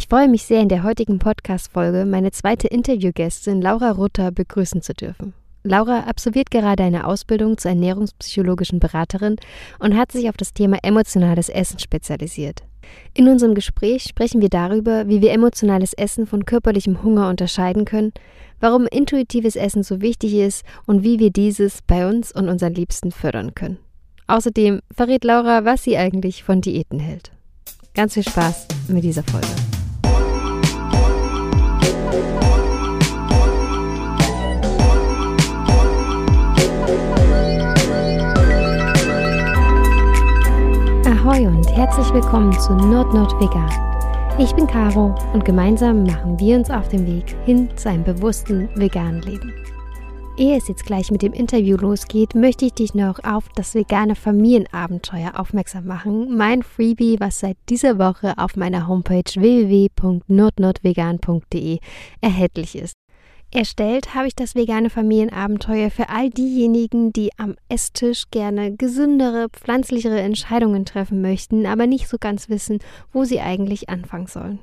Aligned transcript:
Ich 0.00 0.08
freue 0.08 0.28
mich 0.28 0.44
sehr, 0.44 0.62
in 0.62 0.70
der 0.70 0.82
heutigen 0.82 1.18
Podcast-Folge 1.18 2.06
meine 2.06 2.30
zweite 2.30 2.66
Interviewgästin 2.68 3.60
Laura 3.60 3.90
Rutter 3.90 4.32
begrüßen 4.32 4.80
zu 4.80 4.94
dürfen. 4.94 5.34
Laura 5.62 6.04
absolviert 6.04 6.50
gerade 6.50 6.84
eine 6.84 7.06
Ausbildung 7.06 7.58
zur 7.58 7.72
ernährungspsychologischen 7.72 8.80
Beraterin 8.80 9.36
und 9.78 9.98
hat 9.98 10.10
sich 10.10 10.30
auf 10.30 10.38
das 10.38 10.54
Thema 10.54 10.78
emotionales 10.82 11.50
Essen 11.50 11.78
spezialisiert. 11.78 12.62
In 13.12 13.28
unserem 13.28 13.54
Gespräch 13.54 14.04
sprechen 14.04 14.40
wir 14.40 14.48
darüber, 14.48 15.06
wie 15.06 15.20
wir 15.20 15.32
emotionales 15.32 15.92
Essen 15.92 16.26
von 16.26 16.46
körperlichem 16.46 17.02
Hunger 17.02 17.28
unterscheiden 17.28 17.84
können, 17.84 18.14
warum 18.58 18.86
intuitives 18.86 19.54
Essen 19.54 19.82
so 19.82 20.00
wichtig 20.00 20.32
ist 20.32 20.64
und 20.86 21.04
wie 21.04 21.18
wir 21.18 21.28
dieses 21.28 21.82
bei 21.82 22.08
uns 22.08 22.32
und 22.32 22.48
unseren 22.48 22.72
Liebsten 22.72 23.12
fördern 23.12 23.54
können. 23.54 23.76
Außerdem 24.28 24.80
verrät 24.90 25.24
Laura, 25.24 25.66
was 25.66 25.84
sie 25.84 25.98
eigentlich 25.98 26.42
von 26.42 26.62
Diäten 26.62 27.00
hält. 27.00 27.32
Ganz 27.92 28.14
viel 28.14 28.26
Spaß 28.26 28.66
mit 28.88 29.04
dieser 29.04 29.24
Folge. 29.24 29.46
Ahoi 41.30 41.46
und 41.46 41.70
herzlich 41.70 42.12
willkommen 42.12 42.52
zu 42.58 42.72
Nord-Nord 42.72 43.40
Vegan. 43.40 43.70
Ich 44.40 44.52
bin 44.56 44.66
Caro 44.66 45.14
und 45.32 45.44
gemeinsam 45.44 46.02
machen 46.02 46.36
wir 46.40 46.56
uns 46.56 46.70
auf 46.70 46.88
den 46.88 47.06
Weg 47.06 47.36
hin 47.44 47.68
zu 47.76 47.88
einem 47.88 48.02
bewussten 48.02 48.68
veganen 48.74 49.22
Leben. 49.22 49.54
Ehe 50.36 50.56
es 50.56 50.66
jetzt 50.66 50.86
gleich 50.86 51.12
mit 51.12 51.22
dem 51.22 51.32
Interview 51.32 51.76
losgeht, 51.76 52.34
möchte 52.34 52.64
ich 52.64 52.72
dich 52.72 52.94
noch 52.94 53.22
auf 53.22 53.48
das 53.54 53.76
vegane 53.76 54.16
Familienabenteuer 54.16 55.38
aufmerksam 55.38 55.86
machen. 55.86 56.36
Mein 56.36 56.64
Freebie, 56.64 57.20
was 57.20 57.38
seit 57.38 57.56
dieser 57.68 58.00
Woche 58.00 58.34
auf 58.36 58.56
meiner 58.56 58.88
Homepage 58.88 59.22
www.nordnordvegan.de 59.36 61.78
erhältlich 62.20 62.76
ist. 62.76 62.96
Erstellt 63.52 64.14
habe 64.14 64.28
ich 64.28 64.36
das 64.36 64.54
vegane 64.54 64.90
Familienabenteuer 64.90 65.90
für 65.90 66.08
all 66.08 66.30
diejenigen, 66.30 67.12
die 67.12 67.30
am 67.36 67.56
Esstisch 67.68 68.30
gerne 68.30 68.76
gesündere, 68.76 69.48
pflanzlichere 69.48 70.20
Entscheidungen 70.20 70.84
treffen 70.84 71.20
möchten, 71.20 71.66
aber 71.66 71.88
nicht 71.88 72.06
so 72.06 72.16
ganz 72.20 72.48
wissen, 72.48 72.78
wo 73.12 73.24
sie 73.24 73.40
eigentlich 73.40 73.88
anfangen 73.88 74.28
sollen. 74.28 74.60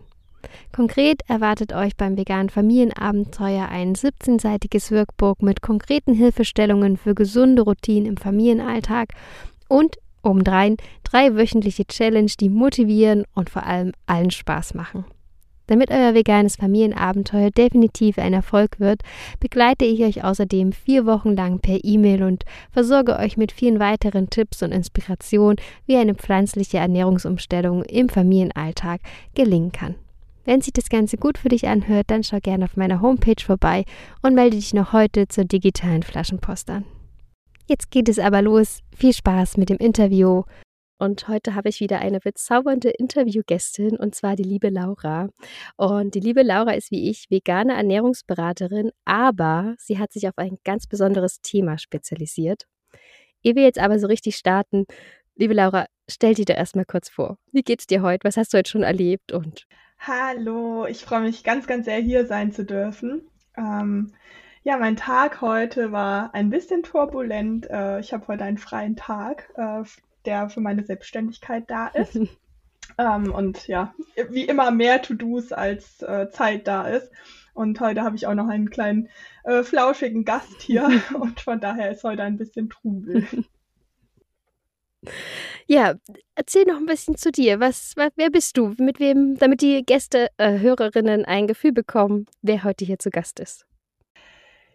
Konkret 0.71 1.21
erwartet 1.27 1.73
euch 1.73 1.97
beim 1.97 2.15
veganen 2.15 2.49
Familienabenteuer 2.49 3.67
ein 3.67 3.93
17-seitiges 3.93 4.91
Workbook 4.91 5.41
mit 5.41 5.61
konkreten 5.61 6.13
Hilfestellungen 6.13 6.95
für 6.95 7.13
gesunde 7.13 7.63
Routinen 7.63 8.05
im 8.05 8.15
Familienalltag 8.15 9.09
und 9.67 9.97
obendrein 10.23 10.77
drei 11.03 11.35
wöchentliche 11.35 11.85
Challenge, 11.85 12.31
die 12.39 12.49
motivieren 12.49 13.25
und 13.33 13.49
vor 13.49 13.63
allem 13.63 13.91
allen 14.05 14.31
Spaß 14.31 14.75
machen. 14.75 15.03
Damit 15.67 15.91
euer 15.91 16.13
veganes 16.13 16.55
Familienabenteuer 16.55 17.51
definitiv 17.51 18.17
ein 18.17 18.33
Erfolg 18.33 18.79
wird, 18.79 19.01
begleite 19.39 19.85
ich 19.85 20.01
euch 20.03 20.23
außerdem 20.23 20.71
vier 20.71 21.05
Wochen 21.05 21.35
lang 21.35 21.59
per 21.59 21.83
E-Mail 21.83 22.23
und 22.23 22.45
versorge 22.71 23.17
euch 23.17 23.37
mit 23.37 23.51
vielen 23.51 23.79
weiteren 23.79 24.29
Tipps 24.29 24.63
und 24.63 24.71
Inspirationen, 24.71 25.57
wie 25.85 25.97
eine 25.97 26.15
pflanzliche 26.15 26.77
Ernährungsumstellung 26.77 27.83
im 27.83 28.09
Familienalltag 28.09 29.01
gelingen 29.35 29.71
kann. 29.71 29.95
Wenn 30.45 30.61
sich 30.61 30.71
das 30.71 30.87
Ganze 30.87 31.17
gut 31.17 31.37
für 31.37 31.49
dich 31.49 31.67
anhört, 31.67 32.05
dann 32.07 32.23
schau 32.23 32.39
gerne 32.39 32.63
auf 32.63 32.77
meiner 32.77 33.01
Homepage 33.01 33.43
vorbei 33.43 33.83
und 34.21 34.33
melde 34.33 34.55
dich 34.55 34.73
noch 34.73 34.93
heute 34.93 35.27
zur 35.27 35.43
digitalen 35.43 36.03
Flaschenpost 36.03 36.69
an. 36.69 36.85
Jetzt 37.67 37.91
geht 37.91 38.07
es 38.07 38.17
aber 38.17 38.41
los. 38.41 38.79
Viel 38.95 39.11
Spaß 39.11 39.57
mit 39.57 39.69
dem 39.69 39.77
Interview 39.77 40.43
und 40.99 41.27
heute 41.27 41.55
habe 41.55 41.69
ich 41.69 41.79
wieder 41.79 41.99
eine 41.99 42.19
bezaubernde 42.19 42.89
Interviewgästin 42.89 43.97
und 43.97 44.15
zwar 44.15 44.35
die 44.35 44.43
liebe 44.43 44.69
Laura. 44.69 45.29
Und 45.75 46.15
die 46.15 46.19
liebe 46.19 46.43
Laura 46.43 46.73
ist 46.73 46.91
wie 46.91 47.09
ich 47.09 47.29
vegane 47.29 47.75
Ernährungsberaterin, 47.75 48.91
aber 49.05 49.75
sie 49.77 49.99
hat 49.99 50.11
sich 50.11 50.27
auf 50.27 50.37
ein 50.37 50.57
ganz 50.63 50.87
besonderes 50.87 51.41
Thema 51.41 51.77
spezialisiert. 51.77 52.67
Ehe 53.43 53.55
wir 53.55 53.63
jetzt 53.63 53.79
aber 53.79 53.99
so 53.99 54.07
richtig 54.07 54.35
starten, 54.35 54.85
liebe 55.35 55.53
Laura, 55.53 55.85
stell 56.09 56.33
dir 56.33 56.45
da 56.45 56.53
erstmal 56.55 56.85
kurz 56.85 57.09
vor. 57.09 57.37
Wie 57.51 57.63
geht's 57.63 57.87
dir 57.87 58.01
heute? 58.01 58.27
Was 58.27 58.37
hast 58.37 58.53
du 58.53 58.57
heute 58.57 58.69
schon 58.69 58.83
erlebt? 58.83 59.31
Und 59.31 59.67
Hallo, 59.99 60.85
ich 60.85 61.03
freue 61.03 61.21
mich 61.21 61.43
ganz, 61.43 61.67
ganz 61.67 61.85
sehr, 61.85 61.99
hier 61.99 62.25
sein 62.25 62.51
zu 62.51 62.65
dürfen. 62.65 63.27
Ähm, 63.55 64.13
ja, 64.63 64.77
mein 64.77 64.95
Tag 64.95 65.41
heute 65.41 65.91
war 65.91 66.33
ein 66.33 66.49
bisschen 66.49 66.83
turbulent. 66.83 67.69
Äh, 67.69 67.99
ich 67.99 68.13
habe 68.13 68.27
heute 68.27 68.43
einen 68.43 68.57
freien 68.57 68.95
Tag. 68.95 69.49
Äh, 69.55 69.83
der 70.25 70.49
für 70.49 70.61
meine 70.61 70.83
Selbstständigkeit 70.83 71.65
da 71.67 71.87
ist. 71.93 72.19
ähm, 72.97 73.33
und 73.33 73.67
ja, 73.67 73.93
wie 74.29 74.45
immer 74.45 74.71
mehr 74.71 75.01
To-Dos 75.01 75.51
als 75.51 76.01
äh, 76.01 76.29
Zeit 76.29 76.67
da 76.67 76.87
ist. 76.87 77.11
Und 77.53 77.79
heute 77.79 78.03
habe 78.03 78.15
ich 78.15 78.27
auch 78.27 78.35
noch 78.35 78.47
einen 78.47 78.69
kleinen 78.69 79.09
äh, 79.43 79.63
flauschigen 79.63 80.25
Gast 80.25 80.61
hier 80.61 80.89
und 81.19 81.39
von 81.39 81.59
daher 81.59 81.91
ist 81.91 82.03
heute 82.03 82.23
ein 82.23 82.37
bisschen 82.37 82.69
Trubel. 82.69 83.25
Ja, 85.67 85.95
erzähl 86.35 86.65
noch 86.65 86.77
ein 86.77 86.85
bisschen 86.85 87.17
zu 87.17 87.31
dir. 87.31 87.59
Was, 87.59 87.93
was, 87.95 88.11
wer 88.15 88.29
bist 88.29 88.57
du? 88.57 88.73
Mit 88.77 88.99
wem, 88.99 89.35
damit 89.37 89.61
die 89.61 89.83
Gäste, 89.85 90.29
äh, 90.37 90.59
Hörerinnen 90.59 91.23
ein 91.25 91.47
Gefühl 91.47 91.71
bekommen, 91.71 92.25
wer 92.41 92.63
heute 92.63 92.83
hier 92.83 92.99
zu 92.99 93.09
Gast 93.09 93.39
ist. 93.39 93.65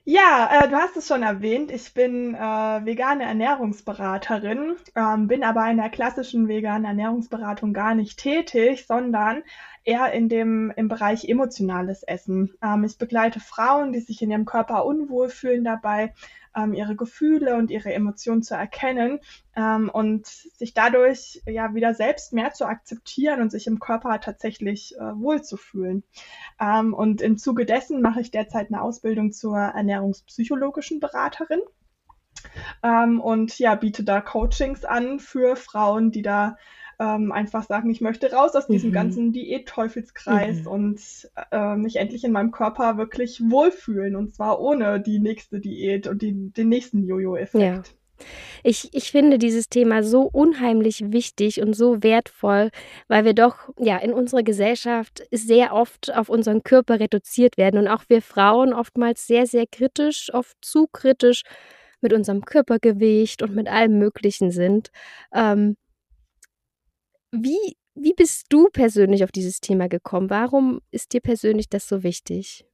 Ja, 0.04 0.64
äh, 0.64 0.68
du 0.68 0.76
hast 0.76 0.96
es 0.96 1.06
schon 1.06 1.22
erwähnt. 1.22 1.70
Ich 1.70 1.94
bin 1.94 2.34
äh, 2.34 2.38
vegane 2.38 3.22
Ernährungsberaterin, 3.24 4.76
ähm, 4.96 5.28
bin 5.28 5.44
aber 5.44 5.70
in 5.70 5.76
der 5.76 5.90
klassischen 5.90 6.48
veganen 6.48 6.84
Ernährungsberatung 6.84 7.72
gar 7.72 7.94
nicht 7.94 8.18
tätig, 8.18 8.86
sondern 8.86 9.42
eher 9.84 10.12
in 10.12 10.28
dem 10.28 10.72
im 10.76 10.88
Bereich 10.88 11.28
emotionales 11.28 12.02
Essen. 12.02 12.52
Ähm, 12.62 12.82
ich 12.84 12.98
begleite 12.98 13.38
Frauen, 13.38 13.92
die 13.92 14.00
sich 14.00 14.20
in 14.22 14.30
ihrem 14.32 14.44
Körper 14.44 14.84
unwohl 14.86 15.28
fühlen 15.28 15.62
dabei, 15.64 16.12
ähm, 16.56 16.74
ihre 16.74 16.96
Gefühle 16.96 17.56
und 17.56 17.70
ihre 17.70 17.92
Emotionen 17.92 18.42
zu 18.42 18.54
erkennen 18.54 19.20
ähm, 19.56 19.90
und 19.92 20.26
sich 20.26 20.74
dadurch 20.74 21.42
ja 21.46 21.74
wieder 21.74 21.94
selbst 21.94 22.32
mehr 22.32 22.52
zu 22.52 22.66
akzeptieren 22.66 23.40
und 23.40 23.50
sich 23.50 23.66
im 23.66 23.78
Körper 23.78 24.20
tatsächlich 24.20 24.96
äh, 24.96 25.00
wohlzufühlen. 25.00 26.04
Ähm, 26.60 26.94
und 26.94 27.20
im 27.20 27.38
Zuge 27.38 27.66
dessen 27.66 28.02
mache 28.02 28.20
ich 28.20 28.30
derzeit 28.30 28.68
eine 28.68 28.82
Ausbildung 28.82 29.32
zur 29.32 29.58
ernährungspsychologischen 29.58 31.00
Beraterin. 31.00 31.60
Ähm, 32.82 33.20
und 33.20 33.58
ja, 33.58 33.74
biete 33.74 34.04
da 34.04 34.20
Coachings 34.20 34.84
an 34.84 35.20
für 35.20 35.56
Frauen, 35.56 36.10
die 36.10 36.22
da 36.22 36.56
ähm, 37.02 37.32
einfach 37.32 37.64
sagen, 37.64 37.90
ich 37.90 38.00
möchte 38.00 38.30
raus 38.30 38.54
aus 38.54 38.68
diesem 38.68 38.90
mhm. 38.90 38.94
ganzen 38.94 39.32
Diät-Teufelskreis 39.32 40.60
mhm. 40.60 40.66
und 40.68 41.00
äh, 41.50 41.74
mich 41.74 41.96
endlich 41.96 42.22
in 42.22 42.32
meinem 42.32 42.52
Körper 42.52 42.96
wirklich 42.96 43.40
wohlfühlen 43.40 44.14
und 44.14 44.34
zwar 44.34 44.60
ohne 44.60 45.00
die 45.00 45.18
nächste 45.18 45.58
Diät 45.58 46.06
und 46.06 46.22
die, 46.22 46.52
den 46.52 46.68
nächsten 46.68 47.04
Jojo-Effekt. 47.04 47.64
Ja. 47.64 47.82
Ich, 48.62 48.90
ich 48.92 49.10
finde 49.10 49.38
dieses 49.38 49.68
Thema 49.68 50.04
so 50.04 50.22
unheimlich 50.32 51.02
wichtig 51.12 51.60
und 51.60 51.74
so 51.74 52.04
wertvoll, 52.04 52.70
weil 53.08 53.24
wir 53.24 53.34
doch 53.34 53.70
ja 53.80 53.98
in 53.98 54.12
unserer 54.12 54.44
Gesellschaft 54.44 55.24
sehr 55.32 55.74
oft 55.74 56.14
auf 56.14 56.28
unseren 56.28 56.62
Körper 56.62 57.00
reduziert 57.00 57.56
werden 57.56 57.80
und 57.80 57.88
auch 57.88 58.04
wir 58.06 58.22
Frauen 58.22 58.72
oftmals 58.72 59.26
sehr, 59.26 59.46
sehr 59.46 59.66
kritisch, 59.66 60.32
oft 60.32 60.56
zu 60.60 60.86
kritisch 60.86 61.42
mit 62.00 62.12
unserem 62.12 62.44
Körpergewicht 62.44 63.42
und 63.42 63.56
mit 63.56 63.68
allem 63.68 63.98
Möglichen 63.98 64.52
sind. 64.52 64.90
Ähm, 65.34 65.76
wie, 67.32 67.76
wie 67.94 68.14
bist 68.14 68.46
du 68.50 68.68
persönlich 68.68 69.24
auf 69.24 69.32
dieses 69.32 69.60
Thema 69.60 69.88
gekommen? 69.88 70.30
Warum 70.30 70.80
ist 70.90 71.12
dir 71.12 71.20
persönlich 71.20 71.68
das 71.68 71.88
so 71.88 72.02
wichtig? 72.02 72.64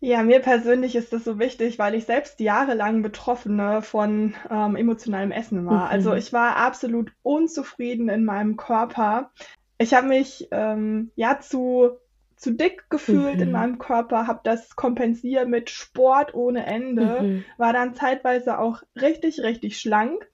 Ja, 0.00 0.22
mir 0.22 0.38
persönlich 0.40 0.94
ist 0.94 1.12
das 1.12 1.24
so 1.24 1.40
wichtig, 1.40 1.78
weil 1.78 1.94
ich 1.94 2.04
selbst 2.04 2.38
jahrelang 2.38 3.02
Betroffene 3.02 3.82
von 3.82 4.34
ähm, 4.48 4.76
emotionalem 4.76 5.32
Essen 5.32 5.66
war. 5.66 5.88
Also 5.88 6.10
mhm. 6.10 6.14
Also 6.14 6.14
ich 6.14 6.32
war 6.32 6.56
absolut 6.56 7.12
unzufrieden 7.22 8.08
in 8.08 8.24
meinem 8.24 8.56
Körper. 8.56 9.32
Ich 9.78 9.94
habe 9.94 10.08
mich 10.08 10.48
ähm, 10.52 11.10
ja 11.16 11.40
zu 11.40 11.98
zu 12.38 12.52
dick 12.52 12.88
gefühlt 12.88 13.36
mhm. 13.36 13.42
in 13.42 13.50
meinem 13.50 13.78
Körper, 13.78 14.28
habe 14.28 14.40
das 14.44 14.76
kompensiert 14.76 15.48
mit 15.48 15.70
Sport 15.70 16.34
ohne 16.34 16.66
Ende, 16.66 17.20
mhm. 17.20 17.44
war 17.56 17.72
dann 17.72 17.94
zeitweise 17.94 18.58
auch 18.60 18.82
richtig, 18.94 19.40
richtig 19.40 19.80
schlank. 19.80 20.30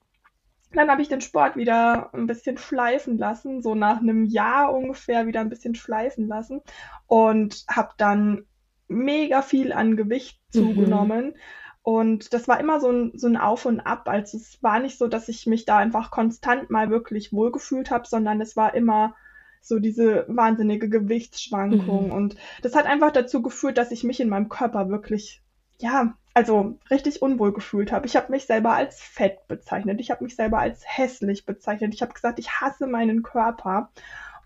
Dann 0.75 0.91
habe 0.91 1.03
ich 1.03 1.09
den 1.09 1.21
Sport 1.21 1.57
wieder 1.57 2.13
ein 2.13 2.27
bisschen 2.27 2.59
schleifen 2.59 3.19
lassen, 3.19 3.63
so 3.63 3.75
nach 3.75 4.01
einem 4.01 4.25
Jahr 4.25 4.75
ungefähr 4.75 5.27
wieder 5.27 5.41
ein 5.41 5.49
bisschen 5.49 5.75
schleifen 5.75 6.29
lassen 6.29 6.63
und 7.07 7.65
habe 7.69 7.93
dann 7.97 8.45
mega 8.89 9.43
viel 9.43 9.73
an 9.73 9.97
Gewicht 9.97 10.41
mhm. 10.53 10.59
zugenommen. 10.59 11.27
Mhm. 11.27 11.35
Und 11.83 12.33
das 12.33 12.49
war 12.49 12.59
immer 12.61 12.81
so 12.81 12.91
ein, 12.91 13.13
so 13.15 13.27
ein 13.27 13.37
Auf 13.37 13.67
und 13.67 13.81
Ab. 13.81 14.09
Also 14.09 14.39
es 14.39 14.63
war 14.63 14.81
nicht 14.81 14.97
so, 14.99 15.07
dass 15.07 15.29
ich 15.29 15.47
mich 15.47 15.67
da 15.67 15.77
einfach 15.77 16.11
konstant 16.11 16.71
mal 16.71 16.89
wirklich 16.89 17.33
wohlgefühlt 17.33 17.91
habe, 17.91 18.09
sondern 18.09 18.41
es 18.41 18.57
war 18.57 18.75
immer 18.75 19.15
so 19.61 19.79
diese 19.79 20.25
wahnsinnige 20.29 20.89
Gewichtsschwankung. 20.89 22.07
Mhm. 22.07 22.13
Und 22.13 22.37
das 22.63 22.75
hat 22.75 22.87
einfach 22.87 23.13
dazu 23.13 23.43
geführt, 23.43 23.77
dass 23.77 23.91
ich 23.91 24.03
mich 24.03 24.21
in 24.21 24.29
meinem 24.31 24.49
Körper 24.49 24.89
wirklich, 24.89 25.43
ja, 25.79 26.15
also 26.35 26.79
richtig 26.91 27.23
unwohl 27.23 27.53
gefühlt 27.53 27.93
habe. 27.93 28.07
Ich 28.07 28.17
habe 28.17 28.33
mich 28.33 28.47
selber 28.47 28.73
als 28.73 29.01
fett 29.01 29.47
bezeichnet. 29.49 30.01
Ich 30.01 30.11
habe 30.11 30.25
mich 30.25 30.35
selber 30.37 30.59
als 30.59 30.83
hässlich 30.85 31.47
bezeichnet. 31.47 31.95
Ich 31.95 32.03
habe 32.03 32.13
gesagt, 32.13 32.39
ich 32.41 32.51
hasse 32.61 32.87
meinen 32.87 33.23
Körper. 33.23 33.91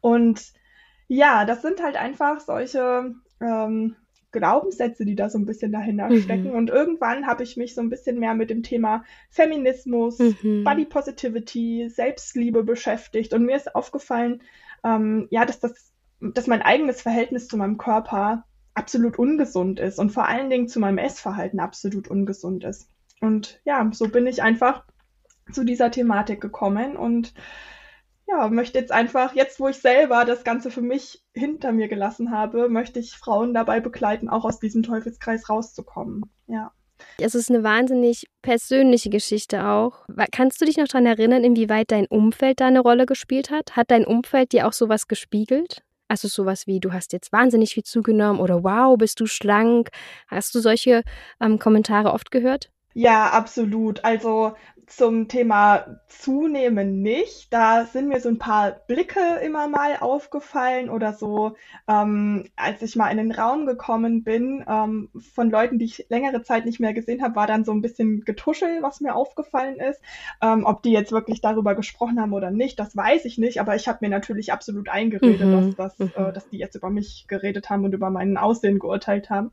Und 0.01 0.53
Ja, 1.11 1.47
das 1.47 1.63
sind 1.63 1.83
halt 1.83 1.97
einfach 1.97 2.41
solche 2.41 3.15
ähm, 3.41 3.97
Glaubenssätze, 4.31 5.07
die 5.07 5.15
da 5.17 5.31
so 5.31 5.39
ein 5.39 5.47
bisschen 5.47 5.73
dahinter 5.73 6.11
Mhm. 6.11 6.21
stecken. 6.23 6.55
Und 6.55 6.69
irgendwann 6.69 7.27
habe 7.27 7.43
ich 7.45 7.57
mich 7.57 7.75
so 7.75 7.81
ein 7.81 7.89
bisschen 7.89 8.19
mehr 8.19 8.35
mit 8.35 8.51
dem 8.51 8.63
Thema 8.63 9.05
Feminismus, 9.31 10.19
Mhm. 10.19 10.65
Body 10.65 10.85
Positivity, 10.85 11.89
Selbstliebe 11.89 12.63
beschäftigt. 12.63 13.33
Und 13.33 13.47
mir 13.47 13.57
ist 13.57 13.75
aufgefallen, 13.75 14.43
ähm, 14.85 15.29
ja, 15.31 15.47
dass 15.47 15.61
das, 15.61 15.93
dass 16.21 16.47
mein 16.47 16.61
eigenes 16.63 17.01
Verhältnis 17.01 17.49
zu 17.49 17.57
meinem 17.57 17.79
Körper 17.79 18.45
absolut 18.79 19.19
ungesund 19.19 19.81
ist 19.81 19.99
und 19.99 20.11
vor 20.11 20.27
allen 20.27 20.49
Dingen 20.49 20.69
zu 20.69 20.81
meinem 20.81 20.99
Essverhalten 20.99 21.61
absolut 21.61 22.09
ungesund 22.09 22.65
ist. 22.65 22.89
Und 23.21 23.61
ja, 23.65 23.89
so 23.93 24.09
bin 24.09 24.27
ich 24.27 24.43
einfach 24.43 24.85
zu 25.53 25.65
dieser 25.65 25.91
Thematik 25.91 26.41
gekommen 26.41 26.97
und 26.97 27.35
ja, 28.29 28.49
möchte 28.49 28.79
jetzt 28.79 28.93
einfach, 28.93 29.35
jetzt 29.35 29.59
wo 29.59 29.69
ich 29.69 29.79
selber 29.79 30.25
das 30.25 30.45
Ganze 30.45 30.71
für 30.71 30.83
mich 30.83 31.25
hinter 31.35 31.73
mir 31.73 31.89
gelassen 31.89 32.31
habe, 32.31 32.69
möchte 32.69 33.01
ich 33.01 33.13
Frauen 33.13 33.55
dabei 33.55 33.81
begleiten, 33.81 34.29
auch 34.29 34.45
aus 34.45 34.61
diesem 34.61 34.83
Teufelskreis 34.83 35.49
rauszukommen. 35.49 36.23
Ja. 36.47 36.73
Es 37.19 37.35
ist 37.35 37.49
eine 37.51 37.63
wahnsinnig 37.63 38.27
persönliche 38.43 39.09
Geschichte 39.09 39.65
auch. 39.65 40.05
Kannst 40.33 40.61
du 40.61 40.67
dich 40.67 40.77
noch 40.77 40.89
daran 40.89 41.07
erinnern, 41.07 41.45
inwieweit 41.45 41.91
dein 41.91 42.07
Umfeld 42.07 42.61
da 42.61 42.67
eine 42.67 42.81
Rolle 42.81 43.07
gespielt 43.07 43.51
hat? 43.51 43.77
Hat 43.77 43.91
dein 43.91 44.05
Umfeld 44.05 44.53
dir 44.53 44.67
auch 44.67 44.73
sowas 44.73 45.09
gespiegelt? 45.09 45.83
Also 46.09 46.27
sowas 46.27 46.67
wie, 46.67 46.81
du 46.81 46.93
hast 46.93 47.13
jetzt 47.13 47.33
wahnsinnig 47.33 47.75
viel 47.75 47.85
zugenommen 47.85 48.41
oder 48.41 48.65
wow, 48.65 48.97
bist 48.97 49.21
du 49.21 49.27
schlank? 49.27 49.91
Hast 50.27 50.55
du 50.55 50.61
solche 50.61 51.03
ähm, 51.41 51.59
Kommentare 51.59 52.13
oft 52.13 52.31
gehört? 52.31 52.71
Ja, 52.95 53.31
absolut. 53.31 54.05
Also 54.05 54.55
zum 54.89 55.29
Thema 55.29 56.01
Zunehmen 56.09 57.03
nicht. 57.03 57.53
Da 57.53 57.85
sind 57.85 58.09
mir 58.09 58.21
so 58.21 58.29
ein 58.29 58.39
paar 58.39 58.73
Blicke 58.87 59.21
immer 59.45 59.69
mal 59.69 59.97
aufgefallen 60.01 60.91
oder 60.91 61.13
so, 61.13 61.57
ähm, 61.87 62.49
als 62.57 62.83
ich 62.83 62.97
mal 62.97 63.11
in 63.11 63.19
den 63.19 63.33
Raum 63.33 63.67
gekommen 63.67 64.25
bin, 64.25 64.65
ähm, 64.69 65.11
von 65.35 65.51
Leuten, 65.51 65.79
die 65.79 65.85
ich 65.87 66.07
längere 66.09 66.43
Zeit 66.43 66.65
nicht 66.65 66.81
mehr 66.81 66.95
gesehen 66.95 67.23
habe, 67.23 67.37
war 67.37 67.47
dann 67.47 67.65
so 67.65 67.73
ein 67.73 67.83
bisschen 67.83 68.25
Getuschel, 68.25 68.83
was 68.83 69.01
mir 69.01 69.15
aufgefallen 69.15 69.77
ist. 69.77 70.01
Ähm, 70.43 70.65
ob 70.65 70.83
die 70.83 70.93
jetzt 70.93 71.13
wirklich 71.13 71.41
darüber 71.41 71.75
gesprochen 71.75 72.21
haben 72.21 72.33
oder 72.33 72.51
nicht, 72.51 72.79
das 72.79 72.97
weiß 72.97 73.25
ich 73.25 73.39
nicht, 73.39 73.61
aber 73.61 73.77
ich 73.77 73.89
habe 73.89 73.99
mir 74.03 74.11
natürlich 74.11 74.53
absolut 74.53 74.89
eingeredet, 74.89 75.39
Mhm, 75.41 75.77
dass 75.77 75.97
das, 75.97 75.99
mhm. 75.99 76.13
äh, 76.17 76.33
dass 76.33 76.49
die 76.49 76.59
jetzt 76.59 76.75
über 76.75 76.91
mich 76.91 77.27
geredet 77.29 77.71
haben 77.71 77.85
und 77.85 77.95
über 77.95 78.11
mein 78.11 78.37
Aussehen 78.37 78.79
geurteilt 78.79 79.31
haben. 79.31 79.53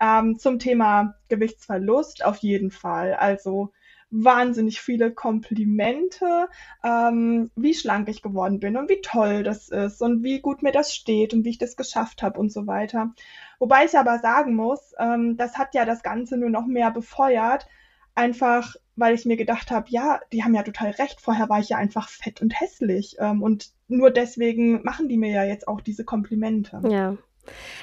Ähm, 0.00 0.38
zum 0.38 0.58
Thema 0.58 1.14
Gewichtsverlust 1.28 2.24
auf 2.24 2.38
jeden 2.38 2.70
Fall. 2.70 3.14
Also 3.14 3.72
wahnsinnig 4.14 4.80
viele 4.80 5.12
Komplimente, 5.12 6.48
ähm, 6.84 7.50
wie 7.56 7.74
schlank 7.74 8.08
ich 8.08 8.22
geworden 8.22 8.60
bin 8.60 8.76
und 8.76 8.88
wie 8.88 9.00
toll 9.00 9.42
das 9.42 9.68
ist 9.68 10.00
und 10.00 10.22
wie 10.22 10.40
gut 10.40 10.62
mir 10.62 10.72
das 10.72 10.94
steht 10.94 11.34
und 11.34 11.44
wie 11.44 11.50
ich 11.50 11.58
das 11.58 11.76
geschafft 11.76 12.22
habe 12.22 12.38
und 12.38 12.52
so 12.52 12.66
weiter. 12.66 13.12
Wobei 13.58 13.84
ich 13.84 13.98
aber 13.98 14.20
sagen 14.20 14.54
muss, 14.54 14.94
ähm, 14.98 15.36
das 15.36 15.58
hat 15.58 15.74
ja 15.74 15.84
das 15.84 16.02
Ganze 16.02 16.36
nur 16.36 16.50
noch 16.50 16.66
mehr 16.66 16.92
befeuert, 16.92 17.66
einfach 18.14 18.76
weil 18.96 19.16
ich 19.16 19.24
mir 19.24 19.36
gedacht 19.36 19.72
habe, 19.72 19.86
ja, 19.88 20.20
die 20.32 20.44
haben 20.44 20.54
ja 20.54 20.62
total 20.62 20.90
recht, 20.90 21.20
vorher 21.20 21.48
war 21.48 21.58
ich 21.58 21.70
ja 21.70 21.78
einfach 21.78 22.08
fett 22.08 22.40
und 22.40 22.60
hässlich 22.60 23.16
ähm, 23.18 23.42
und 23.42 23.70
nur 23.88 24.10
deswegen 24.10 24.84
machen 24.84 25.08
die 25.08 25.16
mir 25.16 25.32
ja 25.32 25.44
jetzt 25.44 25.66
auch 25.66 25.80
diese 25.80 26.04
Komplimente. 26.04 26.80
Ja. 26.88 27.16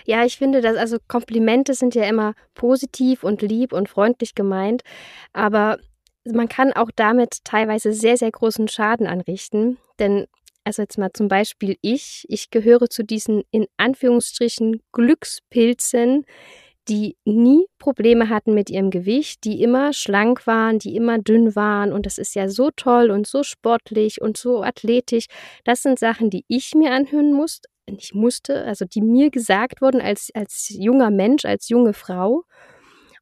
Ja, 0.05 0.25
ich 0.25 0.37
finde, 0.37 0.61
dass 0.61 0.75
also 0.75 0.97
Komplimente 1.07 1.75
sind 1.75 1.93
ja 1.93 2.05
immer 2.05 2.33
positiv 2.55 3.23
und 3.23 3.43
lieb 3.43 3.73
und 3.73 3.89
freundlich 3.89 4.33
gemeint, 4.33 4.81
aber 5.33 5.77
man 6.25 6.47
kann 6.49 6.73
auch 6.73 6.91
damit 6.95 7.43
teilweise 7.43 7.93
sehr, 7.93 8.17
sehr 8.17 8.31
großen 8.31 8.67
Schaden 8.67 9.07
anrichten. 9.07 9.77
Denn, 9.99 10.27
also 10.63 10.81
jetzt 10.81 10.97
mal 10.97 11.11
zum 11.13 11.27
Beispiel 11.27 11.77
ich, 11.81 12.25
ich 12.29 12.49
gehöre 12.51 12.89
zu 12.89 13.03
diesen 13.03 13.43
in 13.51 13.65
Anführungsstrichen 13.77 14.81
Glückspilzen, 14.91 16.25
die 16.87 17.15
nie 17.25 17.65
Probleme 17.79 18.29
hatten 18.29 18.53
mit 18.53 18.69
ihrem 18.69 18.89
Gewicht, 18.89 19.43
die 19.43 19.61
immer 19.61 19.93
schlank 19.93 20.47
waren, 20.47 20.79
die 20.79 20.95
immer 20.95 21.19
dünn 21.19 21.55
waren. 21.55 21.93
Und 21.93 22.05
das 22.05 22.17
ist 22.17 22.35
ja 22.35 22.49
so 22.49 22.69
toll 22.75 23.11
und 23.11 23.27
so 23.27 23.43
sportlich 23.43 24.21
und 24.21 24.37
so 24.37 24.63
athletisch. 24.63 25.25
Das 25.63 25.83
sind 25.83 25.99
Sachen, 25.99 26.29
die 26.29 26.43
ich 26.47 26.73
mir 26.75 26.91
anhören 26.91 27.33
musste, 27.33 27.69
nicht 27.89 28.15
musste, 28.15 28.63
also 28.65 28.85
die 28.85 29.01
mir 29.01 29.29
gesagt 29.29 29.81
wurden 29.81 30.01
als, 30.01 30.29
als 30.33 30.69
junger 30.69 31.11
Mensch, 31.11 31.45
als 31.45 31.69
junge 31.69 31.93
Frau. 31.93 32.43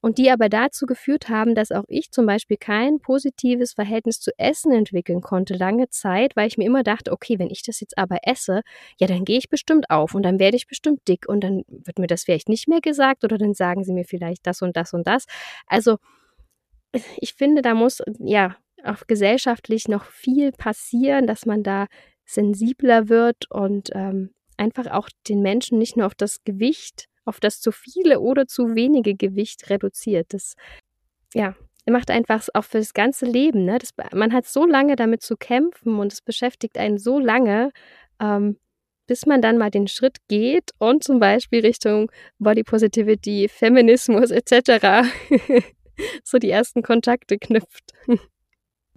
Und 0.02 0.18
die 0.18 0.32
aber 0.32 0.48
dazu 0.48 0.86
geführt 0.86 1.28
haben, 1.28 1.56
dass 1.56 1.72
auch 1.72 1.84
ich 1.88 2.12
zum 2.12 2.26
Beispiel 2.26 2.56
kein 2.58 3.00
positives 3.00 3.74
Verhältnis 3.74 4.20
zu 4.22 4.32
Essen 4.38 4.72
entwickeln 4.72 5.22
konnte, 5.22 5.56
lange 5.56 5.90
Zeit, 5.90 6.36
weil 6.36 6.48
ich 6.48 6.58
mir 6.58 6.66
immer 6.66 6.84
dachte, 6.84 7.12
okay, 7.12 7.38
wenn 7.38 7.50
ich 7.50 7.64
das 7.64 7.82
jetzt 7.82 7.98
aber 7.98 8.20
esse, 8.24 8.62
ja, 8.98 9.08
dann 9.08 9.26
gehe 9.26 9.38
ich 9.38 9.50
bestimmt 9.50 9.90
auf 9.90 10.16
und 10.16 10.24
dann 10.24 10.40
werde 10.40 10.56
ich 10.56 10.68
bestimmt 10.68 11.02
dick 11.08 11.28
und 11.28 11.44
dann 11.44 11.64
wird 11.68 12.00
mir 12.00 12.08
das 12.08 12.24
vielleicht 12.24 12.48
nicht 12.48 12.70
mehr 12.70 12.80
gesagt 12.82 13.26
oder 13.26 13.38
dann 13.38 13.54
sagen 13.54 13.84
sie 13.84 13.94
mir 13.94 14.06
vielleicht 14.06 14.48
das 14.48 14.62
und 14.62 14.78
das 14.78 14.94
und 14.94 15.06
das. 15.06 15.26
Also 15.68 15.98
ich 17.18 17.34
finde, 17.34 17.62
da 17.62 17.74
muss 17.74 18.02
ja 18.20 18.56
auch 18.84 19.06
gesellschaftlich 19.08 19.88
noch 19.88 20.06
viel 20.06 20.52
passieren, 20.52 21.28
dass 21.28 21.46
man 21.46 21.64
da 21.64 21.88
sensibler 22.26 23.10
wird 23.10 23.50
und 23.52 23.90
ähm, 23.94 24.32
einfach 24.58 24.88
auch 24.88 25.10
den 25.28 25.42
Menschen 25.42 25.78
nicht 25.78 25.98
nur 25.98 26.06
auf 26.06 26.16
das 26.16 26.44
Gewicht, 26.44 27.06
auf 27.30 27.40
das 27.40 27.62
zu 27.62 27.72
viele 27.72 28.20
oder 28.20 28.48
zu 28.48 28.76
wenige 28.76 29.16
Gewicht 29.16 29.70
reduziert. 29.70 30.34
Das 30.34 30.56
ja, 31.34 31.56
macht 31.88 32.12
einfach 32.12 32.48
auch 32.54 32.66
für 32.66 32.80
das 32.80 32.94
ganze 32.94 33.26
Leben. 33.26 33.66
Ne? 33.66 33.78
Das, 33.80 33.92
man 34.14 34.34
hat 34.34 34.46
so 34.46 34.66
lange 34.66 34.96
damit 34.96 35.22
zu 35.22 35.38
kämpfen 35.38 36.00
und 36.00 36.12
es 36.12 36.22
beschäftigt 36.22 36.78
einen 36.78 36.98
so 36.98 37.20
lange, 37.20 37.72
ähm, 38.20 38.58
bis 39.08 39.26
man 39.26 39.42
dann 39.42 39.58
mal 39.58 39.72
den 39.72 39.88
Schritt 39.88 40.18
geht 40.28 40.72
und 40.78 41.04
zum 41.04 41.20
Beispiel 41.20 41.62
Richtung 41.62 42.12
Body 42.38 42.64
Positivity, 42.64 43.48
Feminismus 43.48 44.32
etc. 44.32 45.08
so 46.24 46.38
die 46.38 46.50
ersten 46.50 46.84
Kontakte 46.84 47.38
knüpft. 47.38 47.94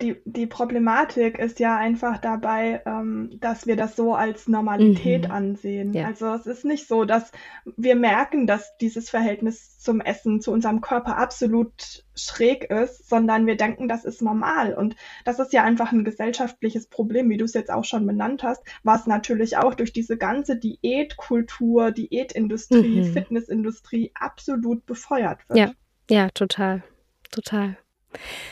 Die, 0.00 0.16
die 0.24 0.46
Problematik 0.48 1.38
ist 1.38 1.60
ja 1.60 1.76
einfach 1.76 2.18
dabei, 2.18 2.82
ähm, 2.86 3.36
dass 3.40 3.66
wir 3.68 3.76
das 3.76 3.94
so 3.94 4.14
als 4.14 4.48
Normalität 4.48 5.26
Mhm. 5.26 5.30
ansehen. 5.30 5.92
Ja. 5.92 6.06
Also 6.06 6.32
es 6.34 6.46
ist 6.46 6.64
nicht 6.64 6.88
so, 6.88 7.04
dass 7.04 7.30
wir 7.76 7.94
merken, 7.94 8.48
dass 8.48 8.76
dieses 8.78 9.10
Verhältnis 9.10 9.78
zum 9.78 10.00
Essen, 10.00 10.40
zu 10.40 10.50
unserem 10.50 10.80
Körper 10.80 11.18
absolut 11.18 12.04
schräg 12.16 12.64
ist, 12.64 13.08
sondern 13.08 13.46
wir 13.46 13.56
denken, 13.56 13.86
das 13.86 14.04
ist 14.04 14.22
normal. 14.22 14.74
Und 14.74 14.96
das 15.24 15.38
ist 15.38 15.52
ja 15.52 15.62
einfach 15.62 15.92
ein 15.92 16.04
gesellschaftliches 16.04 16.88
Problem, 16.88 17.28
wie 17.30 17.36
du 17.36 17.44
es 17.44 17.54
jetzt 17.54 17.70
auch 17.70 17.84
schon 17.84 18.04
benannt 18.06 18.42
hast, 18.42 18.62
was 18.82 19.06
natürlich 19.06 19.56
auch 19.58 19.74
durch 19.74 19.92
diese 19.92 20.16
ganze 20.16 20.56
Diätkultur, 20.56 21.92
Diätindustrie, 21.92 23.02
Mhm. 23.02 23.04
Fitnessindustrie 23.12 24.10
absolut 24.14 24.84
befeuert 24.86 25.48
wird. 25.48 25.58
Ja. 25.58 25.72
Ja, 26.10 26.28
total. 26.30 26.82
Total. 27.30 27.76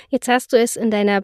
Jetzt 0.08 0.28
hast 0.28 0.52
du 0.52 0.58
es 0.58 0.76
in 0.76 0.90
deiner 0.90 1.22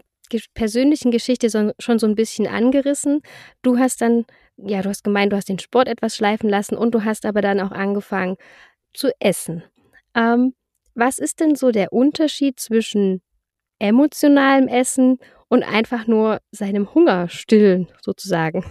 persönlichen 0.55 1.11
Geschichte 1.11 1.75
schon 1.79 1.99
so 1.99 2.07
ein 2.07 2.15
bisschen 2.15 2.47
angerissen. 2.47 3.23
Du 3.63 3.79
hast 3.79 4.01
dann, 4.01 4.25
ja, 4.57 4.83
du 4.83 4.89
hast 4.89 5.05
gemeint, 5.05 5.33
du 5.33 5.37
hast 5.37 5.49
den 5.49 5.59
Sport 5.59 5.89
etwas 5.89 6.17
schleifen 6.17 6.51
lassen 6.51 6.77
und 6.77 6.95
du 6.95 7.05
hast 7.05 7.27
aber 7.27 7.43
dann 7.43 7.61
auch 7.61 7.71
angefangen 7.71 8.37
zu 8.93 9.11
essen. 9.21 9.63
Ähm, 10.15 10.55
was 10.95 11.19
ist 11.19 11.41
denn 11.41 11.55
so 11.55 11.71
der 11.71 11.93
Unterschied 11.93 12.59
zwischen 12.59 13.21
emotionalem 13.79 14.67
Essen 14.69 15.19
und 15.49 15.63
einfach 15.63 16.07
nur 16.07 16.41
seinem 16.51 16.95
Hunger 16.95 17.29
stillen, 17.29 17.89
sozusagen? 18.01 18.65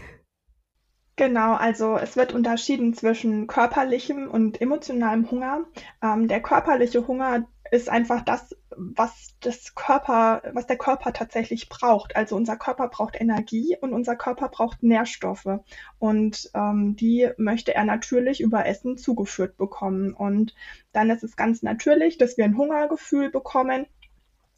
Genau, 1.17 1.53
also 1.53 1.95
es 1.95 2.17
wird 2.17 2.33
unterschieden 2.33 2.93
zwischen 2.93 3.47
körperlichem 3.47 4.29
und 4.29 4.59
emotionalem 4.59 5.29
Hunger. 5.31 5.65
Ähm, 6.01 6.27
der 6.27 6.41
körperliche 6.41 7.07
Hunger 7.07 7.47
ist 7.71 7.89
einfach 7.89 8.21
das, 8.21 8.55
was 8.69 9.35
das 9.39 9.73
Körper, 9.75 10.41
was 10.53 10.67
der 10.67 10.77
Körper 10.77 11.13
tatsächlich 11.13 11.69
braucht. 11.69 12.15
Also 12.15 12.35
unser 12.35 12.57
Körper 12.57 12.87
braucht 12.87 13.19
Energie 13.19 13.75
und 13.79 13.93
unser 13.93 14.15
Körper 14.15 14.49
braucht 14.49 14.83
Nährstoffe. 14.83 15.59
Und 15.97 16.51
ähm, 16.53 16.95
die 16.95 17.29
möchte 17.37 17.73
er 17.73 17.85
natürlich 17.85 18.41
über 18.41 18.65
Essen 18.65 18.97
zugeführt 18.97 19.57
bekommen. 19.57 20.13
Und 20.13 20.53
dann 20.91 21.09
ist 21.09 21.23
es 21.23 21.35
ganz 21.35 21.63
natürlich, 21.63 22.17
dass 22.17 22.37
wir 22.37 22.45
ein 22.45 22.57
Hungergefühl 22.57 23.29
bekommen. 23.29 23.87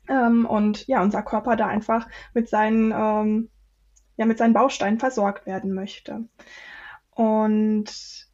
Ähm, 0.09 0.45
und 0.45 0.87
ja, 0.87 1.01
unser 1.01 1.23
Körper 1.23 1.55
da 1.55 1.67
einfach 1.67 2.07
mit 2.33 2.49
seinen 2.49 2.91
ähm, 2.91 3.49
ja 4.17 4.25
mit 4.25 4.37
seinen 4.37 4.53
Bausteinen 4.53 4.99
versorgt 4.99 5.45
werden 5.45 5.73
möchte. 5.73 6.27
Und 7.11 8.26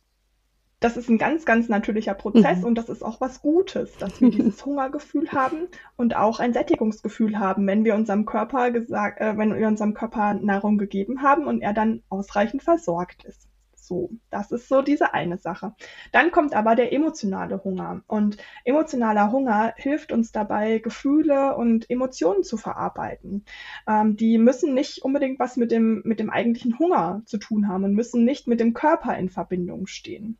das 0.83 0.97
ist 0.97 1.09
ein 1.09 1.17
ganz, 1.17 1.45
ganz 1.45 1.69
natürlicher 1.69 2.13
Prozess 2.13 2.59
Mhm. 2.59 2.65
und 2.65 2.75
das 2.75 2.89
ist 2.89 3.03
auch 3.03 3.21
was 3.21 3.41
Gutes, 3.41 3.97
dass 3.97 4.19
wir 4.21 4.29
dieses 4.31 4.65
Hungergefühl 4.65 5.31
haben 5.31 5.67
und 5.95 6.15
auch 6.15 6.39
ein 6.39 6.53
Sättigungsgefühl 6.53 7.39
haben, 7.39 7.65
wenn 7.67 7.85
wir 7.85 7.95
unserem 7.95 8.25
Körper 8.25 8.71
gesagt, 8.71 9.21
äh, 9.21 9.37
wenn 9.37 9.55
wir 9.55 9.67
unserem 9.67 9.93
Körper 9.93 10.33
Nahrung 10.33 10.77
gegeben 10.77 11.21
haben 11.21 11.47
und 11.47 11.61
er 11.61 11.73
dann 11.73 12.03
ausreichend 12.09 12.63
versorgt 12.63 13.23
ist. 13.23 13.47
So, 13.75 14.11
das 14.29 14.51
ist 14.51 14.69
so 14.69 14.81
diese 14.81 15.13
eine 15.13 15.37
Sache. 15.37 15.73
Dann 16.13 16.31
kommt 16.31 16.53
aber 16.55 16.75
der 16.75 16.93
emotionale 16.93 17.63
Hunger. 17.63 18.01
Und 18.07 18.37
emotionaler 18.63 19.31
Hunger 19.31 19.73
hilft 19.77 20.11
uns 20.13 20.31
dabei, 20.31 20.79
Gefühle 20.79 21.55
und 21.57 21.89
Emotionen 21.89 22.43
zu 22.43 22.55
verarbeiten. 22.57 23.43
Ähm, 23.87 24.15
die 24.15 24.37
müssen 24.37 24.73
nicht 24.73 25.03
unbedingt 25.03 25.39
was 25.39 25.57
mit 25.57 25.71
dem, 25.71 26.01
mit 26.05 26.19
dem 26.19 26.29
eigentlichen 26.29 26.79
Hunger 26.79 27.23
zu 27.25 27.37
tun 27.37 27.67
haben 27.67 27.83
und 27.83 27.93
müssen 27.93 28.23
nicht 28.25 28.47
mit 28.47 28.59
dem 28.61 28.73
Körper 28.73 29.17
in 29.17 29.29
Verbindung 29.29 29.87
stehen. 29.87 30.37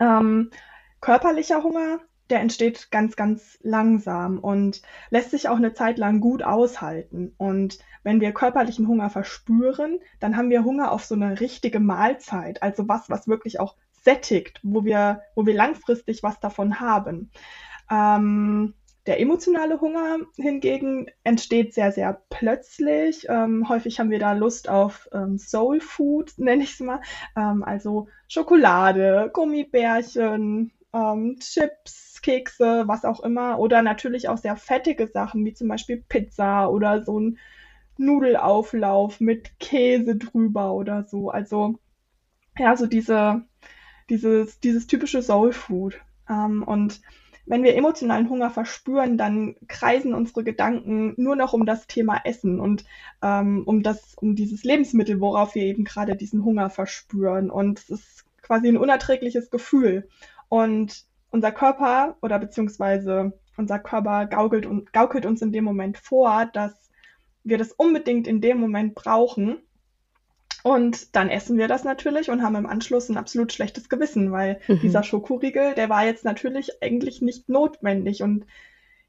Ähm, 0.00 0.50
körperlicher 1.00 1.62
Hunger 1.62 2.00
der 2.30 2.40
entsteht 2.40 2.90
ganz, 2.90 3.16
ganz 3.16 3.58
langsam 3.62 4.38
und 4.38 4.80
lässt 5.10 5.30
sich 5.30 5.48
auch 5.48 5.56
eine 5.56 5.74
Zeit 5.74 5.98
lang 5.98 6.20
gut 6.20 6.42
aushalten. 6.42 7.34
Und 7.36 7.78
wenn 8.02 8.20
wir 8.20 8.32
körperlichen 8.32 8.88
Hunger 8.88 9.10
verspüren, 9.10 10.00
dann 10.20 10.36
haben 10.36 10.50
wir 10.50 10.64
Hunger 10.64 10.92
auf 10.92 11.04
so 11.04 11.14
eine 11.14 11.40
richtige 11.40 11.80
Mahlzeit, 11.80 12.62
also 12.62 12.88
was, 12.88 13.10
was 13.10 13.28
wirklich 13.28 13.60
auch 13.60 13.76
sättigt, 14.02 14.60
wo 14.62 14.84
wir, 14.84 15.22
wo 15.34 15.46
wir 15.46 15.54
langfristig 15.54 16.22
was 16.22 16.40
davon 16.40 16.80
haben. 16.80 17.30
Ähm, 17.90 18.74
der 19.06 19.20
emotionale 19.20 19.80
Hunger 19.80 20.18
hingegen 20.36 21.08
entsteht 21.24 21.74
sehr, 21.74 21.92
sehr 21.92 22.22
plötzlich. 22.30 23.26
Ähm, 23.28 23.68
häufig 23.68 24.00
haben 24.00 24.10
wir 24.10 24.18
da 24.18 24.32
Lust 24.32 24.68
auf 24.68 25.08
ähm, 25.12 25.38
Soul 25.38 25.80
Food, 25.80 26.32
nenne 26.38 26.64
ich 26.64 26.72
es 26.72 26.80
mal. 26.80 27.00
Ähm, 27.36 27.62
also 27.62 28.08
Schokolade, 28.28 29.30
Gummibärchen, 29.32 30.72
ähm, 30.94 31.36
Chips, 31.38 32.22
Kekse, 32.22 32.84
was 32.86 33.04
auch 33.04 33.20
immer. 33.20 33.58
Oder 33.58 33.82
natürlich 33.82 34.28
auch 34.28 34.38
sehr 34.38 34.56
fettige 34.56 35.06
Sachen, 35.06 35.44
wie 35.44 35.52
zum 35.52 35.68
Beispiel 35.68 36.02
Pizza 36.08 36.70
oder 36.70 37.04
so 37.04 37.20
ein 37.20 37.38
Nudelauflauf 37.98 39.20
mit 39.20 39.58
Käse 39.60 40.16
drüber 40.16 40.72
oder 40.72 41.04
so. 41.04 41.30
Also 41.30 41.78
ja, 42.58 42.76
so 42.76 42.86
diese, 42.86 43.42
dieses, 44.08 44.60
dieses 44.60 44.86
typische 44.86 45.22
Soul 45.22 45.52
Food. 45.52 46.00
Ähm, 46.28 46.62
und 46.62 47.02
wenn 47.46 47.62
wir 47.62 47.76
emotionalen 47.76 48.30
Hunger 48.30 48.50
verspüren, 48.50 49.18
dann 49.18 49.56
kreisen 49.68 50.14
unsere 50.14 50.44
Gedanken 50.44 51.14
nur 51.16 51.36
noch 51.36 51.52
um 51.52 51.66
das 51.66 51.86
Thema 51.86 52.20
Essen 52.24 52.58
und 52.58 52.84
ähm, 53.22 53.64
um 53.66 53.82
das, 53.82 54.14
um 54.16 54.34
dieses 54.34 54.64
Lebensmittel, 54.64 55.20
worauf 55.20 55.54
wir 55.54 55.62
eben 55.62 55.84
gerade 55.84 56.16
diesen 56.16 56.44
Hunger 56.44 56.70
verspüren. 56.70 57.50
Und 57.50 57.78
es 57.78 57.90
ist 57.90 58.24
quasi 58.42 58.68
ein 58.68 58.78
unerträgliches 58.78 59.50
Gefühl. 59.50 60.08
Und 60.48 61.04
unser 61.30 61.52
Körper 61.52 62.16
oder 62.22 62.38
beziehungsweise 62.38 63.32
unser 63.56 63.78
Körper 63.78 64.26
gaukelt, 64.26 64.66
und, 64.66 64.92
gaukelt 64.92 65.26
uns 65.26 65.42
in 65.42 65.52
dem 65.52 65.64
Moment 65.64 65.98
vor, 65.98 66.46
dass 66.52 66.90
wir 67.42 67.58
das 67.58 67.72
unbedingt 67.72 68.26
in 68.26 68.40
dem 68.40 68.58
Moment 68.58 68.94
brauchen. 68.94 69.58
Und 70.64 71.14
dann 71.14 71.28
essen 71.28 71.58
wir 71.58 71.68
das 71.68 71.84
natürlich 71.84 72.30
und 72.30 72.42
haben 72.42 72.56
im 72.56 72.64
Anschluss 72.64 73.10
ein 73.10 73.18
absolut 73.18 73.52
schlechtes 73.52 73.90
Gewissen, 73.90 74.32
weil 74.32 74.60
mhm. 74.66 74.80
dieser 74.80 75.02
Schokoriegel, 75.02 75.74
der 75.74 75.90
war 75.90 76.06
jetzt 76.06 76.24
natürlich 76.24 76.82
eigentlich 76.82 77.20
nicht 77.20 77.50
notwendig 77.50 78.22
und 78.22 78.46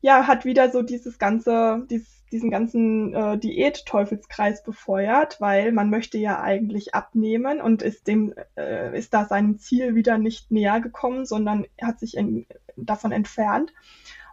ja, 0.01 0.27
hat 0.27 0.43
wieder 0.43 0.69
so 0.69 0.81
dieses 0.81 1.17
ganze, 1.17 1.85
dieses, 1.89 2.25
diesen 2.29 2.51
ganzen 2.51 3.13
äh, 3.13 3.37
Diät-Teufelskreis 3.37 4.63
befeuert, 4.63 5.39
weil 5.39 5.71
man 5.71 5.89
möchte 5.89 6.17
ja 6.17 6.41
eigentlich 6.41 6.93
abnehmen 6.93 7.61
und 7.61 7.81
ist 7.81 8.05
dem, 8.07 8.33
äh, 8.57 8.99
ist 8.99 9.13
da 9.13 9.23
seinem 9.23 9.57
Ziel 9.57 9.95
wieder 9.95 10.17
nicht 10.17 10.51
näher 10.51 10.81
gekommen, 10.81 11.25
sondern 11.25 11.65
hat 11.81 12.01
sich 12.01 12.17
in, 12.17 12.47
davon 12.75 13.13
entfernt. 13.13 13.73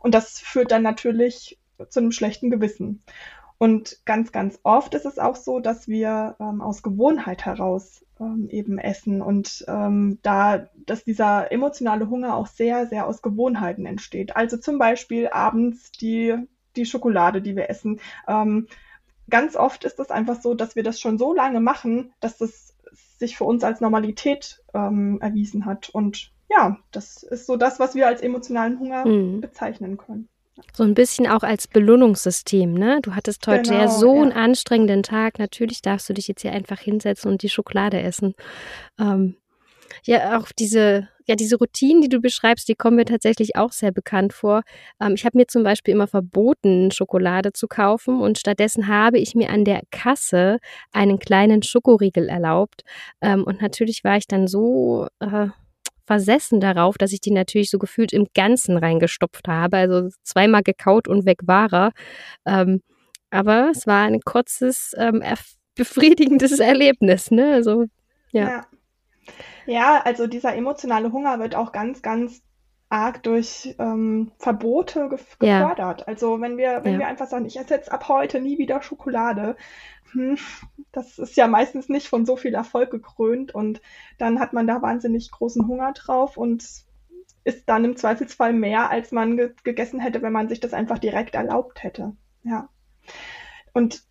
Und 0.00 0.12
das 0.12 0.40
führt 0.40 0.72
dann 0.72 0.82
natürlich 0.82 1.60
zu 1.88 2.00
einem 2.00 2.10
schlechten 2.10 2.50
Gewissen. 2.50 3.04
Und 3.62 4.04
ganz, 4.06 4.32
ganz 4.32 4.58
oft 4.64 4.92
ist 4.92 5.06
es 5.06 5.20
auch 5.20 5.36
so, 5.36 5.60
dass 5.60 5.86
wir 5.86 6.34
ähm, 6.40 6.60
aus 6.60 6.82
Gewohnheit 6.82 7.46
heraus 7.46 8.04
ähm, 8.18 8.48
eben 8.50 8.76
essen 8.76 9.22
und 9.22 9.64
ähm, 9.68 10.18
da, 10.22 10.66
dass 10.84 11.04
dieser 11.04 11.52
emotionale 11.52 12.10
Hunger 12.10 12.34
auch 12.34 12.48
sehr, 12.48 12.88
sehr 12.88 13.06
aus 13.06 13.22
Gewohnheiten 13.22 13.86
entsteht. 13.86 14.34
Also 14.34 14.56
zum 14.56 14.78
Beispiel 14.78 15.28
abends 15.28 15.92
die, 15.92 16.34
die 16.74 16.84
Schokolade, 16.84 17.40
die 17.40 17.54
wir 17.54 17.70
essen. 17.70 18.00
Ähm, 18.26 18.66
ganz 19.30 19.54
oft 19.54 19.84
ist 19.84 20.00
es 20.00 20.10
einfach 20.10 20.40
so, 20.40 20.54
dass 20.54 20.74
wir 20.74 20.82
das 20.82 20.98
schon 20.98 21.16
so 21.16 21.32
lange 21.32 21.60
machen, 21.60 22.12
dass 22.18 22.38
das 22.38 22.74
sich 23.20 23.36
für 23.36 23.44
uns 23.44 23.62
als 23.62 23.80
Normalität 23.80 24.60
ähm, 24.74 25.20
erwiesen 25.20 25.66
hat. 25.66 25.88
Und 25.88 26.32
ja, 26.50 26.78
das 26.90 27.22
ist 27.22 27.46
so 27.46 27.56
das, 27.56 27.78
was 27.78 27.94
wir 27.94 28.08
als 28.08 28.22
emotionalen 28.22 28.80
Hunger 28.80 29.06
mhm. 29.06 29.40
bezeichnen 29.40 29.98
können. 29.98 30.28
So 30.74 30.82
ein 30.82 30.94
bisschen 30.94 31.26
auch 31.26 31.42
als 31.42 31.66
Belohnungssystem, 31.66 32.74
ne? 32.74 33.00
Du 33.02 33.14
hattest 33.14 33.46
heute 33.46 33.70
genau, 33.70 33.82
ja 33.82 33.88
so 33.88 34.16
ja. 34.16 34.22
einen 34.22 34.32
anstrengenden 34.32 35.02
Tag. 35.02 35.38
Natürlich 35.38 35.80
darfst 35.80 36.08
du 36.08 36.14
dich 36.14 36.28
jetzt 36.28 36.42
hier 36.42 36.52
einfach 36.52 36.78
hinsetzen 36.78 37.30
und 37.30 37.42
die 37.42 37.48
Schokolade 37.48 38.00
essen. 38.00 38.34
Ähm, 38.98 39.36
ja, 40.04 40.38
auch 40.38 40.48
diese, 40.58 41.08
ja, 41.26 41.36
diese 41.36 41.56
Routinen, 41.56 42.02
die 42.02 42.08
du 42.08 42.20
beschreibst, 42.20 42.68
die 42.68 42.74
kommen 42.74 42.96
mir 42.96 43.04
tatsächlich 43.04 43.56
auch 43.56 43.72
sehr 43.72 43.92
bekannt 43.92 44.32
vor. 44.32 44.62
Ähm, 45.00 45.14
ich 45.14 45.24
habe 45.24 45.38
mir 45.38 45.46
zum 45.46 45.62
Beispiel 45.62 45.94
immer 45.94 46.06
verboten, 46.06 46.90
Schokolade 46.90 47.52
zu 47.52 47.68
kaufen 47.68 48.20
und 48.20 48.38
stattdessen 48.38 48.88
habe 48.88 49.18
ich 49.18 49.34
mir 49.34 49.50
an 49.50 49.64
der 49.64 49.82
Kasse 49.90 50.58
einen 50.92 51.18
kleinen 51.18 51.62
Schokoriegel 51.62 52.28
erlaubt. 52.28 52.82
Ähm, 53.20 53.44
und 53.44 53.62
natürlich 53.62 54.04
war 54.04 54.16
ich 54.16 54.26
dann 54.26 54.46
so 54.46 55.08
äh, 55.20 55.48
versessen 56.12 56.60
darauf, 56.60 56.98
dass 56.98 57.12
ich 57.12 57.20
die 57.20 57.30
natürlich 57.30 57.70
so 57.70 57.78
gefühlt 57.78 58.12
im 58.12 58.26
Ganzen 58.34 58.76
reingestopft 58.76 59.48
habe. 59.48 59.78
Also 59.78 60.10
zweimal 60.22 60.62
gekaut 60.62 61.08
und 61.08 61.24
weg 61.24 61.40
war 61.44 61.72
er. 61.72 61.92
Ähm, 62.44 62.82
aber 63.30 63.70
es 63.70 63.86
war 63.86 64.04
ein 64.04 64.20
kurzes, 64.20 64.94
ähm, 64.98 65.22
befriedigendes 65.74 66.60
Erlebnis, 66.60 67.30
ne? 67.30 67.54
Also, 67.54 67.86
ja. 68.30 68.48
ja. 68.48 68.66
Ja, 69.66 70.02
also 70.04 70.26
dieser 70.26 70.54
emotionale 70.54 71.12
Hunger 71.12 71.38
wird 71.38 71.54
auch 71.54 71.72
ganz, 71.72 72.02
ganz 72.02 72.42
arg 72.92 73.22
durch 73.22 73.74
ähm, 73.78 74.32
Verbote 74.38 75.08
gefördert. 75.08 76.00
Ja. 76.00 76.06
Also 76.06 76.40
wenn 76.42 76.58
wir, 76.58 76.84
wenn 76.84 76.94
ja. 76.94 76.98
wir 77.00 77.06
einfach 77.06 77.26
sagen, 77.26 77.46
ich 77.46 77.58
esse 77.58 77.74
jetzt 77.74 77.90
ab 77.90 78.06
heute 78.08 78.38
nie 78.38 78.58
wieder 78.58 78.82
Schokolade, 78.82 79.56
hm, 80.12 80.36
das 80.92 81.18
ist 81.18 81.36
ja 81.36 81.48
meistens 81.48 81.88
nicht 81.88 82.08
von 82.08 82.26
so 82.26 82.36
viel 82.36 82.54
Erfolg 82.54 82.90
gekrönt 82.90 83.54
und 83.54 83.80
dann 84.18 84.38
hat 84.40 84.52
man 84.52 84.66
da 84.66 84.82
wahnsinnig 84.82 85.30
großen 85.30 85.66
Hunger 85.66 85.92
drauf 85.94 86.36
und 86.36 86.62
ist 87.44 87.66
dann 87.66 87.84
im 87.86 87.96
Zweifelsfall 87.96 88.52
mehr, 88.52 88.90
als 88.90 89.10
man 89.10 89.38
ge 89.38 89.54
gegessen 89.64 89.98
hätte, 89.98 90.20
wenn 90.20 90.32
man 90.32 90.50
sich 90.50 90.60
das 90.60 90.74
einfach 90.74 90.98
direkt 90.98 91.34
erlaubt 91.34 91.82
hätte. 91.82 92.14
Ja. 92.44 92.68
Und 93.72 94.02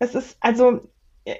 es 0.00 0.16
ist, 0.16 0.36
also 0.40 0.80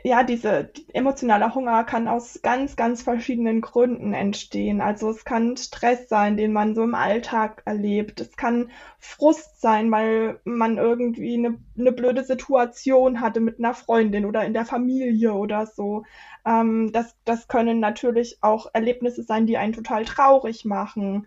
ja, 0.03 0.23
diese 0.23 0.71
emotionaler 0.95 1.55
Hunger 1.55 1.85
kann 1.85 2.09
aus 2.09 2.41
ganz, 2.43 2.75
ganz 2.75 3.03
verschiedenen 3.03 3.61
Gründen 3.61 4.15
entstehen. 4.15 4.81
Also 4.81 5.11
es 5.11 5.27
kann 5.27 5.59
Stress 5.59 6.09
sein, 6.09 6.39
den 6.39 6.55
man 6.55 6.75
so 6.75 6.83
im 6.85 6.95
Alltag 6.95 7.63
erlebt. 7.67 8.19
Es 8.21 8.35
kann 8.37 8.71
Frust 8.99 9.61
sein, 9.61 9.91
weil 9.91 10.41
man 10.45 10.79
irgendwie 10.79 11.35
eine, 11.35 11.59
eine 11.79 11.93
blöde 11.93 12.25
Situation 12.25 13.21
hatte 13.21 13.41
mit 13.41 13.59
einer 13.59 13.75
Freundin 13.75 14.25
oder 14.25 14.45
in 14.47 14.55
der 14.55 14.65
Familie 14.65 15.35
oder 15.35 15.67
so. 15.67 16.05
Ähm, 16.47 16.91
das, 16.93 17.15
das 17.27 17.47
können 17.47 17.79
natürlich 17.79 18.39
auch 18.41 18.69
Erlebnisse 18.73 19.23
sein, 19.23 19.47
die 19.47 19.59
einen 19.59 19.75
total 19.75 20.07
traurig 20.07 20.65
machen. 20.65 21.27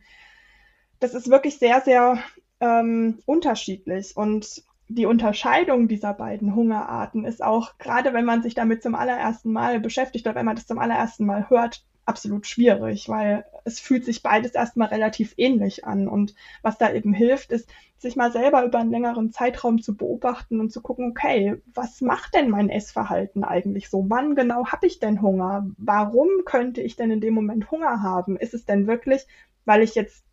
Das 1.00 1.14
ist 1.14 1.30
wirklich 1.30 1.60
sehr, 1.60 1.82
sehr 1.82 2.18
ähm, 2.60 3.20
unterschiedlich. 3.28 4.18
Und 4.18 4.64
die 4.90 5.06
Unterscheidung 5.06 5.88
dieser 5.88 6.14
beiden 6.14 6.56
Hungerarten 6.56 7.26
ist 7.26 7.44
auch, 7.44 7.78
gerade 7.78 8.14
wenn 8.14 8.26
man 8.26 8.42
sich 8.42 8.54
damit 8.54 8.82
zum 8.82 8.96
allerersten 8.96 9.52
Mal 9.52 9.80
beschäftigt 9.80 10.26
oder 10.26 10.36
wenn 10.36 10.46
man 10.46 10.56
das 10.56 10.68
zum 10.68 10.80
allerersten 10.80 11.26
Mal 11.26 11.50
hört, 11.50 11.84
absolut 12.06 12.48
schwierig, 12.48 13.10
weil 13.10 13.46
es 13.66 13.82
fühlt 13.82 14.06
sich 14.06 14.24
beides 14.24 14.54
erstmal 14.54 14.88
relativ 14.88 15.34
ähnlich 15.36 15.86
an. 15.86 16.08
Und 16.08 16.36
was 16.62 16.78
da 16.78 16.92
eben 16.94 17.14
hilft, 17.14 17.52
ist, 17.52 17.68
sich 17.98 18.16
mal 18.16 18.32
selber 18.32 18.64
über 18.64 18.80
einen 18.80 18.92
längeren 18.92 19.32
Zeitraum 19.32 19.82
zu 19.82 19.96
beobachten 19.98 20.62
und 20.62 20.72
zu 20.72 20.82
gucken, 20.82 21.12
okay, 21.12 21.62
was 21.74 22.00
macht 22.00 22.34
denn 22.36 22.50
mein 22.50 22.70
Essverhalten 22.70 23.44
eigentlich 23.44 23.90
so? 23.90 24.06
Wann 24.08 24.36
genau 24.36 24.68
habe 24.68 24.88
ich 24.88 25.00
denn 25.00 25.22
Hunger? 25.22 25.68
Warum 25.78 26.30
könnte 26.46 26.82
ich 26.82 26.96
denn 26.96 27.12
in 27.12 27.22
dem 27.22 27.34
Moment 27.34 27.70
Hunger 27.72 28.02
haben? 28.02 28.38
Ist 28.38 28.54
es 28.54 28.66
denn 28.66 28.88
wirklich, 28.88 29.28
weil 29.66 29.82
ich 29.82 29.96
jetzt 29.96 30.24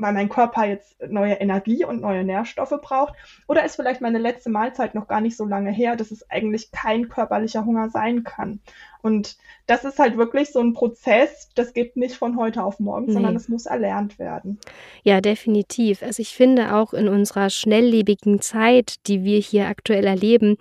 weil 0.00 0.12
mein 0.12 0.28
Körper 0.28 0.64
jetzt 0.64 0.96
neue 1.08 1.34
Energie 1.34 1.84
und 1.84 2.00
neue 2.00 2.24
Nährstoffe 2.24 2.74
braucht? 2.82 3.14
Oder 3.46 3.64
ist 3.64 3.76
vielleicht 3.76 4.00
meine 4.00 4.18
letzte 4.18 4.50
Mahlzeit 4.50 4.94
noch 4.94 5.08
gar 5.08 5.20
nicht 5.20 5.36
so 5.36 5.44
lange 5.44 5.70
her, 5.70 5.96
dass 5.96 6.10
es 6.10 6.28
eigentlich 6.30 6.70
kein 6.72 7.08
körperlicher 7.08 7.64
Hunger 7.64 7.90
sein 7.90 8.24
kann? 8.24 8.60
Und 9.02 9.36
das 9.66 9.84
ist 9.84 9.98
halt 9.98 10.16
wirklich 10.16 10.50
so 10.50 10.60
ein 10.60 10.74
Prozess, 10.74 11.48
das 11.54 11.72
geht 11.72 11.96
nicht 11.96 12.16
von 12.16 12.36
heute 12.36 12.62
auf 12.62 12.80
morgen, 12.80 13.06
nee. 13.06 13.12
sondern 13.12 13.36
es 13.36 13.48
muss 13.48 13.66
erlernt 13.66 14.18
werden. 14.18 14.58
Ja, 15.02 15.20
definitiv. 15.20 16.02
Also 16.02 16.20
ich 16.20 16.34
finde 16.34 16.74
auch 16.74 16.92
in 16.92 17.08
unserer 17.08 17.50
schnelllebigen 17.50 18.40
Zeit, 18.40 19.06
die 19.06 19.24
wir 19.24 19.38
hier 19.38 19.68
aktuell 19.68 20.06
erleben, 20.06 20.56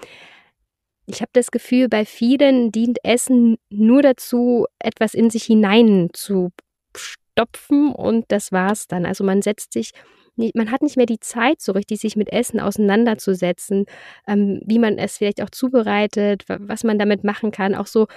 ich 1.09 1.21
habe 1.21 1.31
das 1.33 1.49
Gefühl, 1.49 1.89
bei 1.89 2.05
vielen 2.05 2.71
dient 2.71 2.99
Essen 3.03 3.57
nur 3.71 4.03
dazu, 4.03 4.67
etwas 4.77 5.15
in 5.15 5.31
sich 5.31 5.43
hinein 5.43 6.09
zu 6.13 6.51
stopfen 7.39 7.93
und 7.93 8.25
das 8.29 8.51
war's 8.51 8.87
dann. 8.87 9.05
Also 9.05 9.23
man 9.23 9.41
setzt 9.41 9.73
sich 9.73 9.91
man 10.53 10.71
hat 10.71 10.81
nicht 10.81 10.95
mehr 10.95 11.05
die 11.05 11.19
Zeit, 11.19 11.59
so 11.59 11.73
richtig 11.73 11.99
sich 11.99 12.15
mit 12.15 12.31
Essen 12.31 12.61
auseinanderzusetzen, 12.61 13.85
ähm, 14.25 14.61
wie 14.65 14.79
man 14.79 14.97
es 14.97 15.17
vielleicht 15.17 15.41
auch 15.41 15.49
zubereitet, 15.49 16.45
was 16.47 16.85
man 16.85 16.97
damit 16.97 17.25
machen 17.25 17.51
kann. 17.51 17.75
Auch 17.75 17.87
so 17.87 18.07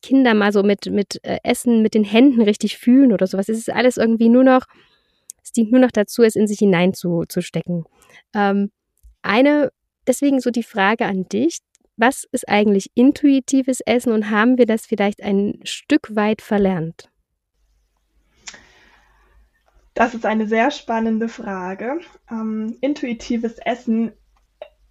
Kinder 0.00 0.34
mal 0.34 0.52
so 0.52 0.62
mit, 0.62 0.86
mit 0.86 1.18
äh, 1.24 1.38
Essen 1.42 1.82
mit 1.82 1.94
den 1.94 2.04
Händen 2.04 2.40
richtig 2.40 2.78
fühlen 2.78 3.12
oder 3.12 3.26
sowas. 3.26 3.48
Es 3.48 3.58
ist 3.58 3.68
alles 3.68 3.96
irgendwie 3.96 4.28
nur 4.28 4.44
noch, 4.44 4.66
es 5.42 5.50
dient 5.50 5.72
nur 5.72 5.80
noch 5.80 5.90
dazu, 5.90 6.22
es 6.22 6.36
in 6.36 6.46
sich 6.46 6.60
hineinzustecken. 6.60 7.82
Ähm, 8.32 8.70
eine, 9.22 9.72
deswegen 10.06 10.38
so 10.38 10.50
die 10.50 10.62
Frage 10.62 11.06
an 11.06 11.28
dich, 11.28 11.58
was 11.96 12.24
ist 12.30 12.48
eigentlich 12.48 12.92
intuitives 12.94 13.80
Essen 13.80 14.12
und 14.12 14.30
haben 14.30 14.56
wir 14.56 14.66
das 14.66 14.86
vielleicht 14.86 15.20
ein 15.20 15.58
Stück 15.64 16.14
weit 16.14 16.42
verlernt? 16.42 17.11
Das 19.94 20.14
ist 20.14 20.24
eine 20.24 20.46
sehr 20.46 20.70
spannende 20.70 21.28
Frage. 21.28 22.00
Ähm, 22.30 22.76
intuitives 22.80 23.58
Essen 23.58 24.12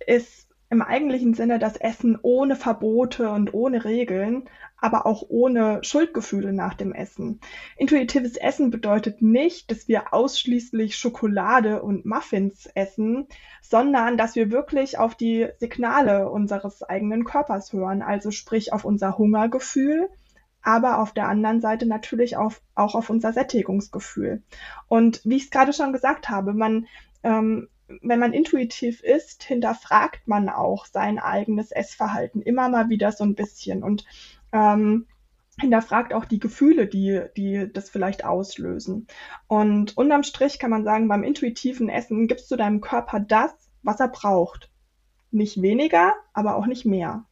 ist 0.06 0.48
im 0.70 0.82
eigentlichen 0.82 1.34
Sinne 1.34 1.60
das 1.60 1.76
Essen 1.76 2.18
ohne 2.22 2.56
Verbote 2.56 3.30
und 3.30 3.54
ohne 3.54 3.84
Regeln, 3.84 4.48
aber 4.78 5.06
auch 5.06 5.24
ohne 5.28 5.84
Schuldgefühle 5.84 6.54
nach 6.54 6.76
dem 6.76 6.94
Essen. 6.94 7.42
Intuitives 7.78 8.38
Essen 8.38 8.72
bedeutet 8.72 9.22
nicht, 9.22 9.70
dass 9.70 9.90
wir 9.90 10.14
ausschließlich 10.14 10.96
Schokolade 10.96 11.84
und 11.84 12.06
Muffins 12.06 12.68
essen, 12.74 13.28
sondern 13.62 14.18
dass 14.18 14.36
wir 14.36 14.50
wirklich 14.50 14.98
auf 14.98 15.16
die 15.16 15.50
Signale 15.60 16.30
unseres 16.30 16.84
eigenen 16.84 17.26
Körpers 17.26 17.74
hören, 17.74 18.02
also 18.02 18.32
sprich 18.32 18.72
auf 18.72 18.86
unser 18.86 19.18
Hungergefühl, 19.18 20.10
aber 20.64 21.00
auf 21.00 21.14
der 21.14 21.28
anderen 21.28 21.62
Seite 21.62 21.86
natürlich 21.86 22.38
auf, 22.38 22.62
auch 22.76 22.96
auf 22.96 23.10
unser 23.10 23.34
Sättigungsgefühl. 23.34 24.44
Und 24.88 25.22
wie 25.24 25.38
ich 25.38 25.46
es 25.46 25.52
gerade 25.52 25.74
schon 25.74 25.94
gesagt 25.94 26.30
habe, 26.30 26.54
man 26.54 26.88
ähm, 27.24 27.68
wenn 28.02 28.20
man 28.20 28.34
intuitiv 28.34 29.02
ist, 29.04 29.44
hinterfragt 29.44 30.28
man 30.28 30.50
auch 30.50 30.86
sein 30.86 31.20
eigenes 31.20 31.72
Essverhalten 31.72 32.42
immer 32.42 32.70
mal 32.70 32.90
wieder 32.90 33.12
so 33.12 33.24
ein 33.24 33.36
bisschen 33.36 33.84
und 33.84 34.06
ähm, 34.54 35.08
hinterfragt 35.60 36.14
auch 36.14 36.26
die 36.26 36.40
Gefühle, 36.40 36.88
die, 36.88 37.22
die 37.36 37.72
das 37.72 37.90
vielleicht 37.90 38.24
auslösen. 38.24 39.08
Und 39.48 39.98
unterm 39.98 40.24
Strich 40.24 40.60
kann 40.60 40.72
man 40.72 40.84
sagen, 40.84 41.08
beim 41.08 41.24
intuitiven 41.24 41.90
Essen 41.90 42.28
gibst 42.28 42.50
du 42.52 42.56
deinem 42.56 42.82
Körper 42.82 43.20
das, 43.20 43.54
was 43.84 44.00
er 44.00 44.08
braucht. 44.08 44.72
Nicht 45.30 45.62
weniger, 45.62 46.14
aber 46.34 46.56
auch 46.56 46.66
nicht 46.66 46.86
mehr. 46.86 47.26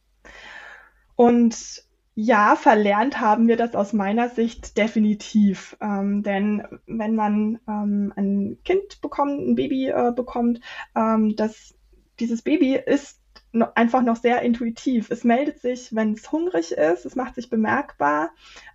Und 1.16 1.84
ja, 2.22 2.54
verlernt 2.54 3.18
haben 3.18 3.48
wir 3.48 3.56
das 3.56 3.74
aus 3.74 3.94
meiner 3.94 4.28
Sicht 4.28 4.76
definitiv. 4.76 5.76
Ähm, 5.80 6.22
denn 6.22 6.62
wenn 6.86 7.14
man 7.14 7.60
ähm, 7.66 8.12
ein 8.14 8.58
Kind 8.62 9.00
bekommt, 9.00 9.40
ein 9.40 9.54
Baby 9.54 9.88
äh, 9.88 10.12
bekommt, 10.14 10.60
ähm, 10.94 11.34
das, 11.34 11.74
dieses 12.18 12.42
Baby 12.42 12.74
ist 12.74 13.22
no, 13.52 13.68
einfach 13.74 14.02
noch 14.02 14.16
sehr 14.16 14.42
intuitiv. 14.42 15.10
Es 15.10 15.24
meldet 15.24 15.60
sich, 15.60 15.94
wenn 15.94 16.12
es 16.12 16.30
hungrig 16.30 16.72
ist, 16.72 17.06
es 17.06 17.16
macht 17.16 17.36
sich 17.36 17.48
bemerkbar, 17.48 18.32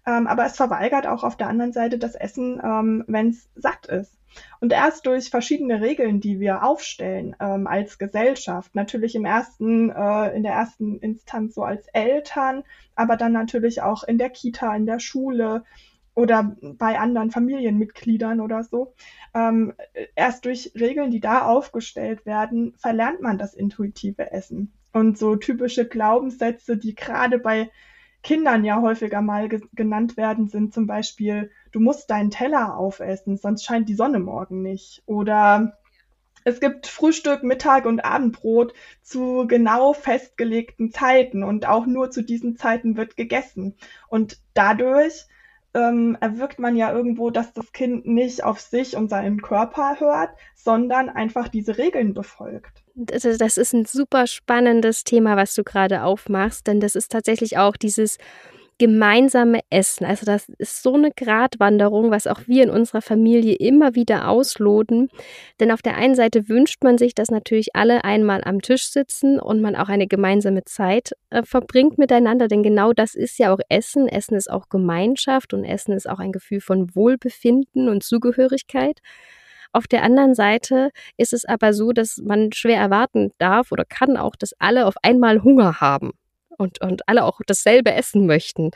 ähm, 0.07 0.25
aber 0.25 0.47
es 0.47 0.55
verweigert 0.55 1.05
auch 1.05 1.23
auf 1.23 1.37
der 1.37 1.47
anderen 1.47 1.71
Seite 1.71 1.99
das 1.99 2.15
Essen, 2.15 2.59
ähm, 2.63 3.03
wenn 3.07 3.29
es 3.29 3.47
satt 3.53 3.85
ist. 3.85 4.17
Und 4.60 4.74
erst 4.74 5.06
durch 5.06 5.30
verschiedene 5.30 5.82
Regeln, 5.82 6.20
die 6.20 6.39
wir 6.39 6.63
aufstellen 6.63 7.36
ähm, 7.39 7.68
als 7.68 7.98
Gesellschaft, 7.98 8.75
natürlich 8.75 9.15
im 9.15 9.25
ersten, 9.25 9.89
äh, 9.89 10.36
in 10.36 10.44
der 10.44 10.54
ersten 10.54 11.00
Instanz 11.00 11.56
so 11.56 11.63
als 11.63 11.88
Eltern, 11.94 12.63
aber 12.96 13.18
dann 13.18 13.34
natürlich 13.34 13.82
auch 13.82 14.04
in 14.04 14.18
der 14.18 14.30
Kita, 14.30 14.75
in 14.75 14.86
der 14.86 15.00
Schule 15.00 15.63
oder 16.15 16.56
bei 16.62 16.98
anderen 16.98 17.30
Familienmitgliedern 17.30 18.39
oder 18.39 18.63
so. 18.63 18.94
Ähm, 19.34 19.74
erst 20.15 20.46
durch 20.46 20.72
Regeln, 20.74 21.12
die 21.12 21.20
da 21.20 21.46
aufgestellt 21.46 22.25
werden, 22.25 22.74
verlernt 22.77 23.22
man 23.22 23.38
das 23.38 23.54
intuitive 23.54 24.32
Essen. 24.32 24.72
Und 24.94 25.18
so 25.18 25.36
typische 25.36 25.86
Glaubenssätze, 25.86 26.77
die 26.77 26.96
gerade 26.96 27.38
bei 27.38 27.70
Kindern 28.24 28.63
ja 28.63 28.82
häufiger 28.82 29.22
mal 29.22 29.50
ge 29.50 29.62
genannt 29.74 30.18
werden, 30.18 30.48
sind 30.48 30.74
zum 30.74 30.88
Beispiel, 30.88 31.51
du 31.75 31.82
musst 31.82 32.10
deinen 32.10 32.32
Teller 32.32 32.77
aufessen, 32.77 33.36
sonst 33.36 33.65
scheint 33.65 33.89
die 33.89 33.96
Sonne 33.96 34.20
morgen 34.20 34.62
nicht. 34.62 35.03
Oder 35.05 35.77
es 36.46 36.62
gibt 36.62 36.88
Frühstück, 36.88 37.44
Mittag 37.44 37.86
und 37.86 38.05
Abendbrot 38.05 38.74
zu 39.01 39.46
genau 39.46 39.91
festgelegten 39.91 40.94
Zeiten 40.94 41.44
und 41.44 41.67
auch 41.67 41.86
nur 41.86 42.12
zu 42.12 42.22
diesen 42.22 42.55
Zeiten 42.55 42.96
wird 42.96 43.17
gegessen. 43.17 43.75
Und 44.08 44.38
dadurch 44.53 45.25
ähm, 45.74 46.17
erwirkt 46.22 46.60
man 46.60 46.77
ja 46.77 46.94
irgendwo, 46.94 47.29
dass 47.29 47.51
das 47.51 47.74
Kind 47.74 48.05
nicht 48.05 48.46
auf 48.46 48.62
sich 48.62 48.96
und 48.96 49.10
seinen 49.10 49.41
Körper 49.41 50.00
hört, 50.00 50.29
sondern 50.55 51.10
einfach 51.10 51.49
diese 51.49 51.78
Regeln 51.78 52.13
befolgt. 52.13 52.84
Das 52.93 53.26
ist 53.26 53.73
ein 53.73 53.84
super 53.84 54.28
spannendes 54.28 55.04
Thema, 55.04 55.36
was 55.36 55.54
du 55.54 55.65
gerade 55.65 56.04
aufmachst, 56.04 56.67
denn 56.67 56.80
das 56.80 56.95
ist 56.95 57.12
tatsächlich 57.12 57.58
auch 57.58 57.76
dieses 57.76 58.17
gemeinsame 58.77 59.61
Essen. 59.69 60.05
Also 60.05 60.25
das 60.25 60.49
ist 60.57 60.83
so 60.83 60.95
eine 60.95 61.11
Gratwanderung, 61.11 62.11
was 62.11 62.27
auch 62.27 62.41
wir 62.45 62.63
in 62.63 62.69
unserer 62.69 63.01
Familie 63.01 63.55
immer 63.55 63.95
wieder 63.95 64.27
ausloten. 64.27 65.09
Denn 65.59 65.71
auf 65.71 65.81
der 65.81 65.95
einen 65.95 66.15
Seite 66.15 66.49
wünscht 66.49 66.83
man 66.83 66.97
sich, 66.97 67.15
dass 67.15 67.31
natürlich 67.31 67.69
alle 67.73 68.03
einmal 68.03 68.43
am 68.43 68.61
Tisch 68.61 68.88
sitzen 68.89 69.39
und 69.39 69.61
man 69.61 69.75
auch 69.75 69.88
eine 69.88 70.07
gemeinsame 70.07 70.65
Zeit 70.65 71.13
äh, 71.29 71.43
verbringt 71.43 71.97
miteinander. 71.97 72.47
Denn 72.47 72.63
genau 72.63 72.91
das 72.91 73.15
ist 73.15 73.39
ja 73.39 73.53
auch 73.53 73.59
Essen. 73.69 74.07
Essen 74.07 74.35
ist 74.35 74.51
auch 74.51 74.67
Gemeinschaft 74.69 75.53
und 75.53 75.63
Essen 75.63 75.93
ist 75.93 76.09
auch 76.09 76.19
ein 76.19 76.33
Gefühl 76.33 76.59
von 76.59 76.93
Wohlbefinden 76.95 77.88
und 77.88 78.03
Zugehörigkeit. 78.03 78.99
Auf 79.71 79.88
der 79.88 80.03
anderen 80.03 80.35
Seite 80.35 80.89
ist 81.17 81.33
es 81.33 81.45
aber 81.45 81.73
so, 81.73 81.91
dass 81.91 82.17
man 82.23 82.51
schwer 82.53 82.79
erwarten 82.79 83.31
darf 83.38 83.71
oder 83.71 83.85
kann 83.85 84.17
auch, 84.17 84.35
dass 84.35 84.53
alle 84.59 84.85
auf 84.85 84.95
einmal 85.01 85.43
Hunger 85.43 85.81
haben 85.81 86.11
und, 86.58 86.82
und 86.82 87.08
alle 87.08 87.24
auch 87.24 87.41
dasselbe 87.46 87.94
essen 87.94 88.26
möchten. 88.26 88.72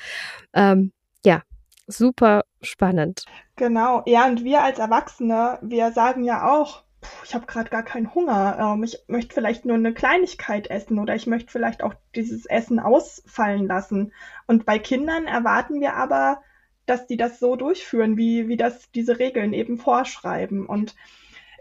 Ähm, 0.53 0.91
ja, 1.25 1.41
super 1.87 2.43
spannend. 2.61 3.25
Genau, 3.55 4.03
ja, 4.05 4.27
und 4.27 4.43
wir 4.43 4.61
als 4.61 4.79
Erwachsene, 4.79 5.59
wir 5.61 5.91
sagen 5.91 6.23
ja 6.23 6.51
auch, 6.51 6.83
ich 7.23 7.33
habe 7.33 7.45
gerade 7.45 7.69
gar 7.69 7.83
keinen 7.83 8.13
Hunger. 8.13 8.57
Ähm, 8.59 8.83
ich 8.83 8.97
möchte 9.07 9.33
vielleicht 9.33 9.65
nur 9.65 9.77
eine 9.77 9.93
Kleinigkeit 9.93 10.69
essen 10.69 10.99
oder 10.99 11.15
ich 11.15 11.27
möchte 11.27 11.51
vielleicht 11.51 11.81
auch 11.83 11.93
dieses 12.15 12.45
Essen 12.45 12.79
ausfallen 12.79 13.67
lassen. 13.67 14.13
Und 14.47 14.65
bei 14.65 14.79
Kindern 14.79 15.25
erwarten 15.25 15.79
wir 15.79 15.95
aber, 15.95 16.41
dass 16.85 17.07
die 17.07 17.17
das 17.17 17.39
so 17.39 17.55
durchführen, 17.55 18.17
wie, 18.17 18.47
wie 18.47 18.57
das 18.57 18.91
diese 18.91 19.19
Regeln 19.19 19.53
eben 19.53 19.77
vorschreiben. 19.77 20.65
Und 20.65 20.95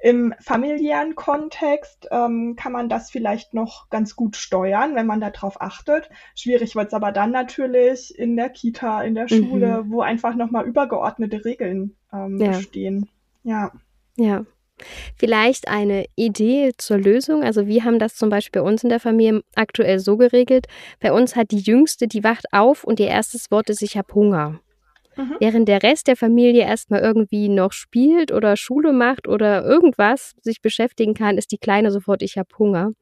im 0.03 0.35
familiären 0.41 1.15
Kontext 1.15 2.09
ähm, 2.11 2.57
kann 2.57 2.73
man 2.73 2.89
das 2.89 3.11
vielleicht 3.11 3.55
noch 3.55 3.91
ganz 3.91 4.17
gut 4.17 4.37
steuern, 4.37 4.95
wenn 4.95 5.07
man 5.07 5.21
darauf 5.21 5.61
achtet. 5.61 6.09
Schwierig 6.35 6.77
wird 6.77 6.89
es 6.89 6.95
aber 6.95 7.13
dann 7.13 7.31
natürlich 7.31 8.17
in 8.17 8.37
der 8.37 8.51
Kita, 8.51 9.03
in 9.03 9.15
der 9.15 9.25
mhm. 9.25 9.29
Schule, 9.29 9.83
mhm. 9.85 9.91
wo 9.91 10.01
einfach 10.01 10.35
nochmal 10.35 10.67
übergeordnete 10.67 11.45
Regeln 11.45 11.97
ähm, 12.13 12.39
ja. 12.41 12.49
bestehen. 12.51 13.09
Ja. 13.43 13.73
Ja. 14.17 14.45
Vielleicht 15.17 15.67
eine 15.67 16.07
Idee 16.15 16.73
zur 16.77 16.99
Lösung. 16.99 17.43
Also 17.43 17.67
wir 17.67 17.85
haben 17.85 17.99
das 17.99 18.15
zum 18.15 18.29
Beispiel 18.29 18.63
bei 18.63 18.69
uns 18.69 18.85
in 18.85 18.91
der 18.91 19.01
Familie 19.01 19.43
aktuell 19.57 19.99
so 19.99 20.17
geregelt. 20.17 20.67
Bei 21.01 21.13
uns 21.13 21.35
hat 21.35 21.51
die 21.51 21.59
Jüngste, 21.59 22.07
die 22.07 22.23
wacht 22.23 22.53
auf 22.53 22.85
und 22.85 23.01
ihr 23.01 23.09
erstes 23.09 23.51
Wort 23.51 23.71
ist, 23.71 23.83
ich 23.83 23.97
habe 23.97 24.15
Hunger. 24.15 24.61
Mhm. 25.19 25.35
Während 25.41 25.69
der 25.69 25.83
Rest 25.83 26.07
der 26.07 26.15
Familie 26.15 26.63
erstmal 26.63 27.01
irgendwie 27.01 27.49
noch 27.49 27.73
spielt 27.73 28.31
oder 28.31 28.57
Schule 28.57 28.93
macht 28.93 29.27
oder 29.27 29.65
irgendwas 29.65 30.37
sich 30.43 30.63
beschäftigen 30.63 31.13
kann, 31.13 31.37
ist 31.37 31.51
die 31.51 31.59
Kleine 31.59 31.91
sofort, 31.91 32.23
ich 32.23 32.39
habe 32.39 32.49
Hunger. 32.57 32.93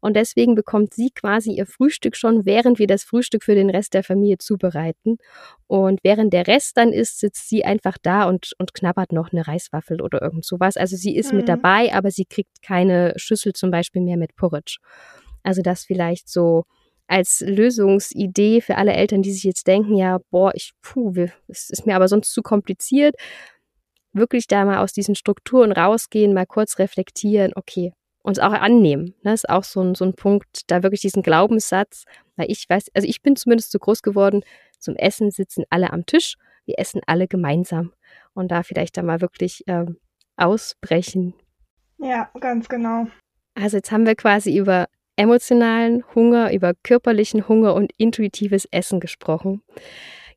Und 0.00 0.16
deswegen 0.16 0.56
bekommt 0.56 0.92
sie 0.92 1.10
quasi 1.14 1.52
ihr 1.52 1.66
Frühstück 1.66 2.16
schon, 2.16 2.44
während 2.44 2.80
wir 2.80 2.88
das 2.88 3.04
Frühstück 3.04 3.44
für 3.44 3.54
den 3.54 3.70
Rest 3.70 3.94
der 3.94 4.02
Familie 4.02 4.38
zubereiten. 4.38 5.18
Und 5.68 6.00
während 6.02 6.32
der 6.32 6.48
Rest 6.48 6.76
dann 6.76 6.92
ist, 6.92 7.20
sitzt 7.20 7.48
sie 7.48 7.64
einfach 7.64 7.96
da 8.02 8.28
und, 8.28 8.54
und 8.58 8.74
knabbert 8.74 9.12
noch 9.12 9.32
eine 9.32 9.46
Reiswaffel 9.46 10.02
oder 10.02 10.20
irgend 10.20 10.44
sowas. 10.44 10.76
Also 10.76 10.96
sie 10.96 11.14
ist 11.14 11.30
mhm. 11.30 11.38
mit 11.38 11.48
dabei, 11.48 11.94
aber 11.94 12.10
sie 12.10 12.24
kriegt 12.24 12.60
keine 12.62 13.12
Schüssel 13.16 13.52
zum 13.52 13.70
Beispiel 13.70 14.02
mehr 14.02 14.16
mit 14.16 14.34
Porridge. 14.34 14.78
Also 15.44 15.62
das 15.62 15.84
vielleicht 15.84 16.28
so 16.28 16.64
als 17.12 17.44
Lösungsidee 17.46 18.62
für 18.62 18.76
alle 18.76 18.94
Eltern, 18.94 19.20
die 19.20 19.32
sich 19.32 19.44
jetzt 19.44 19.66
denken, 19.66 19.94
ja, 19.94 20.18
boah, 20.30 20.50
ich, 20.54 20.72
puh, 20.80 21.12
es 21.46 21.68
ist 21.68 21.86
mir 21.86 21.94
aber 21.94 22.08
sonst 22.08 22.32
zu 22.32 22.42
kompliziert, 22.42 23.14
wirklich 24.14 24.46
da 24.46 24.64
mal 24.64 24.78
aus 24.78 24.94
diesen 24.94 25.14
Strukturen 25.14 25.72
rausgehen, 25.72 26.32
mal 26.32 26.46
kurz 26.46 26.78
reflektieren, 26.78 27.52
okay, 27.54 27.92
uns 28.22 28.38
auch 28.38 28.52
annehmen. 28.52 29.14
Das 29.22 29.24
ne, 29.24 29.34
ist 29.34 29.50
auch 29.50 29.64
so 29.64 29.82
ein, 29.82 29.94
so 29.94 30.06
ein 30.06 30.14
Punkt, 30.14 30.70
da 30.70 30.82
wirklich 30.82 31.02
diesen 31.02 31.22
Glaubenssatz, 31.22 32.04
weil 32.36 32.50
ich 32.50 32.64
weiß, 32.66 32.86
also 32.94 33.06
ich 33.06 33.20
bin 33.20 33.36
zumindest 33.36 33.72
so 33.72 33.78
groß 33.78 34.02
geworden, 34.02 34.42
zum 34.78 34.96
Essen 34.96 35.30
sitzen 35.30 35.64
alle 35.68 35.92
am 35.92 36.06
Tisch, 36.06 36.36
wir 36.64 36.78
essen 36.78 37.02
alle 37.06 37.28
gemeinsam. 37.28 37.92
Und 38.32 38.50
da 38.50 38.62
vielleicht 38.62 38.96
da 38.96 39.02
mal 39.02 39.20
wirklich 39.20 39.66
äh, 39.66 39.84
ausbrechen. 40.36 41.34
Ja, 41.98 42.30
ganz 42.40 42.70
genau. 42.70 43.06
Also 43.54 43.76
jetzt 43.76 43.92
haben 43.92 44.06
wir 44.06 44.14
quasi 44.14 44.56
über 44.56 44.86
emotionalen 45.22 46.04
Hunger, 46.14 46.52
über 46.52 46.72
körperlichen 46.82 47.48
Hunger 47.48 47.74
und 47.74 47.92
intuitives 47.96 48.66
Essen 48.70 49.00
gesprochen. 49.00 49.62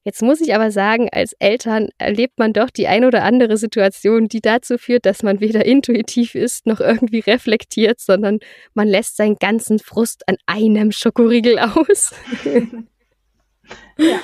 Jetzt 0.03 0.21
muss 0.21 0.39
ich 0.39 0.53
aber 0.53 0.69
sagen, 0.69 1.09
als 1.11 1.33
Eltern 1.39 1.89
erlebt 1.97 2.37
man 2.37 2.53
doch 2.53 2.69
die 2.69 2.87
ein 2.87 3.05
oder 3.05 3.23
andere 3.23 3.57
Situation, 3.57 4.27
die 4.27 4.39
dazu 4.39 4.77
führt, 4.77 5.07
dass 5.07 5.23
man 5.23 5.39
weder 5.39 5.65
intuitiv 5.65 6.35
ist 6.35 6.67
noch 6.67 6.79
irgendwie 6.79 7.21
reflektiert, 7.21 7.99
sondern 7.99 8.37
man 8.75 8.87
lässt 8.87 9.17
seinen 9.17 9.37
ganzen 9.37 9.79
Frust 9.79 10.21
an 10.29 10.37
einem 10.45 10.91
Schokoriegel 10.91 11.59
aus. 11.59 12.13
Ja. 13.97 14.19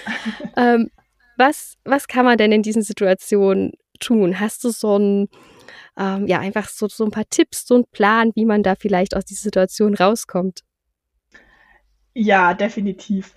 ähm, 0.56 0.92
was, 1.36 1.76
was 1.84 2.08
kann 2.08 2.26
man 2.26 2.38
denn 2.38 2.52
in 2.52 2.62
diesen 2.62 2.84
Situationen 2.84 3.72
tun? 4.02 4.40
Hast 4.40 4.64
du 4.64 4.70
so 4.72 4.98
ein, 4.98 5.30
ähm, 5.98 6.28
ja, 6.28 6.40
einfach 6.40 6.68
so, 6.68 6.88
so 6.88 7.06
ein 7.06 7.12
paar 7.12 7.30
Tipps, 7.30 7.66
so 7.66 7.76
einen 7.76 7.86
Plan, 7.92 8.32
wie 8.36 8.46
man 8.46 8.64
da 8.64 8.76
vielleicht 8.76 9.16
aus 9.16 9.26
dieser 9.26 9.44
Situation 9.44 9.96
rauskommt? 9.96 10.62
Ja, 12.14 12.54
definitiv. 12.54 13.34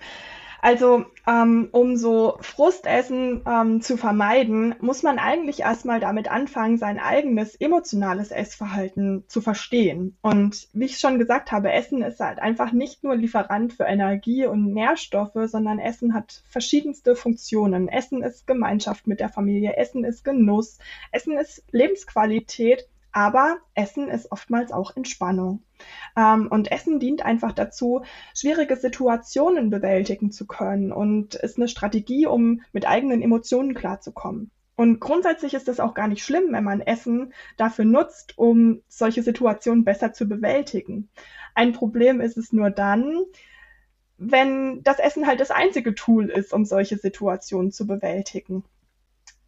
Also, 0.65 1.05
ähm, 1.27 1.69
um 1.73 1.95
so 1.95 2.39
Frustessen 2.41 3.43
ähm, 3.45 3.81
zu 3.81 3.97
vermeiden, 3.97 4.73
muss 4.79 5.03
man 5.03 5.19
eigentlich 5.19 5.59
erstmal 5.59 5.99
damit 5.99 6.31
anfangen, 6.31 6.79
sein 6.79 6.97
eigenes 6.97 7.53
emotionales 7.53 8.31
Essverhalten 8.31 9.25
zu 9.27 9.41
verstehen. 9.41 10.17
Und 10.23 10.67
wie 10.73 10.85
ich 10.85 10.97
schon 10.97 11.19
gesagt 11.19 11.51
habe, 11.51 11.71
Essen 11.71 12.01
ist 12.01 12.19
halt 12.19 12.39
einfach 12.39 12.71
nicht 12.71 13.03
nur 13.03 13.15
Lieferant 13.15 13.73
für 13.73 13.83
Energie 13.83 14.47
und 14.47 14.73
Nährstoffe, 14.73 15.37
sondern 15.45 15.77
Essen 15.77 16.15
hat 16.15 16.41
verschiedenste 16.49 17.15
Funktionen. 17.15 17.87
Essen 17.87 18.23
ist 18.23 18.47
Gemeinschaft 18.47 19.05
mit 19.05 19.19
der 19.19 19.29
Familie, 19.29 19.77
Essen 19.77 20.03
ist 20.03 20.23
Genuss, 20.23 20.79
Essen 21.11 21.37
ist 21.37 21.63
Lebensqualität 21.69 22.87
aber 23.15 23.59
Essen 23.75 24.09
ist 24.09 24.29
oftmals 24.33 24.73
auch 24.73 24.97
Entspannung. 24.97 25.63
Ähm, 26.17 26.49
und 26.51 26.69
Essen 26.69 26.99
dient 26.99 27.23
einfach 27.23 27.53
dazu, 27.53 28.03
schwierige 28.35 28.75
Situationen 28.75 29.69
bewältigen 29.69 30.31
zu 30.31 30.45
können 30.45 30.91
und 30.91 31.33
ist 31.35 31.57
eine 31.57 31.69
Strategie, 31.69 32.25
um 32.25 32.61
mit 32.73 32.85
eigenen 32.85 33.21
Emotionen 33.21 33.73
klarzukommen. 33.73 34.51
Und 34.75 34.99
grundsätzlich 34.99 35.53
ist 35.53 35.69
es 35.69 35.79
auch 35.79 35.93
gar 35.93 36.09
nicht 36.09 36.25
schlimm, 36.25 36.51
wenn 36.51 36.65
man 36.65 36.81
Essen 36.81 37.33
dafür 37.55 37.85
nutzt, 37.85 38.37
um 38.37 38.81
solche 38.89 39.23
Situationen 39.23 39.85
besser 39.85 40.11
zu 40.11 40.27
bewältigen. 40.27 41.07
Ein 41.53 41.71
Problem 41.71 42.19
ist 42.19 42.35
es 42.35 42.51
nur 42.51 42.69
dann, 42.69 43.23
wenn 44.17 44.83
das 44.83 44.99
Essen 44.99 45.25
halt 45.25 45.39
das 45.39 45.51
einzige 45.51 45.95
Tool 45.95 46.29
ist, 46.29 46.51
um 46.51 46.65
solche 46.65 46.97
Situationen 46.97 47.71
zu 47.71 47.87
bewältigen. 47.87 48.65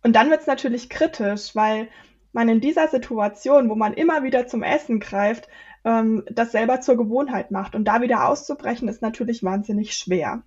Und 0.04 0.14
dann 0.16 0.30
wird 0.30 0.40
es 0.40 0.48
natürlich 0.48 0.88
kritisch, 0.88 1.54
weil 1.54 1.90
man 2.38 2.50
in 2.50 2.62
dieser 2.62 2.88
Situation, 2.88 3.68
wo 3.68 3.74
man 3.74 3.94
immer 3.94 4.22
wieder 4.22 4.46
zum 4.46 4.62
Essen 4.62 5.00
greift, 5.00 5.50
ähm, 5.84 6.24
das 6.32 6.52
selber 6.52 6.82
zur 6.82 6.96
Gewohnheit 6.96 7.50
macht. 7.50 7.74
Und 7.74 7.86
da 7.86 8.00
wieder 8.00 8.30
auszubrechen, 8.30 8.88
ist 8.88 9.02
natürlich 9.02 9.44
wahnsinnig 9.44 9.96
schwer. 9.96 10.44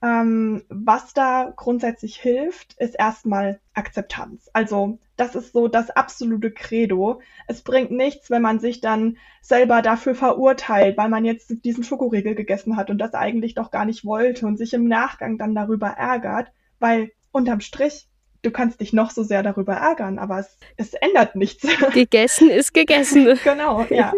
Ähm, 0.00 0.62
was 0.68 1.14
da 1.14 1.52
grundsätzlich 1.56 2.16
hilft, 2.16 2.74
ist 2.74 2.94
erstmal 2.96 3.58
Akzeptanz. 3.74 4.48
Also 4.52 5.00
das 5.16 5.34
ist 5.34 5.52
so 5.52 5.66
das 5.66 5.90
absolute 5.90 6.52
Credo. 6.52 7.20
Es 7.48 7.62
bringt 7.62 7.90
nichts, 7.90 8.30
wenn 8.30 8.42
man 8.42 8.60
sich 8.60 8.80
dann 8.80 9.16
selber 9.42 9.82
dafür 9.82 10.14
verurteilt, 10.14 10.96
weil 10.96 11.08
man 11.08 11.24
jetzt 11.24 11.64
diesen 11.64 11.82
Schokoriegel 11.82 12.36
gegessen 12.36 12.76
hat 12.76 12.90
und 12.90 12.98
das 12.98 13.14
eigentlich 13.14 13.54
doch 13.54 13.72
gar 13.72 13.86
nicht 13.86 14.04
wollte 14.04 14.46
und 14.46 14.56
sich 14.56 14.72
im 14.72 14.86
Nachgang 14.86 15.36
dann 15.36 15.56
darüber 15.56 15.88
ärgert, 15.88 16.52
weil 16.78 17.10
unterm 17.32 17.60
Strich 17.60 18.07
du 18.42 18.50
kannst 18.50 18.80
dich 18.80 18.92
noch 18.92 19.10
so 19.10 19.22
sehr 19.22 19.42
darüber 19.42 19.74
ärgern, 19.74 20.18
aber 20.18 20.38
es, 20.38 20.56
es 20.76 20.94
ändert 20.94 21.36
nichts. 21.36 21.66
Gegessen 21.92 22.50
ist 22.50 22.72
gegessen. 22.72 23.38
genau, 23.44 23.84
ja. 23.90 24.12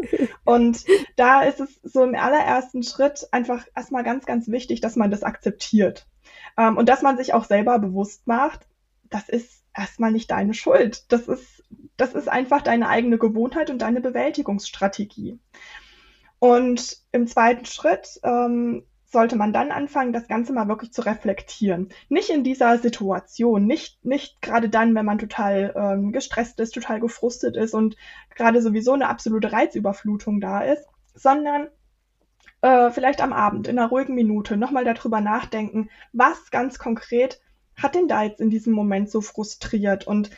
Und 0.44 0.84
da 1.16 1.42
ist 1.42 1.60
es 1.60 1.80
so 1.82 2.04
im 2.04 2.14
allerersten 2.14 2.82
Schritt 2.82 3.26
einfach 3.32 3.66
erstmal 3.74 4.04
ganz, 4.04 4.26
ganz 4.26 4.48
wichtig, 4.48 4.80
dass 4.80 4.96
man 4.96 5.10
das 5.10 5.22
akzeptiert. 5.22 6.06
Ähm, 6.56 6.76
und 6.76 6.88
dass 6.88 7.02
man 7.02 7.16
sich 7.16 7.32
auch 7.34 7.44
selber 7.44 7.78
bewusst 7.78 8.26
macht, 8.26 8.66
das 9.08 9.28
ist 9.28 9.64
erstmal 9.74 10.12
nicht 10.12 10.30
deine 10.30 10.54
Schuld. 10.54 11.10
Das 11.12 11.26
ist, 11.28 11.64
das 11.96 12.14
ist 12.14 12.28
einfach 12.28 12.62
deine 12.62 12.88
eigene 12.88 13.18
Gewohnheit 13.18 13.70
und 13.70 13.78
deine 13.78 14.00
Bewältigungsstrategie. 14.00 15.38
Und 16.38 16.98
im 17.12 17.26
zweiten 17.26 17.66
Schritt 17.66 18.20
ähm, 18.22 18.84
sollte 19.10 19.36
man 19.36 19.52
dann 19.52 19.72
anfangen, 19.72 20.12
das 20.12 20.28
Ganze 20.28 20.52
mal 20.52 20.68
wirklich 20.68 20.92
zu 20.92 21.02
reflektieren. 21.02 21.88
Nicht 22.08 22.30
in 22.30 22.44
dieser 22.44 22.78
Situation, 22.78 23.66
nicht, 23.66 24.04
nicht 24.04 24.40
gerade 24.40 24.68
dann, 24.68 24.94
wenn 24.94 25.04
man 25.04 25.18
total 25.18 25.74
ähm, 25.76 26.12
gestresst 26.12 26.60
ist, 26.60 26.74
total 26.74 27.00
gefrustet 27.00 27.56
ist 27.56 27.74
und 27.74 27.96
gerade 28.36 28.62
sowieso 28.62 28.92
eine 28.92 29.08
absolute 29.08 29.52
Reizüberflutung 29.52 30.40
da 30.40 30.60
ist, 30.60 30.86
sondern 31.14 31.68
äh, 32.62 32.90
vielleicht 32.90 33.20
am 33.20 33.32
Abend 33.32 33.66
in 33.66 33.78
einer 33.78 33.88
ruhigen 33.88 34.14
Minute 34.14 34.56
nochmal 34.56 34.84
darüber 34.84 35.20
nachdenken, 35.20 35.90
was 36.12 36.50
ganz 36.50 36.78
konkret 36.78 37.40
hat 37.76 37.94
denn 37.94 38.08
da 38.08 38.22
jetzt 38.22 38.40
in 38.40 38.50
diesem 38.50 38.74
Moment 38.74 39.10
so 39.10 39.20
frustriert 39.20 40.06
und 40.06 40.30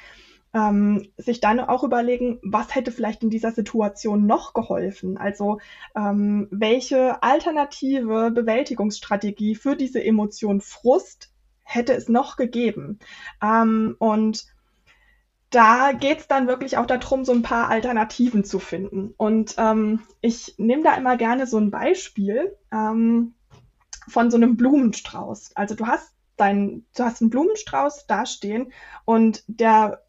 ähm, 0.55 1.09
sich 1.17 1.41
dann 1.41 1.61
auch 1.61 1.83
überlegen, 1.83 2.39
was 2.43 2.75
hätte 2.75 2.93
vielleicht 2.93 3.23
in 3.23 3.31
dieser 3.31 3.53
Situation 3.53 4.27
noch 4.27 4.53
geholfen? 4.53 5.17
Also 5.17 5.59
ähm, 5.97 6.49
welche 6.51 7.23
alternative 7.23 8.31
Bewältigungsstrategie 8.31 9.55
für 9.55 9.77
diese 9.77 10.03
Emotion 10.03 10.61
Frust 10.61 11.33
hätte 11.65 11.95
es 11.95 12.09
noch 12.09 12.37
gegeben? 12.37 12.99
Ähm, 13.43 13.97
und 13.99 14.47
da 15.51 15.93
geht 15.93 16.21
es 16.21 16.29
dann 16.29 16.49
wirklich 16.49 16.79
auch 16.79 16.87
darum, 16.87 17.25
so 17.25 17.33
ein 17.33 17.43
paar 17.43 17.69
Alternativen 17.69 18.45
zu 18.45 18.59
finden. 18.59 19.15
Und 19.17 19.55
ähm, 19.59 20.01
ich 20.21 20.55
nehme 20.59 20.83
da 20.83 20.95
immer 20.95 21.17
gerne 21.17 21.47
so 21.47 21.59
ein 21.59 21.71
Beispiel 21.71 22.57
ähm, 22.73 23.35
von 24.09 24.31
so 24.31 24.37
einem 24.37 24.57
Blumenstrauß. 24.57 25.55
Also 25.55 25.75
du 25.75 25.87
hast 25.87 26.15
dein, 26.37 26.87
du 26.97 27.05
hast 27.05 27.21
einen 27.21 27.31
Blumenstrauß 27.31 28.07
dastehen 28.07 28.73
und 29.05 29.45
der 29.47 30.02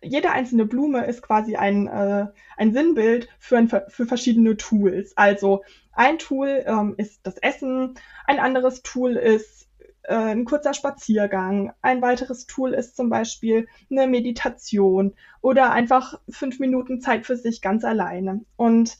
jede 0.00 0.30
einzelne 0.30 0.66
Blume 0.66 1.06
ist 1.06 1.22
quasi 1.22 1.56
ein, 1.56 1.86
äh, 1.86 2.26
ein 2.56 2.72
Sinnbild 2.72 3.28
für, 3.38 3.58
ein, 3.58 3.68
für 3.68 4.06
verschiedene 4.06 4.56
Tools. 4.56 5.16
Also 5.16 5.62
ein 5.92 6.18
Tool 6.18 6.64
ähm, 6.66 6.94
ist 6.96 7.20
das 7.26 7.38
Essen, 7.38 7.94
ein 8.26 8.38
anderes 8.38 8.82
Tool 8.82 9.16
ist 9.16 9.68
äh, 10.02 10.14
ein 10.14 10.44
kurzer 10.44 10.74
Spaziergang, 10.74 11.72
ein 11.82 12.02
weiteres 12.02 12.46
Tool 12.46 12.74
ist 12.74 12.96
zum 12.96 13.08
Beispiel 13.08 13.68
eine 13.90 14.06
Meditation 14.06 15.14
oder 15.40 15.72
einfach 15.72 16.20
fünf 16.28 16.58
Minuten 16.58 17.00
Zeit 17.00 17.26
für 17.26 17.36
sich 17.36 17.62
ganz 17.62 17.84
alleine. 17.84 18.44
Und 18.56 18.98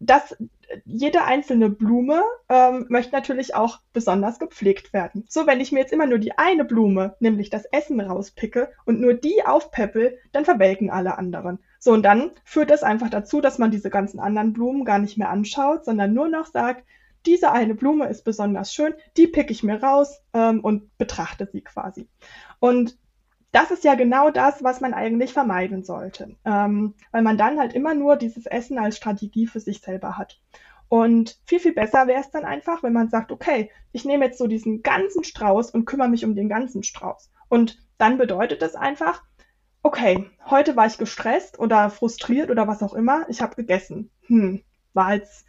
das, 0.00 0.36
jede 0.84 1.24
einzelne 1.24 1.70
Blume 1.70 2.22
ähm, 2.48 2.86
möchte 2.88 3.12
natürlich 3.12 3.54
auch 3.54 3.80
besonders 3.92 4.38
gepflegt 4.38 4.92
werden. 4.92 5.24
So, 5.28 5.46
wenn 5.46 5.60
ich 5.60 5.72
mir 5.72 5.80
jetzt 5.80 5.92
immer 5.92 6.06
nur 6.06 6.18
die 6.18 6.38
eine 6.38 6.64
Blume, 6.64 7.16
nämlich 7.20 7.50
das 7.50 7.64
Essen 7.66 8.00
rauspicke 8.00 8.70
und 8.84 9.00
nur 9.00 9.14
die 9.14 9.44
aufpeppel, 9.44 10.18
dann 10.32 10.44
verwelken 10.44 10.90
alle 10.90 11.18
anderen. 11.18 11.58
So, 11.80 11.92
und 11.92 12.02
dann 12.02 12.32
führt 12.44 12.70
das 12.70 12.82
einfach 12.82 13.10
dazu, 13.10 13.40
dass 13.40 13.58
man 13.58 13.70
diese 13.70 13.90
ganzen 13.90 14.20
anderen 14.20 14.52
Blumen 14.52 14.84
gar 14.84 14.98
nicht 14.98 15.18
mehr 15.18 15.30
anschaut, 15.30 15.84
sondern 15.84 16.12
nur 16.12 16.28
noch 16.28 16.46
sagt, 16.46 16.84
diese 17.26 17.50
eine 17.50 17.74
Blume 17.74 18.06
ist 18.08 18.24
besonders 18.24 18.72
schön, 18.72 18.94
die 19.16 19.26
picke 19.26 19.52
ich 19.52 19.62
mir 19.62 19.82
raus 19.82 20.22
ähm, 20.32 20.60
und 20.60 20.96
betrachte 20.98 21.48
sie 21.50 21.62
quasi. 21.62 22.08
Und 22.60 22.96
das 23.52 23.70
ist 23.70 23.84
ja 23.84 23.94
genau 23.94 24.30
das, 24.30 24.62
was 24.62 24.80
man 24.80 24.94
eigentlich 24.94 25.32
vermeiden 25.32 25.82
sollte, 25.84 26.36
ähm, 26.44 26.94
weil 27.12 27.22
man 27.22 27.38
dann 27.38 27.58
halt 27.58 27.72
immer 27.72 27.94
nur 27.94 28.16
dieses 28.16 28.46
Essen 28.46 28.78
als 28.78 28.96
Strategie 28.96 29.46
für 29.46 29.60
sich 29.60 29.80
selber 29.80 30.18
hat. 30.18 30.40
Und 30.88 31.38
viel, 31.44 31.60
viel 31.60 31.74
besser 31.74 32.06
wäre 32.06 32.20
es 32.20 32.30
dann 32.30 32.44
einfach, 32.44 32.82
wenn 32.82 32.92
man 32.92 33.10
sagt, 33.10 33.30
okay, 33.30 33.70
ich 33.92 34.04
nehme 34.04 34.24
jetzt 34.26 34.38
so 34.38 34.46
diesen 34.46 34.82
ganzen 34.82 35.22
Strauß 35.22 35.70
und 35.70 35.84
kümmere 35.84 36.08
mich 36.08 36.24
um 36.24 36.34
den 36.34 36.48
ganzen 36.48 36.82
Strauß. 36.82 37.30
Und 37.48 37.78
dann 37.98 38.16
bedeutet 38.16 38.62
das 38.62 38.74
einfach, 38.74 39.22
okay, 39.82 40.30
heute 40.46 40.76
war 40.76 40.86
ich 40.86 40.98
gestresst 40.98 41.58
oder 41.58 41.90
frustriert 41.90 42.50
oder 42.50 42.66
was 42.66 42.82
auch 42.82 42.94
immer, 42.94 43.26
ich 43.28 43.42
habe 43.42 43.54
gegessen. 43.54 44.10
Hm, 44.26 44.62
war 44.94 45.14
jetzt 45.14 45.46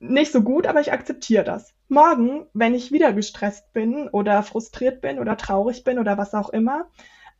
nicht 0.00 0.32
so 0.32 0.42
gut, 0.42 0.66
aber 0.66 0.80
ich 0.80 0.92
akzeptiere 0.92 1.44
das. 1.44 1.74
Morgen, 1.88 2.46
wenn 2.52 2.74
ich 2.74 2.92
wieder 2.92 3.12
gestresst 3.12 3.72
bin 3.72 4.08
oder 4.08 4.42
frustriert 4.42 5.00
bin 5.00 5.18
oder 5.18 5.36
traurig 5.36 5.84
bin 5.84 5.98
oder 5.98 6.18
was 6.18 6.34
auch 6.34 6.50
immer, 6.50 6.90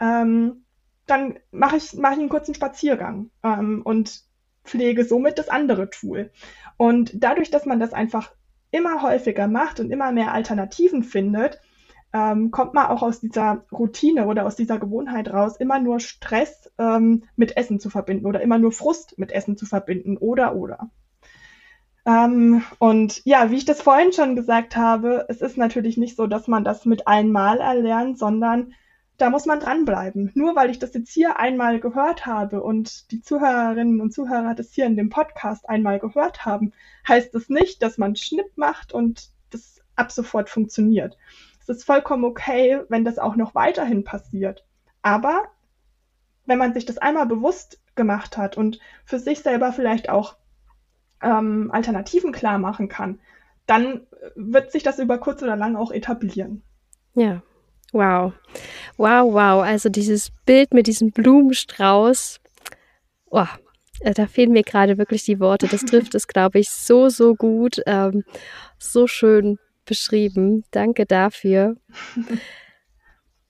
ähm, 0.01 0.65
dann 1.07 1.39
mache 1.51 1.77
ich, 1.77 1.95
mach 1.95 2.13
ich 2.13 2.19
einen 2.19 2.29
kurzen 2.29 2.55
Spaziergang 2.55 3.31
ähm, 3.43 3.83
und 3.85 4.23
pflege 4.65 5.05
somit 5.05 5.39
das 5.39 5.49
andere 5.49 5.91
Tool. 5.91 6.31
Und 6.77 7.13
dadurch, 7.15 7.51
dass 7.51 7.67
man 7.67 7.81
das 7.81 7.93
einfach 7.93 8.33
immer 8.71 9.03
häufiger 9.03 9.49
macht 9.49 9.81
und 9.81 9.91
immer 9.91 10.13
mehr 10.13 10.33
Alternativen 10.33 11.03
findet, 11.03 11.61
ähm, 12.13 12.51
kommt 12.51 12.75
man 12.75 12.87
auch 12.87 13.03
aus 13.03 13.21
dieser 13.21 13.67
Routine 13.71 14.27
oder 14.27 14.47
aus 14.47 14.57
dieser 14.57 14.79
Gewohnheit 14.79 15.31
raus, 15.31 15.57
immer 15.59 15.79
nur 15.79 16.01
Stress 16.01 16.73
ähm, 16.79 17.25
mit 17.37 17.57
Essen 17.57 17.81
zu 17.81 17.91
verbinden 17.91 18.27
oder 18.27 18.41
immer 18.41 18.59
nur 18.59 18.73
Frust 18.73 19.19
mit 19.19 19.33
Essen 19.33 19.57
zu 19.57 19.67
verbinden 19.67 20.17
oder 20.17 20.55
oder. 20.57 20.91
Ähm, 22.09 22.63
und 22.79 23.21
ja, 23.27 23.51
wie 23.51 23.57
ich 23.57 23.67
das 23.67 23.83
vorhin 23.83 24.15
schon 24.15 24.35
gesagt 24.35 24.77
habe, 24.77 25.27
es 25.29 25.43
ist 25.43 25.59
natürlich 25.59 25.99
nicht 25.99 26.17
so, 26.17 26.27
dass 26.27 26.49
man 26.49 26.65
das 26.65 26.87
mit 26.87 27.07
einmal 27.07 27.61
erlernt, 27.61 28.19
sondern 28.19 28.73
da 29.19 29.29
muss 29.29 29.45
man 29.45 29.61
dranbleiben. 29.61 30.31
Nur 30.35 30.57
weil 30.57 30.71
ich 30.71 30.79
das 30.79 30.95
jetzt 30.95 31.13
hier 31.13 31.39
einmal 31.39 31.81
gehört 31.81 32.25
habe 32.25 32.63
und 32.63 33.11
die 33.11 33.21
Zuhörerinnen 33.21 34.01
und 34.01 34.15
Zuhörer 34.15 34.55
das 34.55 34.73
hier 34.73 34.87
in 34.87 34.97
dem 34.97 35.11
Podcast 35.11 35.69
einmal 35.69 35.99
gehört 35.99 36.47
haben, 36.47 36.73
heißt 37.07 37.35
es 37.35 37.43
das 37.43 37.51
nicht, 37.51 37.83
dass 37.83 37.99
man 37.99 38.17
Schnipp 38.17 38.57
macht 38.57 38.95
und 38.95 39.29
das 39.51 39.83
ab 39.95 40.11
sofort 40.11 40.49
funktioniert. 40.49 41.19
Es 41.61 41.69
ist 41.69 41.85
vollkommen 41.85 42.25
okay, 42.25 42.81
wenn 42.89 43.05
das 43.05 43.19
auch 43.19 43.37
noch 43.37 43.55
weiterhin 43.55 44.05
passiert. 44.05 44.65
Aber 45.03 45.49
wenn 46.47 46.57
man 46.57 46.73
sich 46.73 46.87
das 46.87 46.97
einmal 46.97 47.27
bewusst 47.27 47.83
gemacht 47.97 48.39
hat 48.39 48.57
und 48.57 48.79
für 49.05 49.19
sich 49.19 49.41
selber 49.41 49.75
vielleicht 49.75 50.09
auch 50.09 50.37
ähm, 51.23 51.71
Alternativen 51.73 52.33
klar 52.33 52.59
machen 52.59 52.89
kann, 52.89 53.19
dann 53.67 54.07
wird 54.35 54.73
sich 54.73 54.83
das 54.83 54.99
über 54.99 55.19
kurz 55.19 55.43
oder 55.43 55.57
lang 55.57 55.77
auch 55.77 55.91
etablieren. 55.91 56.63
Ja, 57.15 57.43
wow. 57.93 58.33
Wow, 58.97 59.33
wow. 59.33 59.63
Also 59.63 59.89
dieses 59.89 60.31
Bild 60.47 60.73
mit 60.73 60.87
diesem 60.87 61.11
Blumenstrauß. 61.11 62.41
Oh, 63.31 63.47
da 64.01 64.27
fehlen 64.27 64.53
mir 64.53 64.63
gerade 64.63 64.97
wirklich 64.99 65.25
die 65.25 65.41
Worte. 65.41 65.69
Das 65.69 65.81
trifft 65.85 66.15
es, 66.15 66.27
glaube 66.27 66.59
ich, 66.59 66.71
so, 66.71 67.09
so 67.09 67.35
gut. 67.35 67.81
Ähm, 67.87 68.25
so 68.79 69.07
schön 69.07 69.59
beschrieben. 69.85 70.65
Danke 70.71 71.07
dafür. 71.07 71.77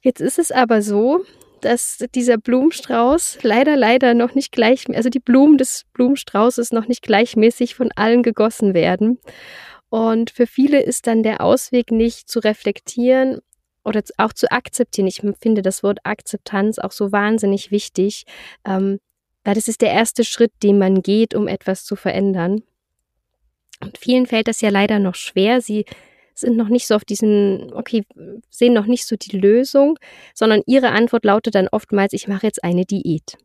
Jetzt 0.00 0.20
ist 0.20 0.38
es 0.38 0.52
aber 0.52 0.80
so, 0.82 1.24
dass 1.60 1.98
dieser 2.14 2.38
Blumenstrauß 2.38 3.38
leider, 3.42 3.76
leider 3.76 4.14
noch 4.14 4.34
nicht 4.34 4.52
gleich, 4.52 4.88
also 4.94 5.08
die 5.08 5.20
Blumen 5.20 5.58
des 5.58 5.84
Blumenstraußes 5.92 6.72
noch 6.72 6.88
nicht 6.88 7.02
gleichmäßig 7.02 7.74
von 7.74 7.90
allen 7.96 8.22
gegossen 8.22 8.74
werden. 8.74 9.18
Und 9.90 10.30
für 10.30 10.46
viele 10.46 10.82
ist 10.82 11.06
dann 11.06 11.22
der 11.22 11.40
Ausweg 11.40 11.90
nicht 11.90 12.28
zu 12.28 12.40
reflektieren 12.40 13.40
oder 13.84 14.02
auch 14.18 14.32
zu 14.32 14.50
akzeptieren. 14.50 15.06
Ich 15.06 15.22
finde 15.40 15.62
das 15.62 15.82
Wort 15.82 15.98
Akzeptanz 16.04 16.78
auch 16.78 16.92
so 16.92 17.10
wahnsinnig 17.10 17.70
wichtig, 17.70 18.24
ähm, 18.66 18.98
weil 19.44 19.54
das 19.54 19.68
ist 19.68 19.80
der 19.80 19.92
erste 19.92 20.24
Schritt, 20.24 20.52
den 20.62 20.78
man 20.78 21.02
geht, 21.02 21.34
um 21.34 21.48
etwas 21.48 21.84
zu 21.84 21.96
verändern. 21.96 22.62
Und 23.80 23.96
vielen 23.96 24.26
fällt 24.26 24.48
das 24.48 24.60
ja 24.60 24.70
leider 24.70 24.98
noch 24.98 25.14
schwer. 25.14 25.60
Sie 25.60 25.84
sind 26.40 26.56
noch 26.56 26.68
nicht 26.68 26.86
so 26.86 26.94
auf 26.94 27.04
diesen, 27.04 27.72
okay, 27.72 28.04
sehen 28.50 28.72
noch 28.72 28.86
nicht 28.86 29.06
so 29.06 29.16
die 29.16 29.36
Lösung, 29.36 29.98
sondern 30.34 30.62
ihre 30.66 30.90
Antwort 30.90 31.24
lautet 31.24 31.54
dann 31.54 31.68
oftmals, 31.68 32.12
ich 32.12 32.28
mache 32.28 32.46
jetzt 32.46 32.62
eine 32.64 32.84
Diät. 32.84 33.36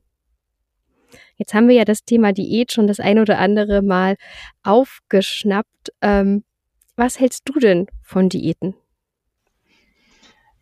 Jetzt 1.36 1.54
haben 1.54 1.68
wir 1.68 1.76
ja 1.76 1.86
das 1.86 2.06
Thema 2.06 2.32
Diät 2.32 2.72
schon 2.72 2.88
das 2.88 3.00
ein 3.00 3.20
oder 3.20 3.40
andere 3.40 3.82
Mal 3.82 4.16
aufgeschnappt. 4.64 5.92
Ähm, 6.02 6.44
was 6.96 7.20
hältst 7.20 7.50
du 7.50 7.60
denn 7.60 7.88
von 8.04 8.30
Diäten? 8.30 8.76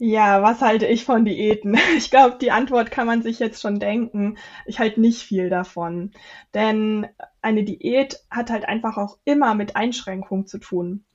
Ja, 0.03 0.41
was 0.41 0.61
halte 0.61 0.87
ich 0.87 1.05
von 1.05 1.25
Diäten? 1.25 1.77
Ich 1.95 2.09
glaube, 2.09 2.37
die 2.41 2.49
Antwort 2.49 2.89
kann 2.89 3.05
man 3.05 3.21
sich 3.21 3.37
jetzt 3.37 3.61
schon 3.61 3.79
denken. 3.79 4.37
Ich 4.65 4.79
halte 4.79 4.99
nicht 4.99 5.21
viel 5.21 5.49
davon. 5.49 6.11
Denn 6.55 7.07
eine 7.43 7.63
Diät 7.63 8.19
hat 8.31 8.49
halt 8.49 8.65
einfach 8.65 8.97
auch 8.97 9.19
immer 9.25 9.53
mit 9.53 9.75
Einschränkung 9.75 10.47
zu 10.47 10.57
tun. 10.57 11.05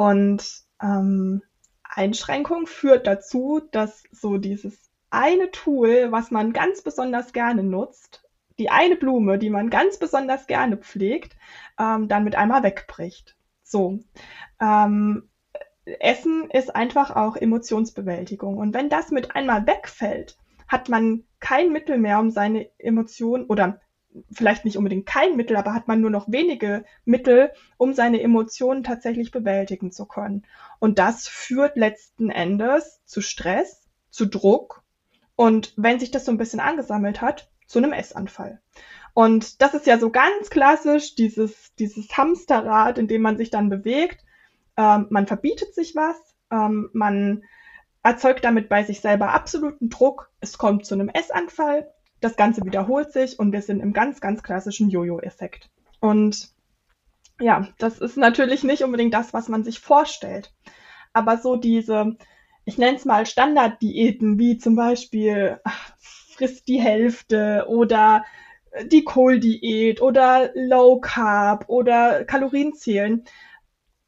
Und 0.00 0.62
ähm, 0.80 1.42
Einschränkung 1.82 2.66
führt 2.66 3.06
dazu, 3.06 3.60
dass 3.70 4.02
so 4.10 4.38
dieses 4.38 4.90
eine 5.10 5.50
Tool, 5.50 6.10
was 6.10 6.30
man 6.30 6.54
ganz 6.54 6.80
besonders 6.80 7.34
gerne 7.34 7.62
nutzt, 7.62 8.26
die 8.58 8.70
eine 8.70 8.96
Blume, 8.96 9.38
die 9.38 9.50
man 9.50 9.68
ganz 9.68 9.98
besonders 9.98 10.46
gerne 10.46 10.78
pflegt, 10.78 11.36
ähm, 11.78 12.08
dann 12.08 12.24
mit 12.24 12.34
einmal 12.34 12.62
wegbricht. 12.62 13.36
So. 13.62 14.00
Ähm, 14.58 15.28
Essen 15.84 16.48
ist 16.48 16.74
einfach 16.74 17.14
auch 17.14 17.36
Emotionsbewältigung. 17.36 18.56
Und 18.56 18.72
wenn 18.72 18.88
das 18.88 19.10
mit 19.10 19.36
einmal 19.36 19.66
wegfällt, 19.66 20.38
hat 20.66 20.88
man 20.88 21.24
kein 21.40 21.72
Mittel 21.72 21.98
mehr, 21.98 22.20
um 22.20 22.30
seine 22.30 22.70
Emotionen 22.78 23.44
oder 23.44 23.82
vielleicht 24.32 24.64
nicht 24.64 24.76
unbedingt 24.76 25.06
kein 25.06 25.36
Mittel, 25.36 25.56
aber 25.56 25.74
hat 25.74 25.88
man 25.88 26.00
nur 26.00 26.10
noch 26.10 26.30
wenige 26.30 26.84
Mittel, 27.04 27.52
um 27.76 27.92
seine 27.94 28.20
Emotionen 28.20 28.82
tatsächlich 28.82 29.30
bewältigen 29.30 29.92
zu 29.92 30.06
können. 30.06 30.44
Und 30.78 30.98
das 30.98 31.28
führt 31.28 31.76
letzten 31.76 32.30
Endes 32.30 33.00
zu 33.04 33.20
Stress, 33.20 33.88
zu 34.10 34.26
Druck 34.26 34.82
und 35.36 35.72
wenn 35.76 36.00
sich 36.00 36.10
das 36.10 36.24
so 36.24 36.32
ein 36.32 36.38
bisschen 36.38 36.60
angesammelt 36.60 37.20
hat, 37.20 37.50
zu 37.66 37.78
einem 37.78 37.92
Essanfall. 37.92 38.60
Und 39.14 39.62
das 39.62 39.74
ist 39.74 39.86
ja 39.86 39.98
so 39.98 40.10
ganz 40.10 40.50
klassisch, 40.50 41.14
dieses, 41.14 41.74
dieses 41.76 42.16
Hamsterrad, 42.16 42.98
in 42.98 43.08
dem 43.08 43.22
man 43.22 43.36
sich 43.36 43.50
dann 43.50 43.70
bewegt. 43.70 44.24
Ähm, 44.76 45.06
man 45.10 45.26
verbietet 45.26 45.74
sich 45.74 45.94
was, 45.94 46.16
ähm, 46.50 46.90
man 46.92 47.44
erzeugt 48.02 48.44
damit 48.44 48.68
bei 48.68 48.82
sich 48.82 49.00
selber 49.00 49.32
absoluten 49.32 49.88
Druck, 49.88 50.30
es 50.40 50.58
kommt 50.58 50.86
zu 50.86 50.94
einem 50.94 51.08
Essanfall 51.08 51.92
das 52.20 52.36
Ganze 52.36 52.64
wiederholt 52.64 53.12
sich 53.12 53.38
und 53.38 53.52
wir 53.52 53.62
sind 53.62 53.80
im 53.80 53.92
ganz, 53.92 54.20
ganz 54.20 54.42
klassischen 54.42 54.90
Jojo-Effekt. 54.90 55.70
Und 56.00 56.50
ja, 57.40 57.68
das 57.78 57.98
ist 57.98 58.16
natürlich 58.16 58.62
nicht 58.64 58.84
unbedingt 58.84 59.14
das, 59.14 59.32
was 59.32 59.48
man 59.48 59.64
sich 59.64 59.80
vorstellt. 59.80 60.52
Aber 61.12 61.38
so 61.38 61.56
diese, 61.56 62.16
ich 62.64 62.78
nenne 62.78 62.96
es 62.96 63.04
mal 63.04 63.26
Standarddiäten, 63.26 64.38
wie 64.38 64.58
zum 64.58 64.76
Beispiel 64.76 65.58
ach, 65.64 65.92
frisst 65.98 66.68
die 66.68 66.80
Hälfte 66.80 67.66
oder 67.68 68.24
die 68.86 69.04
Kohldiät 69.04 70.00
oder 70.00 70.50
Low 70.54 71.00
Carb 71.00 71.64
oder 71.68 72.24
Kalorienzählen, 72.24 73.24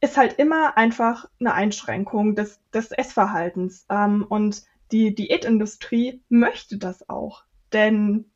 ist 0.01 0.17
halt 0.17 0.39
immer 0.39 0.77
einfach 0.77 1.29
eine 1.41 1.55
Einschränkung 1.55 2.35
des, 2.35 2.61
des 2.73 2.93
Essverhaltens. 2.93 3.87
Ähm, 3.89 4.27
und 4.29 4.63
die 4.91 5.15
Diätindustrie 5.15 6.23
möchte 6.29 6.77
das 6.77 7.09
auch 7.09 7.45
denn 7.75 8.31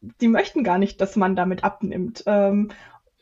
die 0.00 0.28
möchten 0.28 0.64
gar 0.64 0.78
nicht, 0.78 1.00
dass 1.00 1.16
man 1.16 1.36
damit 1.36 1.64
abnimmt, 1.64 2.22
ähm, 2.26 2.70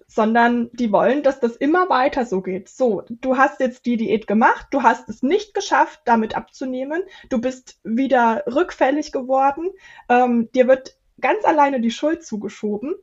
sondern 0.06 0.70
die 0.72 0.90
wollen, 0.90 1.22
dass 1.22 1.38
das 1.38 1.56
immer 1.56 1.90
weiter 1.90 2.24
so 2.24 2.40
geht. 2.40 2.68
So, 2.68 3.02
du 3.08 3.36
hast 3.36 3.60
jetzt 3.60 3.84
die 3.84 3.96
Diät 3.96 4.26
gemacht, 4.26 4.68
du 4.70 4.82
hast 4.82 5.08
es 5.08 5.22
nicht 5.22 5.54
geschafft, 5.54 6.00
damit 6.06 6.34
abzunehmen, 6.34 7.02
du 7.28 7.40
bist 7.40 7.78
wieder 7.84 8.44
rückfällig 8.46 9.12
geworden, 9.12 9.70
ähm, 10.08 10.48
dir 10.54 10.66
wird 10.66 10.96
ganz 11.20 11.44
alleine 11.44 11.80
die 11.80 11.90
Schuld 11.90 12.24
zugeschoben. 12.24 12.94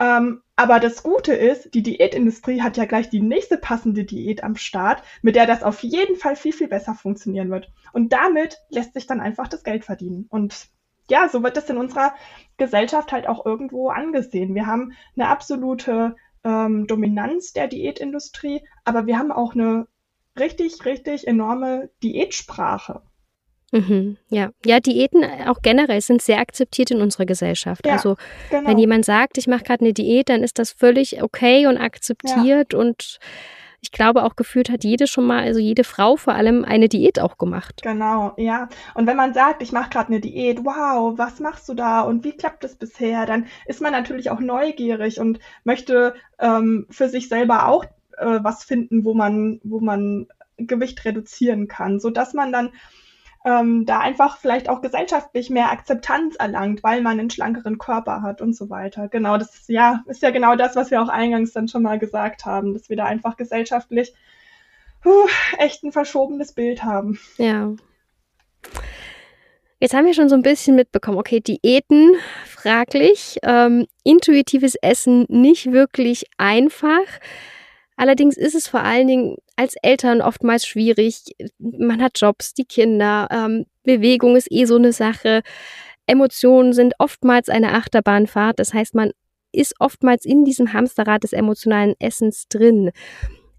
Ähm, 0.00 0.40
aber 0.56 0.80
das 0.80 1.02
Gute 1.02 1.34
ist, 1.34 1.74
die 1.74 1.82
Diätindustrie 1.82 2.62
hat 2.62 2.78
ja 2.78 2.86
gleich 2.86 3.10
die 3.10 3.20
nächste 3.20 3.58
passende 3.58 4.04
Diät 4.04 4.42
am 4.42 4.56
Start, 4.56 5.02
mit 5.20 5.36
der 5.36 5.46
das 5.46 5.62
auf 5.62 5.82
jeden 5.82 6.16
Fall 6.16 6.36
viel, 6.36 6.54
viel 6.54 6.68
besser 6.68 6.94
funktionieren 6.94 7.50
wird. 7.50 7.70
Und 7.92 8.12
damit 8.12 8.56
lässt 8.70 8.94
sich 8.94 9.06
dann 9.06 9.20
einfach 9.20 9.46
das 9.46 9.62
Geld 9.62 9.84
verdienen. 9.84 10.26
Und 10.30 10.70
ja, 11.10 11.28
so 11.28 11.42
wird 11.42 11.56
das 11.56 11.68
in 11.68 11.76
unserer 11.76 12.14
Gesellschaft 12.56 13.12
halt 13.12 13.28
auch 13.28 13.44
irgendwo 13.44 13.88
angesehen. 13.88 14.54
Wir 14.54 14.66
haben 14.66 14.92
eine 15.16 15.28
absolute 15.28 16.16
ähm, 16.44 16.86
Dominanz 16.86 17.52
der 17.52 17.68
Diätindustrie, 17.68 18.62
aber 18.84 19.06
wir 19.06 19.18
haben 19.18 19.32
auch 19.32 19.54
eine 19.54 19.86
richtig, 20.38 20.84
richtig 20.84 21.26
enorme 21.26 21.90
Diätsprache. 22.02 23.02
Mhm, 23.72 24.16
ja. 24.28 24.50
ja, 24.64 24.80
Diäten 24.80 25.24
auch 25.46 25.62
generell 25.62 26.00
sind 26.00 26.22
sehr 26.22 26.40
akzeptiert 26.40 26.90
in 26.90 27.00
unserer 27.00 27.26
Gesellschaft. 27.26 27.86
Ja, 27.86 27.92
also 27.92 28.16
genau. 28.50 28.68
wenn 28.68 28.78
jemand 28.78 29.04
sagt, 29.04 29.38
ich 29.38 29.46
mache 29.46 29.62
gerade 29.62 29.84
eine 29.84 29.92
Diät, 29.92 30.28
dann 30.28 30.42
ist 30.42 30.58
das 30.58 30.72
völlig 30.72 31.22
okay 31.22 31.66
und 31.66 31.76
akzeptiert 31.76 32.72
ja. 32.72 32.78
und 32.78 33.20
ich 33.82 33.92
glaube 33.92 34.24
auch 34.24 34.36
gefühlt 34.36 34.70
hat 34.70 34.84
jede 34.84 35.06
schon 35.06 35.26
mal, 35.26 35.42
also 35.42 35.58
jede 35.58 35.84
Frau 35.84 36.16
vor 36.16 36.34
allem 36.34 36.64
eine 36.64 36.88
Diät 36.88 37.18
auch 37.18 37.38
gemacht. 37.38 37.80
Genau, 37.82 38.34
ja. 38.36 38.68
Und 38.94 39.06
wenn 39.06 39.16
man 39.16 39.32
sagt, 39.32 39.62
ich 39.62 39.72
mache 39.72 39.90
gerade 39.90 40.08
eine 40.08 40.20
Diät, 40.20 40.64
wow, 40.64 41.16
was 41.16 41.40
machst 41.40 41.68
du 41.68 41.74
da 41.74 42.02
und 42.02 42.24
wie 42.24 42.36
klappt 42.36 42.64
es 42.64 42.76
bisher, 42.76 43.24
dann 43.26 43.46
ist 43.66 43.80
man 43.80 43.92
natürlich 43.92 44.30
auch 44.30 44.40
neugierig 44.40 45.18
und 45.18 45.38
möchte 45.64 46.14
ähm, 46.38 46.86
für 46.90 47.08
sich 47.08 47.28
selber 47.28 47.68
auch 47.68 47.84
äh, 48.18 48.40
was 48.42 48.64
finden, 48.64 49.04
wo 49.04 49.14
man, 49.14 49.60
wo 49.64 49.80
man 49.80 50.26
Gewicht 50.58 51.04
reduzieren 51.04 51.66
kann, 51.66 52.00
so 52.00 52.10
dass 52.10 52.34
man 52.34 52.52
dann 52.52 52.70
ähm, 53.44 53.86
da 53.86 54.00
einfach 54.00 54.38
vielleicht 54.38 54.68
auch 54.68 54.82
gesellschaftlich 54.82 55.48
mehr 55.48 55.70
Akzeptanz 55.70 56.36
erlangt, 56.36 56.82
weil 56.82 57.00
man 57.00 57.18
einen 57.18 57.30
schlankeren 57.30 57.78
Körper 57.78 58.22
hat 58.22 58.42
und 58.42 58.54
so 58.54 58.68
weiter. 58.68 59.08
Genau, 59.08 59.38
das 59.38 59.54
ist 59.54 59.68
ja, 59.68 60.02
ist 60.06 60.22
ja 60.22 60.30
genau 60.30 60.56
das, 60.56 60.76
was 60.76 60.90
wir 60.90 61.02
auch 61.02 61.08
eingangs 61.08 61.52
dann 61.52 61.68
schon 61.68 61.82
mal 61.82 61.98
gesagt 61.98 62.44
haben, 62.44 62.74
dass 62.74 62.90
wir 62.90 62.96
da 62.96 63.06
einfach 63.06 63.36
gesellschaftlich 63.36 64.12
puh, 65.02 65.26
echt 65.58 65.82
ein 65.82 65.92
verschobenes 65.92 66.52
Bild 66.52 66.84
haben. 66.84 67.18
Ja. 67.38 67.72
Jetzt 69.78 69.94
haben 69.94 70.04
wir 70.04 70.12
schon 70.12 70.28
so 70.28 70.34
ein 70.34 70.42
bisschen 70.42 70.76
mitbekommen, 70.76 71.16
okay, 71.16 71.40
Diäten 71.40 72.14
fraglich, 72.44 73.38
ähm, 73.42 73.86
intuitives 74.04 74.74
Essen 74.74 75.24
nicht 75.28 75.72
wirklich 75.72 76.26
einfach. 76.36 77.06
Allerdings 78.00 78.38
ist 78.38 78.54
es 78.54 78.66
vor 78.66 78.80
allen 78.80 79.08
Dingen 79.08 79.36
als 79.56 79.74
Eltern 79.82 80.22
oftmals 80.22 80.66
schwierig. 80.66 81.36
Man 81.58 82.00
hat 82.00 82.18
Jobs, 82.18 82.54
die 82.54 82.64
Kinder, 82.64 83.28
ähm, 83.30 83.66
Bewegung 83.82 84.36
ist 84.36 84.50
eh 84.50 84.64
so 84.64 84.76
eine 84.76 84.94
Sache. 84.94 85.42
Emotionen 86.06 86.72
sind 86.72 86.94
oftmals 86.98 87.50
eine 87.50 87.74
Achterbahnfahrt. 87.74 88.58
Das 88.58 88.72
heißt, 88.72 88.94
man 88.94 89.10
ist 89.52 89.74
oftmals 89.80 90.24
in 90.24 90.46
diesem 90.46 90.72
Hamsterrad 90.72 91.24
des 91.24 91.34
emotionalen 91.34 91.94
Essens 91.98 92.48
drin. 92.48 92.90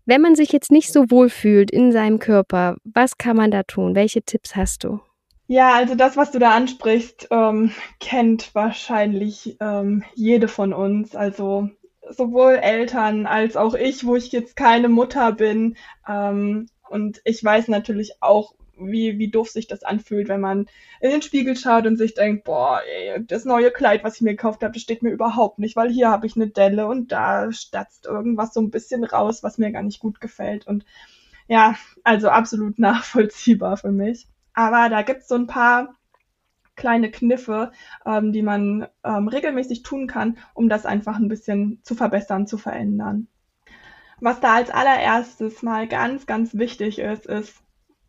Wenn 0.08 0.22
man 0.22 0.34
sich 0.34 0.52
jetzt 0.52 0.72
nicht 0.72 0.92
so 0.92 1.12
wohl 1.12 1.30
fühlt 1.30 1.70
in 1.70 1.92
seinem 1.92 2.18
Körper, 2.18 2.78
was 2.84 3.20
kann 3.20 3.38
man 3.38 3.52
da 3.52 3.62
tun? 3.62 3.94
Welche 3.94 4.24
Tipps 4.24 4.56
hast 4.56 4.84
du? 4.84 5.02
Ja, 5.46 5.76
also 5.76 5.94
das, 5.94 6.18
was 6.18 6.32
du 6.32 6.40
da 6.40 6.56
ansprichst, 6.56 7.28
ähm, 7.30 7.74
kennt 8.00 8.56
wahrscheinlich 8.56 9.58
ähm, 9.60 10.04
jede 10.16 10.48
von 10.48 10.74
uns. 10.74 11.16
Also 11.16 11.70
sowohl 12.12 12.56
Eltern 12.56 13.26
als 13.26 13.58
auch 13.58 13.74
ich, 13.74 14.06
wo 14.06 14.16
ich 14.16 14.32
jetzt 14.32 14.56
keine 14.56 14.90
Mutter 14.90 15.32
bin. 15.32 15.76
Ähm, 16.08 16.68
und 16.90 17.22
ich 17.24 17.44
weiß 17.44 17.68
natürlich 17.68 18.22
auch, 18.22 18.54
wie, 18.78 19.20
wie 19.20 19.30
doof 19.30 19.50
sich 19.50 19.68
das 19.68 19.84
anfühlt, 19.84 20.28
wenn 20.28 20.42
man 20.42 20.68
in 21.00 21.12
den 21.12 21.22
Spiegel 21.22 21.56
schaut 21.56 21.86
und 21.86 21.98
sich 21.98 22.14
denkt, 22.14 22.44
boah, 22.44 22.82
ey, 22.86 23.24
das 23.26 23.46
neue 23.46 23.72
Kleid, 23.72 24.04
was 24.04 24.16
ich 24.16 24.22
mir 24.22 24.32
gekauft 24.32 24.64
habe, 24.64 24.74
das 24.74 24.82
steht 24.82 25.04
mir 25.04 25.12
überhaupt 25.12 25.60
nicht, 25.60 25.76
weil 25.76 25.90
hier 25.90 26.10
habe 26.10 26.26
ich 26.26 26.36
eine 26.36 26.48
Delle 26.48 26.88
und 26.88 27.12
da 27.12 27.52
statzt 27.52 28.06
irgendwas 28.06 28.54
so 28.54 28.62
ein 28.62 28.72
bisschen 28.72 29.04
raus, 29.04 29.44
was 29.44 29.58
mir 29.58 29.72
gar 29.72 29.84
nicht 29.84 30.00
gut 30.00 30.20
gefällt. 30.20 30.68
Und 30.68 30.86
ja, 31.48 31.76
also 32.04 32.30
absolut 32.30 32.80
nachvollziehbar 32.80 33.78
für 33.78 33.92
mich. 33.92 34.28
Aber 34.54 34.90
da 34.90 35.02
gibt 35.02 35.22
es 35.22 35.28
so 35.28 35.36
ein 35.36 35.48
paar 35.48 35.96
kleine 36.76 37.12
Kniffe, 37.12 37.72
ähm, 38.06 38.32
die 38.32 38.42
man 38.42 38.88
ähm, 39.04 39.28
regelmäßig 39.28 39.84
tun 39.84 40.08
kann, 40.08 40.38
um 40.54 40.70
das 40.70 40.86
einfach 40.86 41.18
ein 41.18 41.28
bisschen 41.28 41.80
zu 41.84 41.96
verbessern, 41.96 42.48
zu 42.48 42.58
verändern. 42.58 43.28
Was 44.20 44.40
da 44.40 44.56
als 44.56 44.70
allererstes 44.70 45.64
mal 45.64 45.88
ganz, 45.88 46.26
ganz 46.28 46.54
wichtig 46.54 47.00
ist, 47.00 47.26
ist 47.26 47.56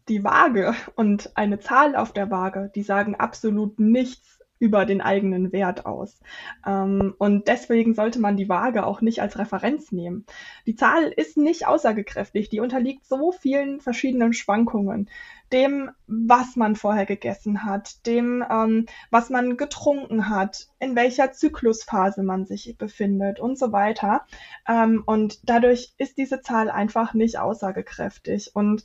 die 0.08 0.24
Waage 0.24 0.74
und 0.94 1.36
eine 1.36 1.58
Zahl 1.58 1.96
auf 1.96 2.12
der 2.12 2.30
Waage. 2.30 2.70
Die 2.74 2.82
sagen 2.82 3.14
absolut 3.14 3.80
nichts 3.80 4.31
über 4.62 4.86
den 4.86 5.00
eigenen 5.00 5.50
Wert 5.50 5.86
aus. 5.86 6.20
Ähm, 6.64 7.16
und 7.18 7.48
deswegen 7.48 7.94
sollte 7.94 8.20
man 8.20 8.36
die 8.36 8.48
Waage 8.48 8.86
auch 8.86 9.00
nicht 9.00 9.20
als 9.20 9.36
Referenz 9.36 9.90
nehmen. 9.90 10.24
Die 10.66 10.76
Zahl 10.76 11.08
ist 11.08 11.36
nicht 11.36 11.66
aussagekräftig, 11.66 12.48
die 12.48 12.60
unterliegt 12.60 13.04
so 13.04 13.32
vielen 13.32 13.80
verschiedenen 13.80 14.32
Schwankungen. 14.32 15.10
Dem, 15.52 15.90
was 16.06 16.54
man 16.54 16.76
vorher 16.76 17.06
gegessen 17.06 17.64
hat, 17.64 18.06
dem, 18.06 18.44
ähm, 18.48 18.86
was 19.10 19.30
man 19.30 19.56
getrunken 19.56 20.28
hat, 20.28 20.68
in 20.78 20.94
welcher 20.94 21.32
Zyklusphase 21.32 22.22
man 22.22 22.46
sich 22.46 22.76
befindet 22.78 23.40
und 23.40 23.58
so 23.58 23.72
weiter. 23.72 24.26
Ähm, 24.68 25.02
und 25.04 25.40
dadurch 25.42 25.92
ist 25.98 26.18
diese 26.18 26.40
Zahl 26.40 26.70
einfach 26.70 27.14
nicht 27.14 27.36
aussagekräftig. 27.40 28.52
Und 28.54 28.84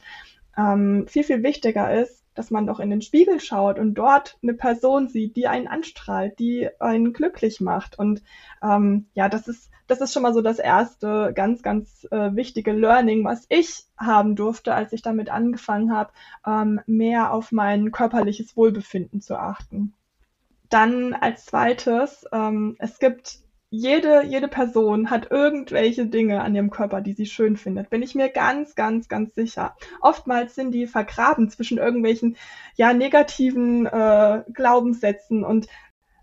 ähm, 0.57 1.05
viel, 1.07 1.23
viel 1.23 1.43
wichtiger 1.43 1.93
ist, 2.01 2.23
dass 2.37 2.51
man 2.51 2.67
doch 2.67 2.79
in 2.79 2.89
den 2.89 3.01
Spiegel 3.01 3.39
schaut 3.39 3.79
und 3.79 3.95
dort 3.95 4.37
eine 4.43 4.53
Person 4.53 5.07
sieht, 5.07 5.35
die 5.35 5.47
einen 5.47 5.67
anstrahlt, 5.67 6.37
die 6.37 6.69
einen 6.79 7.13
glücklich 7.13 7.61
macht. 7.61 7.97
Und 7.97 8.21
ähm, 8.61 9.07
ja, 9.13 9.27
das 9.27 9.47
ist, 9.47 9.71
das 9.87 10.01
ist 10.01 10.13
schon 10.13 10.23
mal 10.23 10.33
so 10.33 10.41
das 10.41 10.59
erste 10.59 11.31
ganz, 11.33 11.63
ganz 11.63 12.07
äh, 12.11 12.35
wichtige 12.35 12.73
Learning, 12.73 13.23
was 13.23 13.45
ich 13.49 13.85
haben 13.97 14.35
durfte, 14.35 14.75
als 14.75 14.93
ich 14.93 15.01
damit 15.01 15.29
angefangen 15.29 15.91
habe, 15.91 16.11
ähm, 16.45 16.79
mehr 16.85 17.33
auf 17.33 17.51
mein 17.51 17.91
körperliches 17.91 18.55
Wohlbefinden 18.55 19.21
zu 19.21 19.37
achten. 19.37 19.93
Dann 20.69 21.13
als 21.13 21.45
zweites, 21.45 22.25
ähm, 22.31 22.75
es 22.77 22.99
gibt 22.99 23.39
jede, 23.69 24.23
jede 24.23 24.47
Person 24.47 25.09
hat 25.09 25.29
irgendwelche 25.29 26.05
Dinge 26.05 26.41
an 26.41 26.55
ihrem 26.55 26.69
Körper, 26.69 27.01
die 27.01 27.13
sie 27.13 27.25
schön 27.25 27.57
findet. 27.57 27.89
Bin 27.89 28.01
ich 28.01 28.15
mir 28.15 28.29
ganz, 28.29 28.75
ganz, 28.75 29.09
ganz 29.09 29.35
sicher. 29.35 29.75
Oftmals 30.01 30.55
sind 30.55 30.71
die 30.71 30.87
vergraben 30.87 31.49
zwischen 31.49 31.77
irgendwelchen, 31.77 32.37
ja, 32.75 32.93
negativen 32.93 33.85
äh, 33.85 34.43
Glaubenssätzen 34.53 35.43
und 35.43 35.67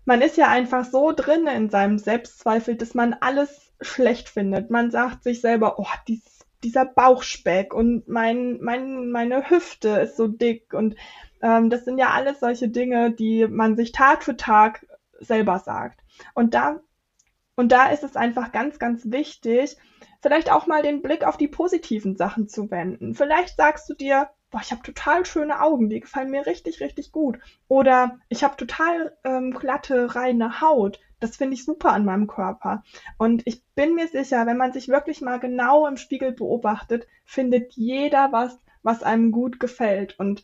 man 0.05 0.21
ist 0.21 0.37
ja 0.37 0.47
einfach 0.47 0.85
so 0.85 1.11
drin 1.11 1.47
in 1.47 1.69
seinem 1.69 1.97
Selbstzweifel, 1.97 2.75
dass 2.75 2.93
man 2.93 3.15
alles 3.19 3.73
schlecht 3.81 4.29
findet. 4.29 4.69
Man 4.69 4.91
sagt 4.91 5.23
sich 5.23 5.41
selber, 5.41 5.79
oh, 5.79 5.87
dieses, 6.07 6.45
dieser 6.63 6.85
Bauchspeck 6.85 7.73
und 7.73 8.07
mein, 8.07 8.59
mein, 8.61 9.09
meine 9.09 9.49
Hüfte 9.49 9.89
ist 9.89 10.17
so 10.17 10.27
dick 10.27 10.73
und 10.73 10.95
ähm, 11.41 11.69
das 11.69 11.85
sind 11.85 11.97
ja 11.97 12.09
alles 12.09 12.39
solche 12.39 12.69
Dinge, 12.69 13.11
die 13.11 13.47
man 13.47 13.75
sich 13.75 13.91
Tag 13.91 14.23
für 14.23 14.37
Tag 14.37 14.85
selber 15.19 15.59
sagt. 15.59 16.01
Und 16.33 16.53
da 16.53 16.79
und 17.55 17.71
da 17.71 17.87
ist 17.87 18.03
es 18.03 18.15
einfach 18.15 18.51
ganz, 18.51 18.79
ganz 18.79 19.11
wichtig, 19.11 19.77
vielleicht 20.21 20.51
auch 20.51 20.67
mal 20.67 20.81
den 20.81 21.01
Blick 21.01 21.25
auf 21.25 21.37
die 21.37 21.47
positiven 21.47 22.15
Sachen 22.15 22.47
zu 22.47 22.69
wenden. 22.71 23.15
Vielleicht 23.15 23.57
sagst 23.57 23.89
du 23.89 23.93
dir, 23.93 24.29
boah, 24.51 24.61
ich 24.61 24.71
habe 24.71 24.81
total 24.83 25.25
schöne 25.25 25.61
Augen, 25.61 25.89
die 25.89 25.99
gefallen 25.99 26.31
mir 26.31 26.45
richtig, 26.45 26.79
richtig 26.81 27.11
gut. 27.11 27.39
Oder 27.67 28.19
ich 28.29 28.43
habe 28.43 28.57
total 28.57 29.17
ähm, 29.23 29.51
glatte, 29.51 30.15
reine 30.15 30.61
Haut. 30.61 30.99
Das 31.19 31.37
finde 31.37 31.55
ich 31.55 31.65
super 31.65 31.91
an 31.93 32.05
meinem 32.05 32.27
Körper. 32.27 32.83
Und 33.17 33.43
ich 33.45 33.63
bin 33.75 33.95
mir 33.95 34.07
sicher, 34.07 34.45
wenn 34.45 34.57
man 34.57 34.73
sich 34.73 34.89
wirklich 34.89 35.21
mal 35.21 35.39
genau 35.39 35.87
im 35.87 35.97
Spiegel 35.97 36.33
beobachtet, 36.33 37.07
findet 37.23 37.73
jeder 37.73 38.31
was, 38.31 38.59
was 38.83 39.03
einem 39.03 39.31
gut 39.31 39.59
gefällt. 39.59 40.19
Und 40.19 40.43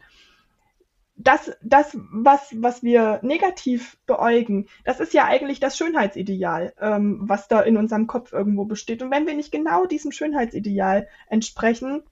das, 1.24 1.52
das 1.62 1.98
was, 2.12 2.54
was 2.58 2.84
wir 2.84 3.20
negativ 3.22 3.98
beäugen, 4.06 4.68
das 4.84 5.00
ist 5.00 5.14
ja 5.14 5.26
eigentlich 5.26 5.60
das 5.60 5.78
Schönheitsideal, 5.78 6.74
ähm, 6.80 7.20
was 7.24 7.48
da 7.48 7.62
in 7.62 7.78
unserem 7.78 8.08
Kopf 8.08 8.34
irgendwo 8.34 8.66
besteht. 8.66 9.02
Und 9.02 9.12
wenn 9.12 9.28
wir 9.28 9.36
nicht 9.36 9.52
genau 9.52 9.86
diesem 9.86 10.12
Schönheitsideal 10.12 11.08
entsprechen, 11.28 12.04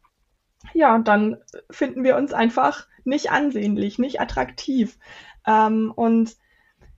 ja, 0.73 0.97
dann 0.99 1.37
finden 1.69 2.03
wir 2.03 2.17
uns 2.17 2.33
einfach 2.33 2.87
nicht 3.03 3.31
ansehnlich, 3.31 3.97
nicht 3.97 4.19
attraktiv. 4.19 4.97
Ähm, 5.47 5.91
und 5.95 6.35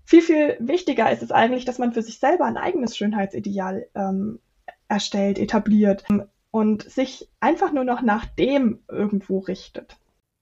viel, 0.04 0.22
viel 0.22 0.58
wichtiger 0.60 1.12
ist 1.12 1.24
es 1.24 1.32
eigentlich, 1.32 1.66
dass 1.66 1.80
man 1.80 1.94
für 1.94 2.02
sich 2.02 2.20
selber 2.20 2.46
ein 2.46 2.58
eigenes 2.58 2.98
Schönheitsideal 2.98 3.88
ähm, 3.96 4.40
erstellt, 4.88 5.40
etabliert 5.40 6.04
und 6.50 6.84
sich 6.84 7.30
einfach 7.40 7.72
nur 7.72 7.86
noch 7.86 8.02
nach 8.02 8.26
dem 8.26 8.84
irgendwo 8.90 9.40
richtet. 9.40 9.98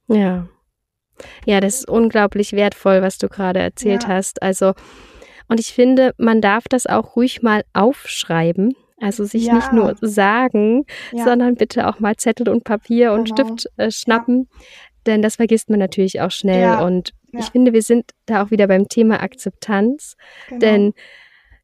Ja, 0.08 0.48
ja, 1.46 1.60
das 1.60 1.80
ist 1.80 1.90
unglaublich 1.90 2.54
wertvoll, 2.54 3.02
was 3.02 3.18
du 3.18 3.28
gerade 3.28 3.60
erzählt 3.60 4.04
ja. 4.04 4.10
hast. 4.10 4.42
Also, 4.42 4.74
und 5.48 5.60
ich 5.60 5.74
finde, 5.74 6.14
man 6.18 6.42
darf 6.42 6.66
das 6.70 6.86
auch 6.86 7.16
ruhig 7.16 7.42
mal 7.42 7.64
aufschreiben. 7.74 8.76
Also 9.02 9.24
sich 9.24 9.46
ja. 9.46 9.54
nicht 9.54 9.72
nur 9.72 9.96
sagen, 10.02 10.86
ja. 11.14 11.24
sondern 11.24 11.56
bitte 11.56 11.88
auch 11.88 12.00
mal 12.00 12.18
Zettel 12.18 12.50
und 12.50 12.66
Papier 12.66 13.14
und 13.14 13.34
genau. 13.34 13.56
Stift 13.56 13.72
äh, 13.78 13.92
schnappen. 13.92 14.50
Denn 15.06 15.22
das 15.22 15.38
vergisst 15.38 15.70
man 15.70 15.80
natürlich 15.80 16.20
auch 16.20 16.32
schnell. 16.32 16.82
Und 16.82 17.14
ich 17.32 17.46
finde, 17.46 17.74
wir 17.74 17.82
sind 17.82 18.12
da 18.26 18.44
auch 18.44 18.52
wieder 18.52 18.68
beim 18.68 18.90
Thema 18.90 19.24
Akzeptanz. 19.24 20.16
Genau. 20.50 20.60
Denn 20.60 20.94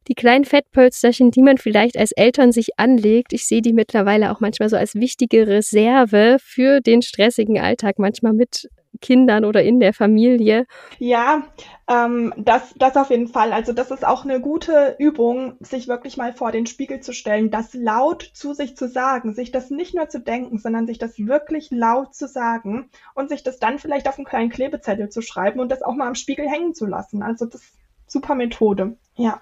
die 0.08 0.14
kleinen 0.14 0.44
Fettpölsterchen, 0.44 1.30
die 1.30 1.42
man 1.42 1.58
vielleicht 1.58 1.96
als 1.98 2.12
Eltern 2.12 2.52
sich 2.52 2.78
anlegt, 2.78 3.32
ich 3.32 3.46
sehe 3.46 3.62
die 3.62 3.72
mittlerweile 3.72 4.30
auch 4.30 4.40
manchmal 4.40 4.68
so 4.68 4.76
als 4.76 4.94
wichtige 4.94 5.46
Reserve 5.46 6.38
für 6.40 6.80
den 6.80 7.02
stressigen 7.02 7.58
Alltag, 7.58 7.98
manchmal 7.98 8.32
mit 8.32 8.68
Kindern 9.00 9.44
oder 9.44 9.62
in 9.62 9.80
der 9.80 9.92
Familie? 9.92 10.66
Ja, 10.98 11.44
ähm, 11.88 12.32
das, 12.36 12.74
das 12.76 12.96
auf 12.96 13.10
jeden 13.10 13.28
Fall. 13.28 13.52
Also 13.52 13.72
das 13.72 13.90
ist 13.90 14.06
auch 14.06 14.24
eine 14.24 14.40
gute 14.40 14.96
Übung, 14.98 15.56
sich 15.60 15.88
wirklich 15.88 16.16
mal 16.16 16.32
vor 16.32 16.52
den 16.52 16.66
Spiegel 16.66 17.00
zu 17.00 17.12
stellen, 17.12 17.50
das 17.50 17.74
laut 17.74 18.22
zu 18.34 18.54
sich 18.54 18.76
zu 18.76 18.88
sagen, 18.88 19.34
sich 19.34 19.52
das 19.52 19.70
nicht 19.70 19.94
nur 19.94 20.08
zu 20.08 20.20
denken, 20.20 20.58
sondern 20.58 20.86
sich 20.86 20.98
das 20.98 21.18
wirklich 21.18 21.70
laut 21.70 22.14
zu 22.14 22.28
sagen 22.28 22.90
und 23.14 23.28
sich 23.28 23.42
das 23.42 23.58
dann 23.58 23.78
vielleicht 23.78 24.08
auf 24.08 24.16
einen 24.16 24.26
kleinen 24.26 24.50
Klebezettel 24.50 25.08
zu 25.08 25.22
schreiben 25.22 25.60
und 25.60 25.70
das 25.70 25.82
auch 25.82 25.94
mal 25.94 26.08
am 26.08 26.14
Spiegel 26.14 26.48
hängen 26.48 26.74
zu 26.74 26.86
lassen. 26.86 27.22
Also 27.22 27.46
das 27.46 27.62
ist 27.62 27.76
super 28.06 28.34
Methode. 28.34 28.96
Ja. 29.14 29.40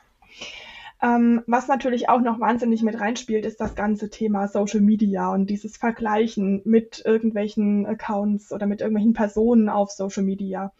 Ähm, 1.04 1.42
was 1.46 1.68
natürlich 1.68 2.08
auch 2.08 2.22
noch 2.22 2.40
wahnsinnig 2.40 2.82
mit 2.82 2.98
reinspielt, 2.98 3.44
ist 3.44 3.60
das 3.60 3.74
ganze 3.74 4.08
Thema 4.08 4.48
Social 4.48 4.80
Media 4.80 5.30
und 5.30 5.50
dieses 5.50 5.76
Vergleichen 5.76 6.62
mit 6.64 7.02
irgendwelchen 7.04 7.84
Accounts 7.84 8.52
oder 8.52 8.66
mit 8.66 8.80
irgendwelchen 8.80 9.12
Personen 9.12 9.68
auf 9.68 9.90
Social 9.90 10.22
Media. 10.22 10.72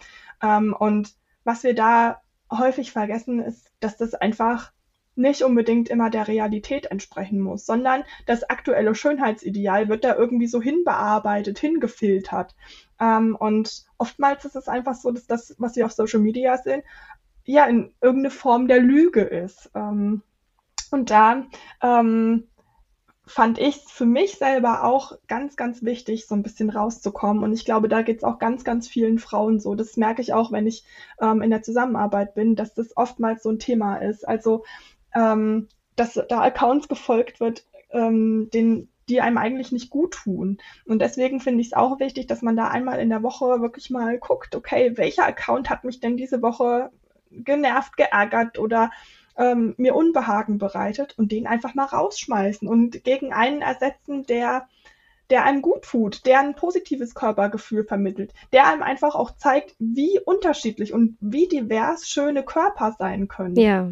Ähm, 0.43 0.75
und 0.79 1.13
was 1.45 1.63
wir 1.63 1.75
da 1.75 2.23
häufig 2.51 2.91
vergessen, 2.91 3.39
ist, 3.39 3.71
dass 3.81 3.99
das 3.99 4.15
einfach 4.15 4.73
nicht 5.15 5.43
unbedingt 5.43 5.91
immer 5.91 6.09
der 6.09 6.27
Realität 6.27 6.87
entsprechen 6.87 7.41
muss, 7.41 7.67
sondern 7.67 8.03
das 8.25 8.45
aktuelle 8.45 8.95
Schönheitsideal 8.95 9.89
wird 9.89 10.05
da 10.05 10.17
irgendwie 10.17 10.47
so 10.47 10.61
hinbearbeitet, 10.61 11.59
hingefiltert. 11.59 12.57
Ähm, 12.99 13.37
und 13.39 13.85
oftmals 13.99 14.45
ist 14.47 14.57
es 14.57 14.69
einfach 14.69 14.95
so, 14.95 15.11
dass 15.11 15.27
das, 15.27 15.55
was 15.59 15.77
wir 15.77 15.85
auf 15.85 15.93
Social 15.93 16.21
Media 16.21 16.57
sehen, 16.57 16.83
ja 17.45 17.67
in 17.67 17.93
irgendeine 18.01 18.31
Form 18.31 18.69
der 18.69 18.81
Lüge 18.81 19.23
ist. 19.23 19.71
Ähm, 19.75 20.23
und 20.91 21.11
da 21.11 21.45
ähm, 21.83 22.45
fand 23.27 23.59
ich 23.59 23.77
es 23.77 23.91
für 23.91 24.07
mich 24.07 24.33
selber 24.37 24.85
auch 24.85 25.13
ganz, 25.29 25.57
ganz 25.57 25.83
wichtig, 25.83 26.27
so 26.27 26.35
ein 26.35 26.43
bisschen 26.43 26.71
rauszukommen. 26.71 27.43
Und 27.43 27.53
ich 27.53 27.65
glaube, 27.65 27.89
da 27.89 28.03
geht 28.03 28.19
es 28.19 28.25
auch 28.25 28.39
ganz, 28.39 28.65
ganz 28.65 28.87
vielen 28.87 29.19
Frauen 29.19 29.61
so. 29.61 29.75
Das 29.75 29.97
merke 29.97 30.23
ich 30.23 30.35
auch, 30.35 30.53
wenn 30.53 30.67
ich 30.67 30.85
ähm, 31.21 31.43
in 31.43 31.51
der 31.51 31.63
Zusammenarbeit 31.63 32.35
bin, 32.35 32.55
dass 32.55 32.75
das 32.75 32.97
oftmals 32.97 33.43
so 33.43 33.51
ein 33.51 33.59
Thema 33.59 33.97
ist. 33.97 34.27
Also, 34.27 34.65
ähm, 35.15 35.69
dass 35.97 36.15
da 36.29 36.43
Accounts 36.43 36.89
gefolgt 36.89 37.41
wird, 37.41 37.65
ähm, 37.91 38.51
den, 38.53 38.89
die 39.09 39.21
einem 39.21 39.39
eigentlich 39.39 39.73
nicht 39.73 39.91
gut 39.91 40.15
tun. 40.15 40.59
Und 40.85 41.01
deswegen 41.01 41.41
finde 41.41 41.61
ich 41.61 41.69
es 41.69 41.73
auch 41.73 42.01
wichtig, 42.01 42.27
dass 42.27 42.43
man 42.43 42.57
da 42.57 42.69
einmal 42.69 42.99
in 43.01 43.11
der 43.11 43.23
Woche 43.23 43.61
wirklich 43.63 43.91
mal 43.91 44.19
guckt, 44.19 44.55
okay, 44.55 44.97
welcher 44.97 45.27
Account 45.27 45.71
hat 45.71 45.85
mich 45.85 46.01
denn 46.01 46.17
diese 46.17 46.43
Woche 46.43 46.91
genervt, 47.43 47.97
geärgert 47.97 48.59
oder 48.59 48.91
ähm, 49.37 49.75
mir 49.77 49.95
Unbehagen 49.95 50.59
bereitet 50.59 51.19
und 51.19 51.33
den 51.33 51.47
einfach 51.47 51.75
mal 51.75 51.87
rausschmeißen 51.87 52.69
und 52.69 53.05
gegen 53.05 53.33
einen 53.33 53.63
ersetzen, 53.63 54.25
der 54.25 54.69
der 55.31 55.45
einem 55.45 55.63
gut 55.63 55.83
tut, 55.83 56.27
der 56.27 56.41
ein 56.41 56.55
positives 56.55 57.15
Körpergefühl 57.15 57.85
vermittelt, 57.85 58.35
der 58.53 58.69
einem 58.69 58.83
einfach 58.83 59.15
auch 59.15 59.31
zeigt, 59.37 59.75
wie 59.79 60.21
unterschiedlich 60.25 60.93
und 60.93 61.17
wie 61.21 61.49
divers 61.49 62.07
schöne 62.07 62.43
Körper 62.43 62.95
sein 62.99 63.27
können. 63.27 63.57
Ja. 63.57 63.91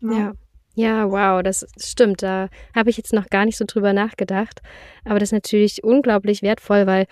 Ja. 0.00 0.12
ja. 0.12 0.32
Ja, 0.74 1.10
wow, 1.10 1.42
das 1.42 1.66
stimmt. 1.76 2.22
Da 2.22 2.50
habe 2.72 2.88
ich 2.88 2.96
jetzt 2.96 3.12
noch 3.12 3.26
gar 3.30 3.44
nicht 3.44 3.56
so 3.56 3.64
drüber 3.66 3.92
nachgedacht. 3.92 4.62
Aber 5.04 5.18
das 5.18 5.30
ist 5.30 5.32
natürlich 5.32 5.82
unglaublich 5.82 6.40
wertvoll, 6.42 6.86
weil 6.86 7.06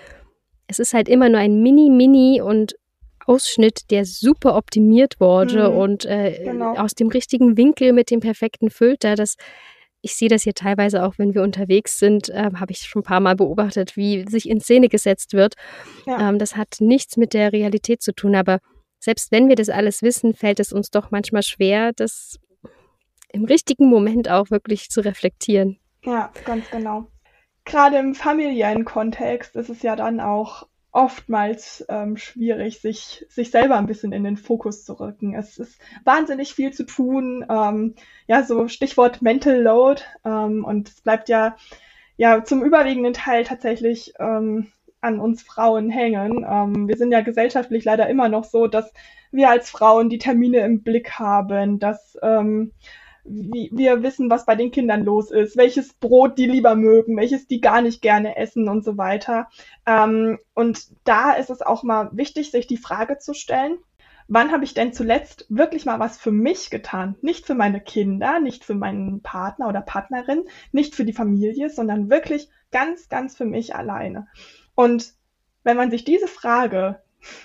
es 0.68 0.78
ist 0.78 0.94
halt 0.94 1.08
immer 1.08 1.28
nur 1.28 1.40
ein 1.40 1.62
Mini, 1.62 1.90
Mini 1.90 2.40
und 2.40 2.76
Ausschnitt, 3.26 3.90
der 3.90 4.04
super 4.04 4.56
optimiert 4.56 5.20
wurde 5.20 5.70
mhm, 5.70 5.76
und 5.76 6.04
äh, 6.04 6.40
genau. 6.44 6.74
aus 6.76 6.94
dem 6.94 7.08
richtigen 7.08 7.56
Winkel 7.56 7.92
mit 7.92 8.10
dem 8.10 8.20
perfekten 8.20 8.70
Filter. 8.70 9.14
Das 9.14 9.36
ich 10.06 10.14
sehe 10.14 10.28
das 10.28 10.44
hier 10.44 10.54
teilweise 10.54 11.04
auch, 11.04 11.14
wenn 11.18 11.34
wir 11.34 11.42
unterwegs 11.42 11.98
sind, 11.98 12.28
äh, 12.28 12.50
habe 12.54 12.70
ich 12.70 12.78
schon 12.78 13.00
ein 13.00 13.04
paar 13.04 13.18
Mal 13.18 13.34
beobachtet, 13.34 13.96
wie 13.96 14.24
sich 14.28 14.48
in 14.48 14.60
Szene 14.60 14.88
gesetzt 14.88 15.32
wird. 15.32 15.54
Ja. 16.06 16.28
Ähm, 16.28 16.38
das 16.38 16.56
hat 16.56 16.76
nichts 16.78 17.16
mit 17.16 17.34
der 17.34 17.52
Realität 17.52 18.02
zu 18.02 18.14
tun, 18.14 18.36
aber 18.36 18.60
selbst 19.00 19.32
wenn 19.32 19.48
wir 19.48 19.56
das 19.56 19.68
alles 19.68 20.02
wissen, 20.02 20.32
fällt 20.32 20.60
es 20.60 20.72
uns 20.72 20.90
doch 20.90 21.10
manchmal 21.10 21.42
schwer, 21.42 21.92
das 21.92 22.38
im 23.32 23.44
richtigen 23.44 23.88
Moment 23.88 24.30
auch 24.30 24.50
wirklich 24.50 24.90
zu 24.90 25.00
reflektieren. 25.00 25.78
Ja, 26.04 26.32
ganz 26.44 26.70
genau. 26.70 27.08
Gerade 27.64 27.98
im 27.98 28.14
familiären 28.14 28.84
Kontext 28.84 29.56
ist 29.56 29.68
es 29.68 29.82
ja 29.82 29.96
dann 29.96 30.20
auch 30.20 30.68
oftmals 30.96 31.84
ähm, 31.90 32.16
schwierig, 32.16 32.80
sich, 32.80 33.26
sich 33.28 33.50
selber 33.50 33.76
ein 33.76 33.86
bisschen 33.86 34.12
in 34.12 34.24
den 34.24 34.38
Fokus 34.38 34.82
zu 34.82 34.98
rücken. 34.98 35.34
Es 35.34 35.58
ist 35.58 35.78
wahnsinnig 36.04 36.54
viel 36.54 36.72
zu 36.72 36.86
tun. 36.86 37.44
Ähm, 37.50 37.94
ja, 38.26 38.42
so 38.42 38.66
Stichwort 38.66 39.20
Mental 39.20 39.60
Load. 39.60 40.02
Ähm, 40.24 40.64
und 40.64 40.88
es 40.88 41.02
bleibt 41.02 41.28
ja, 41.28 41.56
ja 42.16 42.42
zum 42.44 42.64
überwiegenden 42.64 43.12
Teil 43.12 43.44
tatsächlich 43.44 44.14
ähm, 44.18 44.72
an 45.02 45.20
uns 45.20 45.42
Frauen 45.42 45.90
hängen. 45.90 46.46
Ähm, 46.48 46.88
wir 46.88 46.96
sind 46.96 47.12
ja 47.12 47.20
gesellschaftlich 47.20 47.84
leider 47.84 48.08
immer 48.08 48.30
noch 48.30 48.44
so, 48.44 48.66
dass 48.66 48.90
wir 49.30 49.50
als 49.50 49.68
Frauen 49.68 50.08
die 50.08 50.18
Termine 50.18 50.60
im 50.60 50.82
Blick 50.82 51.18
haben, 51.18 51.78
dass 51.78 52.16
ähm, 52.22 52.72
wir 53.28 54.02
wissen, 54.02 54.30
was 54.30 54.46
bei 54.46 54.54
den 54.54 54.70
Kindern 54.70 55.04
los 55.04 55.30
ist, 55.30 55.56
welches 55.56 55.92
Brot 55.94 56.38
die 56.38 56.46
lieber 56.46 56.74
mögen, 56.74 57.16
welches 57.16 57.46
die 57.46 57.60
gar 57.60 57.80
nicht 57.80 58.02
gerne 58.02 58.36
essen 58.36 58.68
und 58.68 58.84
so 58.84 58.96
weiter. 58.96 59.48
Ähm, 59.86 60.38
und 60.54 60.88
da 61.04 61.32
ist 61.32 61.50
es 61.50 61.62
auch 61.62 61.82
mal 61.82 62.10
wichtig, 62.12 62.50
sich 62.50 62.66
die 62.66 62.76
Frage 62.76 63.18
zu 63.18 63.34
stellen, 63.34 63.78
wann 64.28 64.52
habe 64.52 64.64
ich 64.64 64.74
denn 64.74 64.92
zuletzt 64.92 65.46
wirklich 65.48 65.84
mal 65.84 66.00
was 66.00 66.18
für 66.18 66.32
mich 66.32 66.70
getan? 66.70 67.16
Nicht 67.22 67.46
für 67.46 67.54
meine 67.54 67.80
Kinder, 67.80 68.40
nicht 68.40 68.64
für 68.64 68.74
meinen 68.74 69.22
Partner 69.22 69.68
oder 69.68 69.80
Partnerin, 69.80 70.44
nicht 70.72 70.94
für 70.94 71.04
die 71.04 71.12
Familie, 71.12 71.70
sondern 71.70 72.10
wirklich 72.10 72.48
ganz, 72.70 73.08
ganz 73.08 73.36
für 73.36 73.44
mich 73.44 73.74
alleine. 73.74 74.26
Und 74.74 75.14
wenn 75.62 75.76
man 75.76 75.90
sich 75.90 76.04
diese 76.04 76.28
Frage 76.28 77.00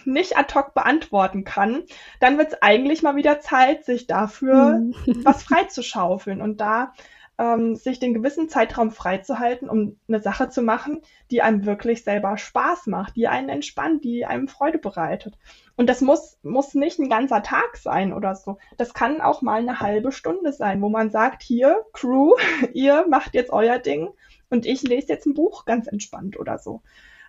nicht 0.05 0.37
ad 0.37 0.53
hoc 0.53 0.73
beantworten 0.73 1.43
kann, 1.43 1.83
dann 2.19 2.37
wird 2.37 2.53
es 2.53 2.61
eigentlich 2.61 3.03
mal 3.03 3.15
wieder 3.15 3.39
Zeit, 3.39 3.85
sich 3.85 4.07
dafür 4.07 4.79
mhm. 4.79 4.95
was 5.23 5.43
freizuschaufeln 5.43 6.41
und 6.41 6.61
da 6.61 6.93
ähm, 7.41 7.75
sich 7.75 7.99
den 7.99 8.13
gewissen 8.13 8.49
Zeitraum 8.49 8.91
freizuhalten, 8.91 9.67
um 9.67 9.97
eine 10.07 10.21
Sache 10.21 10.49
zu 10.49 10.61
machen, 10.61 11.01
die 11.31 11.41
einem 11.41 11.65
wirklich 11.65 12.03
selber 12.03 12.37
Spaß 12.37 12.85
macht, 12.85 13.15
die 13.15 13.27
einen 13.27 13.49
entspannt, 13.49 14.03
die 14.03 14.25
einem 14.25 14.47
Freude 14.47 14.77
bereitet. 14.77 15.37
Und 15.75 15.89
das 15.89 16.01
muss, 16.01 16.37
muss 16.43 16.75
nicht 16.75 16.99
ein 16.99 17.09
ganzer 17.09 17.41
Tag 17.41 17.77
sein 17.77 18.13
oder 18.13 18.35
so. 18.35 18.59
Das 18.77 18.93
kann 18.93 19.21
auch 19.21 19.41
mal 19.41 19.59
eine 19.59 19.79
halbe 19.79 20.11
Stunde 20.11 20.53
sein, 20.53 20.81
wo 20.81 20.89
man 20.89 21.09
sagt, 21.09 21.41
hier, 21.41 21.83
Crew, 21.93 22.33
ihr 22.73 23.07
macht 23.09 23.33
jetzt 23.33 23.51
euer 23.51 23.79
Ding 23.79 24.09
und 24.51 24.67
ich 24.67 24.83
lese 24.83 25.07
jetzt 25.07 25.25
ein 25.25 25.33
Buch 25.33 25.65
ganz 25.65 25.87
entspannt 25.87 26.39
oder 26.39 26.59
so. 26.59 26.81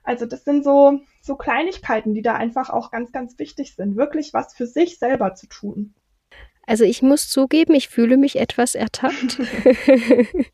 Also 0.03 0.27
das 0.27 0.45
sind 0.45 0.65
so, 0.65 1.01
so 1.21 1.37
Kleinigkeiten, 1.37 2.15
die 2.15 2.23
da 2.23 2.35
einfach 2.35 2.71
auch 2.71 2.91
ganz, 2.91 3.13
ganz 3.13 3.39
wichtig 3.39 3.75
sind, 3.75 3.97
wirklich 3.97 4.33
was 4.33 4.55
für 4.55 4.67
sich 4.67 4.99
selber 4.99 5.35
zu 5.35 5.47
tun. 5.47 5.95
Also 6.67 6.85
ich 6.85 7.03
muss 7.03 7.29
zugeben, 7.29 7.75
ich 7.75 7.89
fühle 7.89 8.17
mich 8.17 8.37
etwas 8.37 8.75
ertappt. 8.75 9.41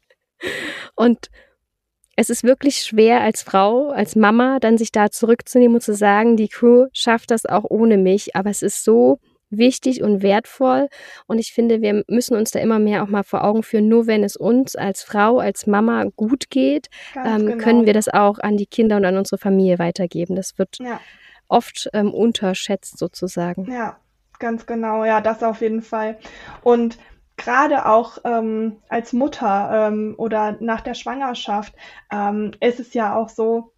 und 0.94 1.30
es 2.16 2.30
ist 2.30 2.42
wirklich 2.42 2.78
schwer 2.78 3.20
als 3.20 3.42
Frau, 3.42 3.90
als 3.90 4.16
Mama, 4.16 4.58
dann 4.58 4.76
sich 4.76 4.90
da 4.90 5.10
zurückzunehmen 5.10 5.76
und 5.76 5.82
zu 5.82 5.94
sagen, 5.94 6.36
die 6.36 6.48
Crew 6.48 6.86
schafft 6.92 7.30
das 7.30 7.46
auch 7.46 7.64
ohne 7.68 7.96
mich. 7.96 8.34
Aber 8.34 8.50
es 8.50 8.62
ist 8.62 8.84
so 8.84 9.20
wichtig 9.50 10.02
und 10.02 10.22
wertvoll. 10.22 10.88
Und 11.26 11.38
ich 11.38 11.52
finde, 11.52 11.80
wir 11.80 12.04
müssen 12.08 12.36
uns 12.36 12.50
da 12.50 12.60
immer 12.60 12.78
mehr 12.78 13.02
auch 13.02 13.08
mal 13.08 13.22
vor 13.22 13.44
Augen 13.44 13.62
führen, 13.62 13.88
nur 13.88 14.06
wenn 14.06 14.24
es 14.24 14.36
uns 14.36 14.76
als 14.76 15.02
Frau, 15.02 15.38
als 15.38 15.66
Mama 15.66 16.04
gut 16.16 16.50
geht, 16.50 16.88
ähm, 17.16 17.46
genau. 17.46 17.56
können 17.62 17.86
wir 17.86 17.94
das 17.94 18.08
auch 18.08 18.38
an 18.38 18.56
die 18.56 18.66
Kinder 18.66 18.96
und 18.96 19.04
an 19.04 19.16
unsere 19.16 19.38
Familie 19.38 19.78
weitergeben. 19.78 20.36
Das 20.36 20.58
wird 20.58 20.78
ja. 20.80 21.00
oft 21.48 21.88
ähm, 21.92 22.12
unterschätzt 22.12 22.98
sozusagen. 22.98 23.70
Ja, 23.70 23.98
ganz 24.38 24.66
genau. 24.66 25.04
Ja, 25.04 25.20
das 25.20 25.42
auf 25.42 25.60
jeden 25.60 25.82
Fall. 25.82 26.18
Und 26.62 26.98
gerade 27.36 27.86
auch 27.86 28.18
ähm, 28.24 28.76
als 28.88 29.12
Mutter 29.12 29.88
ähm, 29.88 30.14
oder 30.18 30.56
nach 30.60 30.82
der 30.82 30.94
Schwangerschaft 30.94 31.74
ähm, 32.12 32.52
ist 32.60 32.80
es 32.80 32.92
ja 32.94 33.14
auch 33.14 33.28
so, 33.28 33.72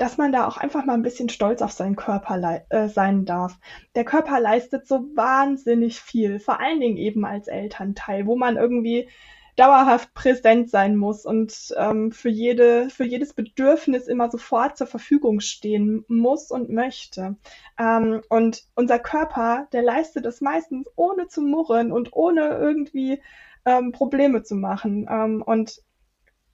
dass 0.00 0.16
man 0.16 0.32
da 0.32 0.48
auch 0.48 0.56
einfach 0.56 0.86
mal 0.86 0.94
ein 0.94 1.02
bisschen 1.02 1.28
stolz 1.28 1.60
auf 1.60 1.72
seinen 1.72 1.94
Körper 1.94 2.62
äh, 2.70 2.88
sein 2.88 3.26
darf. 3.26 3.58
Der 3.94 4.04
Körper 4.06 4.40
leistet 4.40 4.88
so 4.88 5.04
wahnsinnig 5.14 6.00
viel, 6.00 6.40
vor 6.40 6.58
allen 6.58 6.80
Dingen 6.80 6.96
eben 6.96 7.26
als 7.26 7.48
Elternteil, 7.48 8.24
wo 8.26 8.34
man 8.34 8.56
irgendwie 8.56 9.10
dauerhaft 9.56 10.14
präsent 10.14 10.70
sein 10.70 10.96
muss 10.96 11.26
und 11.26 11.74
ähm, 11.76 12.12
für, 12.12 12.30
jede, 12.30 12.88
für 12.88 13.04
jedes 13.04 13.34
Bedürfnis 13.34 14.06
immer 14.06 14.30
sofort 14.30 14.78
zur 14.78 14.86
Verfügung 14.86 15.40
stehen 15.40 16.02
muss 16.08 16.50
und 16.50 16.70
möchte. 16.70 17.36
Ähm, 17.78 18.22
und 18.30 18.64
unser 18.74 18.98
Körper, 18.98 19.68
der 19.72 19.82
leistet 19.82 20.24
es 20.24 20.40
meistens 20.40 20.88
ohne 20.96 21.28
zu 21.28 21.42
murren 21.42 21.92
und 21.92 22.14
ohne 22.14 22.48
irgendwie 22.56 23.20
ähm, 23.66 23.92
Probleme 23.92 24.44
zu 24.44 24.54
machen. 24.54 25.06
Ähm, 25.10 25.42
und 25.42 25.82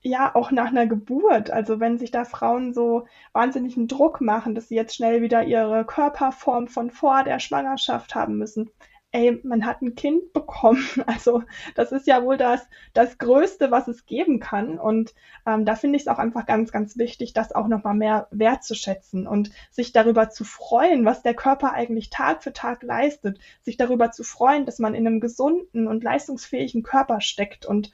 ja 0.07 0.33
auch 0.35 0.51
nach 0.51 0.67
einer 0.67 0.87
Geburt. 0.87 1.51
Also 1.51 1.79
wenn 1.79 1.97
sich 1.97 2.11
da 2.11 2.25
Frauen 2.25 2.73
so 2.73 3.05
wahnsinnigen 3.33 3.87
Druck 3.87 4.21
machen, 4.21 4.55
dass 4.55 4.69
sie 4.69 4.75
jetzt 4.75 4.95
schnell 4.95 5.21
wieder 5.21 5.43
ihre 5.43 5.85
Körperform 5.85 6.67
von 6.67 6.91
vor 6.91 7.23
der 7.23 7.39
Schwangerschaft 7.39 8.15
haben 8.15 8.37
müssen. 8.37 8.69
Ey, 9.11 9.39
man 9.43 9.65
hat 9.65 9.81
ein 9.81 9.95
Kind 9.95 10.33
bekommen. 10.33 10.85
Also 11.07 11.43
das 11.75 11.91
ist 11.91 12.07
ja 12.07 12.23
wohl 12.23 12.37
das, 12.37 12.67
das 12.93 13.17
Größte, 13.17 13.71
was 13.71 13.87
es 13.87 14.05
geben 14.05 14.39
kann. 14.39 14.77
Und 14.77 15.13
ähm, 15.45 15.65
da 15.65 15.75
finde 15.75 15.95
ich 15.95 16.03
es 16.03 16.07
auch 16.07 16.19
einfach 16.19 16.45
ganz, 16.45 16.71
ganz 16.71 16.97
wichtig, 16.97 17.33
das 17.33 17.53
auch 17.53 17.67
nochmal 17.67 17.95
mehr 17.95 18.27
wertzuschätzen 18.31 19.25
und 19.27 19.51
sich 19.71 19.93
darüber 19.93 20.29
zu 20.29 20.43
freuen, 20.43 21.05
was 21.05 21.23
der 21.23 21.33
Körper 21.33 21.73
eigentlich 21.73 22.09
Tag 22.09 22.43
für 22.43 22.53
Tag 22.53 22.83
leistet. 22.83 23.39
Sich 23.61 23.77
darüber 23.77 24.11
zu 24.11 24.23
freuen, 24.23 24.65
dass 24.65 24.79
man 24.79 24.93
in 24.93 25.07
einem 25.07 25.21
gesunden 25.21 25.87
und 25.87 26.03
leistungsfähigen 26.03 26.83
Körper 26.83 27.21
steckt 27.21 27.65
und 27.65 27.91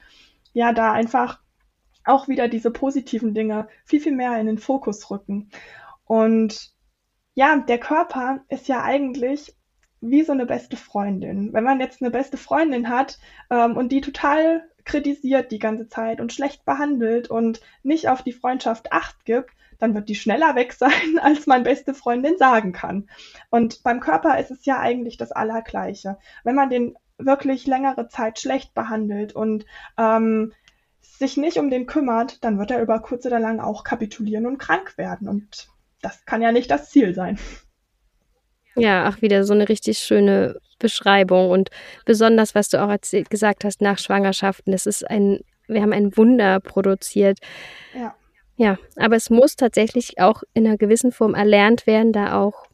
ja, 0.54 0.72
da 0.72 0.92
einfach 0.92 1.40
auch 2.04 2.28
wieder 2.28 2.48
diese 2.48 2.70
positiven 2.70 3.34
Dinge 3.34 3.68
viel, 3.84 4.00
viel 4.00 4.14
mehr 4.14 4.38
in 4.38 4.46
den 4.46 4.58
Fokus 4.58 5.10
rücken. 5.10 5.50
Und 6.04 6.72
ja, 7.34 7.56
der 7.56 7.78
Körper 7.78 8.40
ist 8.48 8.68
ja 8.68 8.82
eigentlich 8.82 9.54
wie 10.00 10.22
so 10.22 10.32
eine 10.32 10.46
beste 10.46 10.76
Freundin. 10.76 11.52
Wenn 11.52 11.64
man 11.64 11.80
jetzt 11.80 12.02
eine 12.02 12.10
beste 12.10 12.36
Freundin 12.36 12.88
hat 12.88 13.18
ähm, 13.50 13.76
und 13.76 13.90
die 13.90 14.02
total 14.02 14.68
kritisiert 14.84 15.50
die 15.50 15.58
ganze 15.58 15.88
Zeit 15.88 16.20
und 16.20 16.32
schlecht 16.32 16.64
behandelt 16.66 17.30
und 17.30 17.60
nicht 17.82 18.08
auf 18.08 18.22
die 18.22 18.32
Freundschaft 18.32 18.92
acht 18.92 19.24
gibt, 19.24 19.50
dann 19.78 19.94
wird 19.94 20.08
die 20.08 20.14
schneller 20.14 20.54
weg 20.54 20.74
sein, 20.74 21.18
als 21.22 21.46
man 21.46 21.62
beste 21.62 21.94
Freundin 21.94 22.36
sagen 22.38 22.72
kann. 22.72 23.08
Und 23.50 23.82
beim 23.82 24.00
Körper 24.00 24.38
ist 24.38 24.50
es 24.50 24.64
ja 24.66 24.78
eigentlich 24.78 25.16
das 25.16 25.32
Allergleiche. 25.32 26.18
Wenn 26.44 26.54
man 26.54 26.70
den 26.70 26.96
wirklich 27.16 27.66
längere 27.66 28.08
Zeit 28.08 28.40
schlecht 28.40 28.74
behandelt 28.74 29.34
und 29.34 29.64
ähm, 29.96 30.52
sich 31.18 31.36
nicht 31.36 31.58
um 31.58 31.70
den 31.70 31.86
kümmert, 31.86 32.42
dann 32.44 32.58
wird 32.58 32.70
er 32.70 32.82
über 32.82 33.00
kurz 33.00 33.24
oder 33.26 33.38
lang 33.38 33.60
auch 33.60 33.84
kapitulieren 33.84 34.46
und 34.46 34.58
krank 34.58 34.98
werden. 34.98 35.28
Und 35.28 35.68
das 36.02 36.24
kann 36.24 36.42
ja 36.42 36.52
nicht 36.52 36.70
das 36.70 36.90
Ziel 36.90 37.14
sein. 37.14 37.38
Ja, 38.76 39.04
ach, 39.04 39.22
wieder 39.22 39.44
so 39.44 39.54
eine 39.54 39.68
richtig 39.68 39.98
schöne 39.98 40.58
Beschreibung 40.78 41.50
und 41.50 41.70
besonders, 42.04 42.54
was 42.54 42.68
du 42.68 42.82
auch 42.82 42.88
erzählt, 42.88 43.30
gesagt 43.30 43.64
hast 43.64 43.80
nach 43.80 43.98
Schwangerschaften. 43.98 44.72
Es 44.72 44.86
ist 44.86 45.08
ein, 45.08 45.40
wir 45.68 45.80
haben 45.80 45.92
ein 45.92 46.16
Wunder 46.16 46.60
produziert. 46.60 47.38
Ja. 47.94 48.14
Ja, 48.56 48.78
aber 48.96 49.16
es 49.16 49.30
muss 49.30 49.56
tatsächlich 49.56 50.20
auch 50.20 50.44
in 50.52 50.66
einer 50.66 50.76
gewissen 50.76 51.10
Form 51.10 51.34
erlernt 51.34 51.88
werden, 51.88 52.12
da 52.12 52.40
auch 52.40 52.66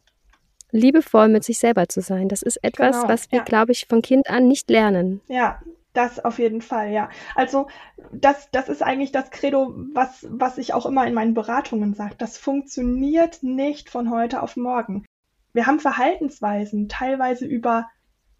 liebevoll 0.71 1.27
mit 1.27 1.43
sich 1.43 1.57
selber 1.57 1.89
zu 1.89 2.01
sein. 2.01 2.29
Das 2.29 2.43
ist 2.43 2.57
etwas, 2.63 2.97
genau, 2.97 3.09
was 3.09 3.31
wir, 3.31 3.39
ja. 3.39 3.43
glaube 3.43 3.71
ich, 3.71 3.87
von 3.87 4.01
Kind 4.03 4.29
an 4.29 4.47
nicht 4.47 4.69
lernen. 4.69 5.21
Ja, 5.27 5.59
das 5.93 6.23
auf 6.23 6.39
jeden 6.39 6.61
Fall, 6.61 6.91
ja. 6.91 7.09
Also 7.35 7.67
das, 8.11 8.49
das 8.51 8.69
ist 8.69 8.81
eigentlich 8.81 9.11
das 9.11 9.29
Credo, 9.31 9.73
was, 9.93 10.25
was 10.29 10.57
ich 10.57 10.73
auch 10.73 10.85
immer 10.85 11.05
in 11.05 11.13
meinen 11.13 11.33
Beratungen 11.33 11.93
sage. 11.93 12.15
Das 12.17 12.37
funktioniert 12.37 13.43
nicht 13.43 13.89
von 13.89 14.09
heute 14.09 14.41
auf 14.41 14.55
morgen. 14.55 15.05
Wir 15.53 15.67
haben 15.67 15.79
Verhaltensweisen 15.79 16.87
teilweise 16.87 17.45
über 17.45 17.89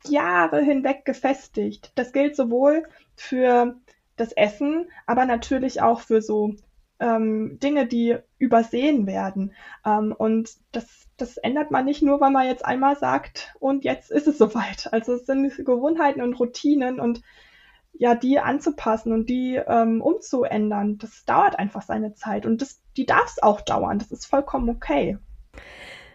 Jahre 0.08 0.62
hinweg 0.62 1.06
gefestigt. 1.06 1.91
Das 1.95 2.14
gilt 2.14 2.36
sowohl 2.36 2.88
für 3.16 3.76
das 4.16 4.32
Essen, 4.32 4.89
aber 5.06 5.26
natürlich 5.26 5.82
auch 5.82 5.99
für 5.99 6.22
so 6.22 6.56
ähm, 7.02 7.60
Dinge, 7.60 7.88
die 7.88 8.18
übersehen 8.38 9.08
werden. 9.08 9.54
Ähm, 9.86 10.14
und 10.18 10.52
das, 10.72 11.08
das 11.18 11.38
ändert 11.38 11.72
man 11.72 11.86
nicht 11.86 12.02
nur, 12.02 12.22
weil 12.22 12.32
man 12.32 12.47
jetzt 12.47 12.64
einmal 12.64 12.95
sagt, 12.95 13.54
und 13.60 13.84
jetzt 13.84 14.12
ist 14.12 14.28
es 14.28 14.38
soweit. 14.38 14.88
Also 14.93 15.14
es 15.14 15.26
sind 15.26 15.54
Gewohnheiten 15.66 16.22
und 16.22 16.39
Routinen 16.39 16.99
und 16.99 17.22
ja, 17.93 18.16
die 18.16 18.39
anzupassen 18.39 19.12
und 19.12 19.30
die 19.30 19.56
ähm, 19.56 20.02
umzuändern, 20.02 20.97
das 20.97 21.26
dauert 21.26 21.60
einfach 21.60 21.82
seine 21.82 22.14
Zeit 22.14 22.45
und 22.45 22.62
das, 22.62 22.82
die 22.95 23.06
darf 23.06 23.26
es 23.26 23.43
auch 23.43 23.62
dauern. 23.62 23.99
Das 23.99 24.12
ist 24.12 24.26
vollkommen 24.26 24.70
okay. 24.70 25.18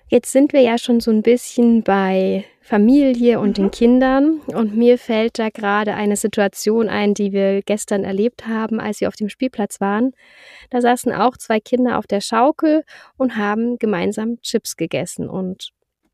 Jetzt 0.09 0.32
sind 0.32 0.53
wir 0.53 0.62
ja 0.62 0.78
schon 0.78 1.01
so 1.01 1.11
ein 1.11 1.22
bisschen 1.22 1.82
bei 1.82 2.45
Familie 2.66 3.38
und 3.38 3.50
mhm. 3.50 3.54
den 3.54 3.70
Kindern 3.70 4.40
und 4.46 4.76
mir 4.76 4.98
fällt 4.98 5.38
da 5.38 5.50
gerade 5.50 5.94
eine 5.94 6.16
Situation 6.16 6.88
ein, 6.88 7.14
die 7.14 7.30
wir 7.30 7.62
gestern 7.62 8.02
erlebt 8.02 8.48
haben, 8.48 8.80
als 8.80 9.00
wir 9.00 9.06
auf 9.06 9.14
dem 9.14 9.28
Spielplatz 9.28 9.80
waren. 9.80 10.10
Da 10.70 10.80
saßen 10.80 11.12
auch 11.12 11.36
zwei 11.36 11.60
Kinder 11.60 11.96
auf 11.96 12.08
der 12.08 12.20
Schaukel 12.20 12.82
und 13.16 13.36
haben 13.36 13.78
gemeinsam 13.78 14.40
Chips 14.40 14.76
gegessen 14.76 15.28
und 15.28 15.70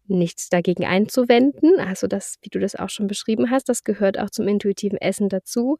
nichts 0.09 0.51
dagegen 0.51 0.85
einzuwenden. 0.85 1.81
Also 1.81 2.07
das, 2.07 2.37
wie 2.43 2.51
du 2.51 2.59
das 2.59 2.77
auch 2.77 2.91
schon 2.91 3.07
beschrieben 3.07 3.51
hast, 3.51 3.71
das 3.71 3.83
gehört 3.83 4.19
auch 4.19 4.29
zum 4.29 4.47
intuitiven 4.47 4.99
Essen 4.99 5.31
dazu. 5.31 5.79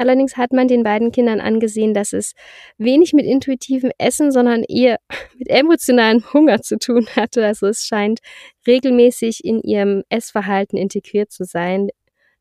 Allerdings 0.00 0.38
hat 0.38 0.54
man 0.54 0.66
den 0.66 0.82
beiden 0.82 1.12
Kindern 1.12 1.42
angesehen, 1.42 1.92
dass 1.92 2.14
es 2.14 2.32
wenig 2.78 3.12
mit 3.12 3.26
intuitivem 3.26 3.90
Essen, 3.98 4.32
sondern 4.32 4.64
eher 4.64 4.96
mit 5.38 5.50
emotionalem 5.50 6.24
Hunger 6.32 6.62
zu 6.62 6.78
tun 6.78 7.06
hatte. 7.16 7.44
Also 7.44 7.66
es 7.66 7.84
scheint 7.84 8.20
regelmäßig 8.66 9.44
in 9.44 9.60
ihrem 9.60 10.02
Essverhalten 10.08 10.78
integriert 10.78 11.30
zu 11.30 11.44
sein, 11.44 11.90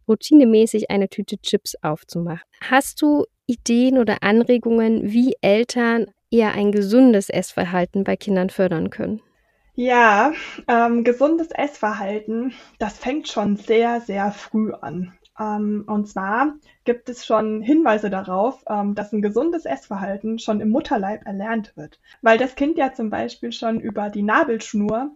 routinemäßig 0.08 0.90
eine 0.90 1.10
Tüte 1.10 1.38
Chips 1.38 1.76
aufzumachen. 1.82 2.48
Hast 2.62 3.02
du 3.02 3.26
Ideen 3.46 3.98
oder 3.98 4.24
Anregungen, 4.24 5.12
wie 5.12 5.34
Eltern 5.42 6.06
eher 6.32 6.54
ein 6.54 6.72
gesundes 6.72 7.30
Essverhalten 7.30 8.06
bei 8.06 8.16
Kindern 8.16 8.50
fördern 8.50 8.90
können? 8.90 9.22
Ja, 9.76 10.32
ähm, 10.70 11.04
gesundes 11.04 11.50
Essverhalten, 11.52 12.54
das 12.80 12.98
fängt 12.98 13.28
schon 13.28 13.58
sehr, 13.58 14.00
sehr 14.00 14.32
früh 14.32 14.72
an. 14.72 15.19
Ähm, 15.40 15.86
und 15.88 16.08
zwar 16.08 16.56
gibt 16.84 17.10
es 17.10 17.26
schon 17.26 17.62
Hinweise 17.62 18.10
darauf, 18.10 18.64
ähm, 18.68 18.96
dass 18.96 19.14
ein 19.14 19.22
gesundes 19.22 19.66
Essverhalten 19.66 20.40
schon 20.40 20.60
im 20.60 20.70
Mutterleib 20.70 21.26
erlernt 21.26 21.76
wird. 21.78 22.00
Weil 22.22 22.38
das 22.38 22.56
Kind 22.56 22.78
ja 22.78 22.94
zum 22.94 23.10
Beispiel 23.10 23.52
schon 23.52 23.80
über 23.80 24.10
die 24.10 24.24
Nabelschnur 24.24 25.12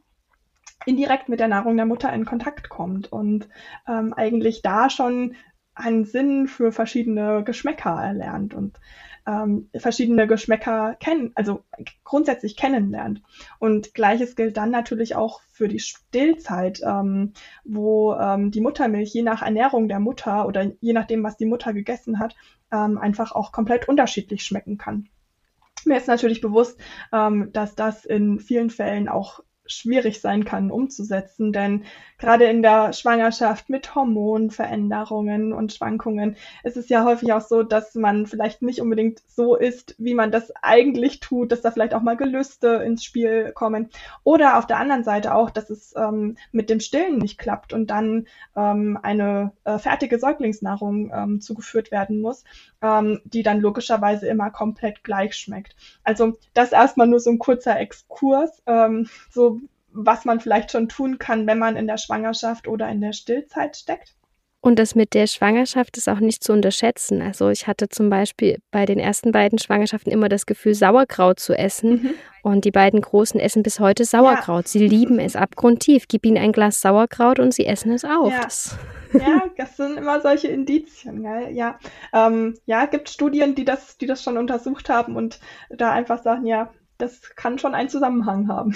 indirekt 0.85 1.29
mit 1.29 1.39
der 1.39 1.47
Nahrung 1.47 1.75
der 1.77 1.85
Mutter 1.85 2.11
in 2.13 2.25
Kontakt 2.25 2.69
kommt 2.69 3.11
und 3.11 3.47
ähm, 3.87 4.13
eigentlich 4.13 4.61
da 4.61 4.89
schon 4.89 5.35
einen 5.75 6.05
Sinn 6.05 6.47
für 6.47 6.71
verschiedene 6.71 7.43
Geschmäcker 7.43 8.01
erlernt. 8.01 8.53
Und 8.53 8.79
ähm, 9.25 9.69
verschiedene 9.75 10.27
Geschmäcker 10.27 10.95
kennen, 10.99 11.31
also 11.35 11.63
grundsätzlich 12.03 12.55
kennenlernt. 12.55 13.21
Und 13.59 13.93
gleiches 13.93 14.35
gilt 14.35 14.57
dann 14.57 14.71
natürlich 14.71 15.15
auch 15.15 15.41
für 15.51 15.67
die 15.67 15.79
Stillzeit, 15.79 16.81
ähm, 16.85 17.33
wo 17.63 18.13
ähm, 18.13 18.51
die 18.51 18.61
Muttermilch 18.61 19.13
je 19.13 19.21
nach 19.21 19.41
Ernährung 19.41 19.87
der 19.87 19.99
Mutter 19.99 20.47
oder 20.47 20.71
je 20.81 20.93
nachdem, 20.93 21.23
was 21.23 21.37
die 21.37 21.45
Mutter 21.45 21.73
gegessen 21.73 22.19
hat, 22.19 22.35
ähm, 22.71 22.97
einfach 22.97 23.31
auch 23.31 23.51
komplett 23.51 23.87
unterschiedlich 23.87 24.43
schmecken 24.43 24.77
kann. 24.77 25.07
Mir 25.85 25.97
ist 25.97 26.07
natürlich 26.07 26.41
bewusst, 26.41 26.79
ähm, 27.11 27.49
dass 27.53 27.75
das 27.75 28.05
in 28.05 28.39
vielen 28.39 28.69
Fällen 28.69 29.09
auch 29.09 29.41
schwierig 29.65 30.21
sein 30.21 30.43
kann 30.45 30.71
umzusetzen, 30.71 31.53
denn 31.53 31.83
gerade 32.23 32.45
in 32.45 32.61
der 32.61 32.93
Schwangerschaft 32.93 33.69
mit 33.69 33.95
Hormonveränderungen 33.95 35.51
und 35.51 35.73
Schwankungen 35.73 36.37
ist 36.63 36.77
es 36.77 36.87
ja 36.87 37.03
häufig 37.03 37.33
auch 37.33 37.41
so, 37.41 37.63
dass 37.63 37.95
man 37.95 38.27
vielleicht 38.27 38.61
nicht 38.61 38.79
unbedingt 38.79 39.21
so 39.27 39.57
ist, 39.57 39.93
wie 39.97 40.13
man 40.13 40.31
das 40.31 40.53
eigentlich 40.61 41.19
tut, 41.19 41.51
dass 41.51 41.61
da 41.61 41.71
vielleicht 41.71 41.93
auch 41.93 42.01
mal 42.01 42.15
Gelüste 42.15 42.81
ins 42.85 43.03
Spiel 43.03 43.51
kommen 43.51 43.89
oder 44.23 44.57
auf 44.57 44.65
der 44.65 44.77
anderen 44.77 45.03
Seite 45.03 45.35
auch, 45.35 45.49
dass 45.49 45.69
es 45.69 45.93
ähm, 45.97 46.37
mit 46.53 46.69
dem 46.69 46.79
Stillen 46.79 47.17
nicht 47.17 47.37
klappt 47.37 47.73
und 47.73 47.87
dann 47.87 48.27
ähm, 48.55 48.97
eine 49.03 49.51
äh, 49.65 49.77
fertige 49.77 50.17
Säuglingsnahrung 50.17 51.11
ähm, 51.13 51.41
zugeführt 51.41 51.91
werden 51.91 52.21
muss, 52.21 52.45
ähm, 52.81 53.19
die 53.25 53.43
dann 53.43 53.59
logischerweise 53.59 54.29
immer 54.29 54.49
komplett 54.49 55.03
gleich 55.03 55.35
schmeckt. 55.35 55.75
Also 56.05 56.37
das 56.53 56.71
erstmal 56.71 57.07
nur 57.07 57.19
so 57.19 57.31
ein 57.31 57.39
kurzer 57.39 57.77
Exkurs, 57.77 58.63
ähm, 58.65 59.09
so 59.29 59.59
was 59.93 60.25
man 60.25 60.39
vielleicht 60.39 60.71
schon 60.71 60.89
tun 60.89 61.19
kann, 61.19 61.47
wenn 61.47 61.59
man 61.59 61.75
in 61.75 61.87
der 61.87 61.97
Schwangerschaft 61.97 62.67
oder 62.67 62.89
in 62.89 63.01
der 63.01 63.13
Stillzeit 63.13 63.77
steckt. 63.77 64.15
Und 64.65 64.79
das 64.79 64.95
mit 64.95 65.13
der 65.13 65.27
Schwangerschaft 65.27 65.97
ist 65.97 66.07
auch 66.07 66.21
nicht 66.21 66.41
zu 66.41 66.53
unterschätzen. 66.53 67.21
Also 67.21 67.49
ich 67.49 67.67
hatte 67.67 67.89
zum 67.89 68.09
Beispiel 68.09 68.59
bei 68.71 68.85
den 68.85 68.97
ersten 68.97 69.33
beiden 69.33 69.59
Schwangerschaften 69.59 70.09
immer 70.09 70.29
das 70.29 70.45
Gefühl, 70.45 70.73
Sauerkraut 70.73 71.41
zu 71.41 71.53
essen. 71.53 71.91
Mhm. 71.91 72.13
Und 72.43 72.63
die 72.63 72.71
beiden 72.71 73.01
Großen 73.01 73.41
essen 73.41 73.61
bis 73.61 73.81
heute 73.81 74.05
Sauerkraut. 74.05 74.63
Ja. 74.63 74.69
Sie 74.69 74.87
lieben 74.87 75.19
es 75.19 75.35
abgrundtief. 75.35 76.07
Gib 76.07 76.25
ihnen 76.25 76.37
ein 76.37 76.53
Glas 76.53 76.79
Sauerkraut 76.79 77.39
und 77.39 77.53
sie 77.53 77.65
essen 77.65 77.91
es 77.91 78.05
auf. 78.05 78.31
Ja, 78.31 78.41
das, 78.41 78.77
ja, 79.11 79.43
das 79.57 79.75
sind 79.75 79.97
immer 79.97 80.21
solche 80.21 80.47
Indizien. 80.47 81.23
Gell? 81.23 81.53
Ja, 81.53 81.77
ähm, 82.13 82.53
ja, 82.65 82.85
gibt 82.85 83.09
Studien, 83.09 83.55
die 83.55 83.65
das, 83.65 83.97
die 83.97 84.05
das 84.05 84.23
schon 84.23 84.37
untersucht 84.37 84.87
haben 84.87 85.17
und 85.17 85.41
da 85.71 85.91
einfach 85.91 86.23
sagen, 86.23 86.45
ja, 86.45 86.71
das 86.97 87.35
kann 87.35 87.59
schon 87.59 87.75
einen 87.75 87.89
Zusammenhang 87.89 88.47
haben. 88.47 88.73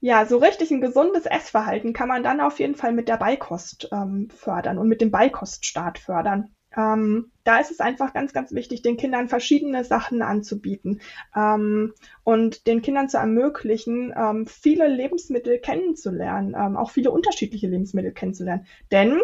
Ja, 0.00 0.26
so 0.26 0.36
richtig 0.38 0.70
ein 0.70 0.80
gesundes 0.80 1.26
Essverhalten 1.26 1.92
kann 1.92 2.08
man 2.08 2.22
dann 2.22 2.40
auf 2.40 2.60
jeden 2.60 2.74
Fall 2.74 2.92
mit 2.92 3.08
der 3.08 3.16
Beikost 3.16 3.88
ähm, 3.92 4.28
fördern 4.30 4.78
und 4.78 4.88
mit 4.88 5.00
dem 5.00 5.10
Beikoststart 5.10 5.98
fördern. 5.98 6.54
Ähm, 6.76 7.32
da 7.44 7.58
ist 7.58 7.70
es 7.70 7.80
einfach 7.80 8.12
ganz, 8.12 8.34
ganz 8.34 8.52
wichtig, 8.52 8.82
den 8.82 8.98
Kindern 8.98 9.28
verschiedene 9.28 9.84
Sachen 9.84 10.20
anzubieten 10.20 11.00
ähm, 11.34 11.94
und 12.24 12.66
den 12.66 12.82
Kindern 12.82 13.08
zu 13.08 13.16
ermöglichen, 13.16 14.12
ähm, 14.14 14.46
viele 14.46 14.86
Lebensmittel 14.86 15.58
kennenzulernen, 15.58 16.54
ähm, 16.58 16.76
auch 16.76 16.90
viele 16.90 17.10
unterschiedliche 17.10 17.66
Lebensmittel 17.68 18.12
kennenzulernen. 18.12 18.66
Denn 18.92 19.18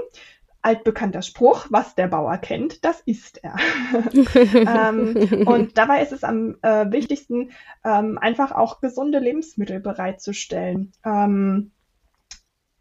altbekannter 0.63 1.23
Spruch, 1.23 1.67
was 1.71 1.95
der 1.97 2.09
Bauer 2.09 2.39
kennt, 2.39 2.85
das 2.85 3.01
isst 3.01 3.43
er. 3.43 3.57
ähm, 4.55 5.45
und 5.47 5.77
dabei 5.77 6.03
ist 6.03 6.13
es 6.13 6.25
am 6.25 6.57
äh, 6.63 6.91
wichtigsten, 6.91 7.51
ähm, 7.85 8.17
einfach 8.19 8.53
auch 8.53 8.81
gesunde 8.81 9.19
Lebensmittel 9.19 9.81
bereitzustellen 9.81 10.93
ähm, 11.05 11.73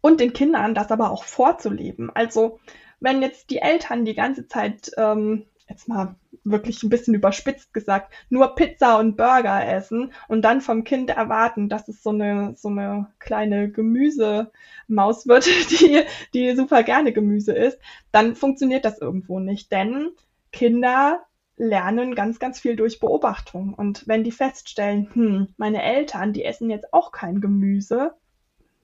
und 0.00 0.20
den 0.20 0.32
Kindern 0.32 0.74
das 0.74 0.92
aber 0.92 1.10
auch 1.10 1.24
vorzuleben. 1.24 2.10
Also 2.14 2.60
wenn 3.00 3.20
jetzt 3.20 3.50
die 3.50 3.58
Eltern 3.58 4.04
die 4.04 4.14
ganze 4.14 4.46
Zeit 4.46 4.92
ähm, 4.96 5.46
jetzt 5.68 5.88
mal 5.88 6.14
wirklich 6.44 6.82
ein 6.82 6.90
bisschen 6.90 7.14
überspitzt 7.14 7.72
gesagt, 7.72 8.12
nur 8.28 8.54
Pizza 8.54 8.98
und 8.98 9.16
Burger 9.16 9.66
essen 9.66 10.12
und 10.28 10.42
dann 10.42 10.60
vom 10.60 10.84
Kind 10.84 11.10
erwarten, 11.10 11.68
dass 11.68 11.88
es 11.88 12.02
so 12.02 12.10
eine, 12.10 12.54
so 12.56 12.68
eine 12.68 13.08
kleine 13.18 13.70
Gemüsemaus 13.70 15.26
wird, 15.26 15.46
die, 15.70 16.02
die 16.34 16.54
super 16.54 16.82
gerne 16.82 17.12
Gemüse 17.12 17.52
isst, 17.52 17.78
dann 18.10 18.34
funktioniert 18.34 18.84
das 18.84 18.98
irgendwo 18.98 19.38
nicht. 19.38 19.70
Denn 19.70 20.10
Kinder 20.50 21.24
lernen 21.56 22.14
ganz, 22.14 22.38
ganz 22.38 22.58
viel 22.58 22.76
durch 22.76 22.98
Beobachtung. 22.98 23.74
Und 23.74 24.06
wenn 24.08 24.24
die 24.24 24.32
feststellen, 24.32 25.08
hm, 25.12 25.48
meine 25.56 25.82
Eltern, 25.82 26.32
die 26.32 26.44
essen 26.44 26.70
jetzt 26.70 26.92
auch 26.92 27.12
kein 27.12 27.40
Gemüse, 27.40 28.14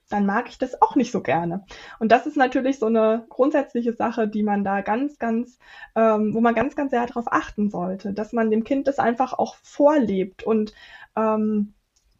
dann 0.08 0.26
mag 0.26 0.48
ich 0.48 0.58
das 0.58 0.80
auch 0.80 0.96
nicht 0.96 1.12
so 1.12 1.22
gerne. 1.22 1.64
Und 1.98 2.10
das 2.12 2.26
ist 2.26 2.36
natürlich 2.36 2.78
so 2.78 2.86
eine 2.86 3.26
grundsätzliche 3.28 3.92
Sache, 3.92 4.28
die 4.28 4.42
man 4.42 4.64
da 4.64 4.80
ganz, 4.80 5.18
ganz, 5.18 5.58
ähm, 5.94 6.34
wo 6.34 6.40
man 6.40 6.54
ganz, 6.54 6.76
ganz 6.76 6.90
sehr 6.90 7.06
darauf 7.06 7.26
achten 7.30 7.70
sollte, 7.70 8.12
dass 8.12 8.32
man 8.32 8.50
dem 8.50 8.64
Kind 8.64 8.88
das 8.88 8.98
einfach 8.98 9.34
auch 9.34 9.56
vorlebt 9.62 10.42
und 10.42 10.72
ähm, 11.16 11.74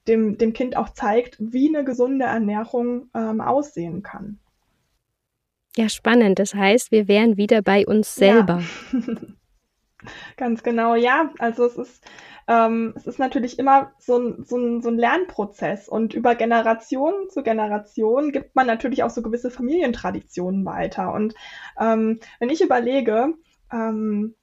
dem, 0.06 0.38
dem 0.38 0.52
Kind 0.52 0.76
auch 0.76 0.90
zeigt, 0.90 1.36
wie 1.38 1.68
eine 1.68 1.84
gesunde 1.84 2.24
Ernährung 2.24 3.10
ähm, 3.14 3.40
aussehen 3.40 4.02
kann. 4.02 4.38
Ja, 5.76 5.88
spannend. 5.88 6.38
Das 6.38 6.54
heißt, 6.54 6.90
wir 6.90 7.08
wären 7.08 7.36
wieder 7.36 7.62
bei 7.62 7.86
uns 7.86 8.14
selber. 8.14 8.62
Ja. 8.92 8.98
Ganz 10.36 10.62
genau, 10.62 10.94
ja. 10.94 11.30
Also 11.38 11.66
es 11.66 11.76
ist 11.76 12.04
ähm, 12.48 12.94
es 12.96 13.06
ist 13.06 13.18
natürlich 13.18 13.58
immer 13.58 13.92
so 13.98 14.18
ein, 14.18 14.44
so, 14.44 14.56
ein, 14.56 14.80
so 14.80 14.88
ein 14.88 14.96
Lernprozess 14.96 15.86
und 15.86 16.14
über 16.14 16.34
Generation 16.34 17.28
zu 17.28 17.42
Generation 17.42 18.32
gibt 18.32 18.56
man 18.56 18.66
natürlich 18.66 19.02
auch 19.02 19.10
so 19.10 19.20
gewisse 19.20 19.50
Familientraditionen 19.50 20.64
weiter. 20.64 21.12
Und 21.12 21.34
ähm, 21.78 22.20
wenn 22.40 22.48
ich 22.48 22.62
überlege, 22.62 23.34
ähm, 23.70 24.34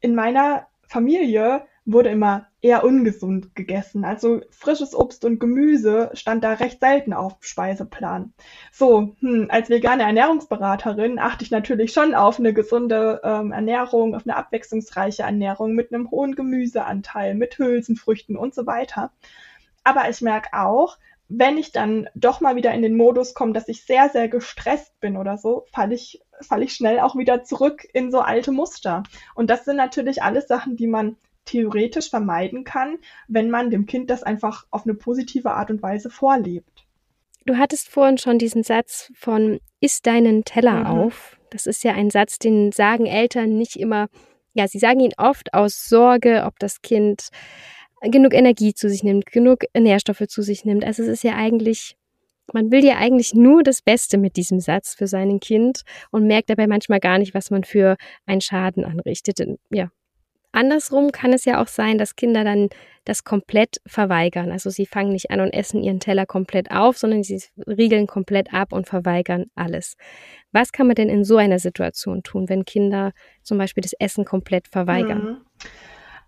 in 0.00 0.16
meiner 0.16 0.66
Familie 0.88 1.64
wurde 1.84 2.10
immer 2.10 2.46
eher 2.60 2.84
ungesund 2.84 3.56
gegessen. 3.56 4.04
Also 4.04 4.40
frisches 4.50 4.94
Obst 4.94 5.24
und 5.24 5.40
Gemüse 5.40 6.10
stand 6.14 6.44
da 6.44 6.52
recht 6.52 6.80
selten 6.80 7.12
auf 7.12 7.36
Speiseplan. 7.40 8.32
So, 8.70 9.16
hm, 9.18 9.48
als 9.50 9.68
vegane 9.68 10.04
Ernährungsberaterin 10.04 11.18
achte 11.18 11.44
ich 11.44 11.50
natürlich 11.50 11.92
schon 11.92 12.14
auf 12.14 12.38
eine 12.38 12.54
gesunde 12.54 13.20
ähm, 13.24 13.50
Ernährung, 13.50 14.14
auf 14.14 14.22
eine 14.24 14.36
abwechslungsreiche 14.36 15.24
Ernährung 15.24 15.72
mit 15.72 15.92
einem 15.92 16.10
hohen 16.10 16.36
Gemüseanteil, 16.36 17.34
mit 17.34 17.58
Hülsenfrüchten 17.58 18.36
und 18.36 18.54
so 18.54 18.66
weiter. 18.66 19.10
Aber 19.82 20.08
ich 20.08 20.20
merke 20.20 20.50
auch, 20.52 20.98
wenn 21.28 21.56
ich 21.56 21.72
dann 21.72 22.08
doch 22.14 22.40
mal 22.40 22.56
wieder 22.56 22.72
in 22.74 22.82
den 22.82 22.96
Modus 22.96 23.34
komme, 23.34 23.54
dass 23.54 23.68
ich 23.68 23.84
sehr, 23.84 24.08
sehr 24.10 24.28
gestresst 24.28 25.00
bin 25.00 25.16
oder 25.16 25.38
so, 25.38 25.64
falle 25.72 25.94
ich, 25.94 26.22
fall 26.42 26.62
ich 26.62 26.74
schnell 26.74 27.00
auch 27.00 27.16
wieder 27.16 27.42
zurück 27.42 27.86
in 27.92 28.12
so 28.12 28.20
alte 28.20 28.52
Muster. 28.52 29.02
Und 29.34 29.50
das 29.50 29.64
sind 29.64 29.76
natürlich 29.76 30.22
alles 30.22 30.46
Sachen, 30.46 30.76
die 30.76 30.86
man 30.86 31.16
theoretisch 31.44 32.10
vermeiden 32.10 32.64
kann, 32.64 32.98
wenn 33.28 33.50
man 33.50 33.70
dem 33.70 33.86
Kind 33.86 34.10
das 34.10 34.22
einfach 34.22 34.66
auf 34.70 34.84
eine 34.84 34.94
positive 34.94 35.52
Art 35.52 35.70
und 35.70 35.82
Weise 35.82 36.10
vorlebt. 36.10 36.86
Du 37.46 37.56
hattest 37.56 37.88
vorhin 37.88 38.18
schon 38.18 38.38
diesen 38.38 38.62
Satz 38.62 39.10
von 39.14 39.60
Iss 39.80 40.02
deinen 40.02 40.44
Teller 40.44 40.80
mhm. 40.80 40.86
auf. 40.86 41.36
Das 41.50 41.66
ist 41.66 41.82
ja 41.84 41.92
ein 41.92 42.10
Satz, 42.10 42.38
den 42.38 42.72
sagen 42.72 43.06
Eltern 43.06 43.58
nicht 43.58 43.76
immer, 43.76 44.08
ja, 44.54 44.68
sie 44.68 44.78
sagen 44.78 45.00
ihn 45.00 45.12
oft 45.16 45.52
aus 45.54 45.88
Sorge, 45.88 46.44
ob 46.46 46.58
das 46.58 46.82
Kind 46.82 47.28
genug 48.00 48.34
Energie 48.34 48.74
zu 48.74 48.88
sich 48.88 49.02
nimmt, 49.02 49.26
genug 49.26 49.64
Nährstoffe 49.76 50.26
zu 50.28 50.42
sich 50.42 50.64
nimmt. 50.64 50.84
Also 50.84 51.02
es 51.02 51.08
ist 51.08 51.24
ja 51.24 51.34
eigentlich, 51.34 51.96
man 52.52 52.70
will 52.70 52.84
ja 52.84 52.96
eigentlich 52.96 53.34
nur 53.34 53.62
das 53.62 53.82
Beste 53.82 54.18
mit 54.18 54.36
diesem 54.36 54.60
Satz 54.60 54.94
für 54.94 55.06
sein 55.06 55.40
Kind 55.40 55.82
und 56.10 56.26
merkt 56.26 56.50
dabei 56.50 56.66
manchmal 56.66 57.00
gar 57.00 57.18
nicht, 57.18 57.34
was 57.34 57.50
man 57.50 57.64
für 57.64 57.96
einen 58.26 58.40
Schaden 58.40 58.84
anrichtet. 58.84 59.40
Ja. 59.70 59.90
Andersrum 60.52 61.12
kann 61.12 61.32
es 61.32 61.44
ja 61.44 61.60
auch 61.62 61.66
sein, 61.66 61.98
dass 61.98 62.14
Kinder 62.14 62.44
dann 62.44 62.68
das 63.04 63.24
komplett 63.24 63.80
verweigern. 63.86 64.52
Also 64.52 64.70
sie 64.70 64.86
fangen 64.86 65.12
nicht 65.12 65.30
an 65.30 65.40
und 65.40 65.50
essen 65.50 65.82
ihren 65.82 65.98
Teller 65.98 66.26
komplett 66.26 66.70
auf, 66.70 66.98
sondern 66.98 67.22
sie 67.22 67.42
riegeln 67.66 68.06
komplett 68.06 68.52
ab 68.52 68.72
und 68.72 68.86
verweigern 68.86 69.46
alles. 69.54 69.96
Was 70.52 70.70
kann 70.72 70.86
man 70.86 70.94
denn 70.94 71.08
in 71.08 71.24
so 71.24 71.36
einer 71.36 71.58
Situation 71.58 72.22
tun, 72.22 72.48
wenn 72.48 72.64
Kinder 72.64 73.12
zum 73.42 73.58
Beispiel 73.58 73.82
das 73.82 73.94
Essen 73.98 74.24
komplett 74.24 74.68
verweigern? 74.68 75.24
Mhm. 75.24 75.36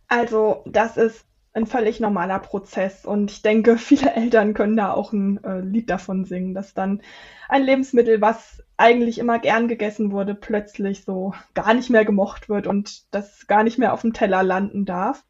Also 0.09 0.63
das 0.67 0.97
ist 0.97 1.27
ein 1.55 1.67
völlig 1.67 2.01
normaler 2.01 2.41
Prozess. 2.41 3.07
Und 3.07 3.31
ich 3.31 3.43
denke, 3.43 3.79
viele 3.79 4.13
Eltern 4.13 4.55
können 4.55 4.77
da 4.77 4.93
auch 4.93 5.13
ein 5.13 5.43
äh, 5.45 5.61
Lied 5.61 5.89
davon 5.89 6.25
singen, 6.25 6.55
dass 6.55 6.75
dann 6.75 7.01
ein 7.49 7.63
Lebensmittel, 7.63 8.21
was 8.21 8.63
eigentlich 8.77 9.19
immer 9.19 9.39
gern 9.39 9.69
gegessen 9.69 10.11
wurde, 10.11 10.35
plötzlich 10.35 11.05
so 11.05 11.33
gar 11.55 11.75
nicht 11.75 11.91
mehr 11.91 12.05
gemocht 12.05 12.49
wird 12.49 12.67
und 12.67 13.15
das 13.15 13.47
gar 13.47 13.63
nicht 13.63 13.79
mehr 13.79 13.93
auf 13.93 14.03
dem 14.03 14.13
Teller 14.13 14.43
landen 14.43 14.85
darf. 14.85 15.25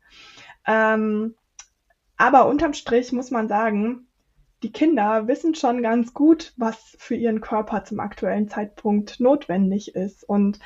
Ähm, 0.66 1.34
aber 2.16 2.46
unterm 2.46 2.72
Strich 2.72 3.12
muss 3.12 3.30
man 3.30 3.48
sagen, 3.48 4.06
die 4.62 4.72
Kinder 4.72 5.28
wissen 5.28 5.54
schon 5.54 5.82
ganz 5.82 6.14
gut, 6.14 6.54
was 6.56 6.96
für 6.98 7.14
ihren 7.14 7.42
Körper 7.42 7.84
zum 7.84 8.00
aktuellen 8.00 8.48
Zeitpunkt 8.48 9.20
notwendig 9.20 9.94
ist. 9.94 10.26
Und 10.26 10.58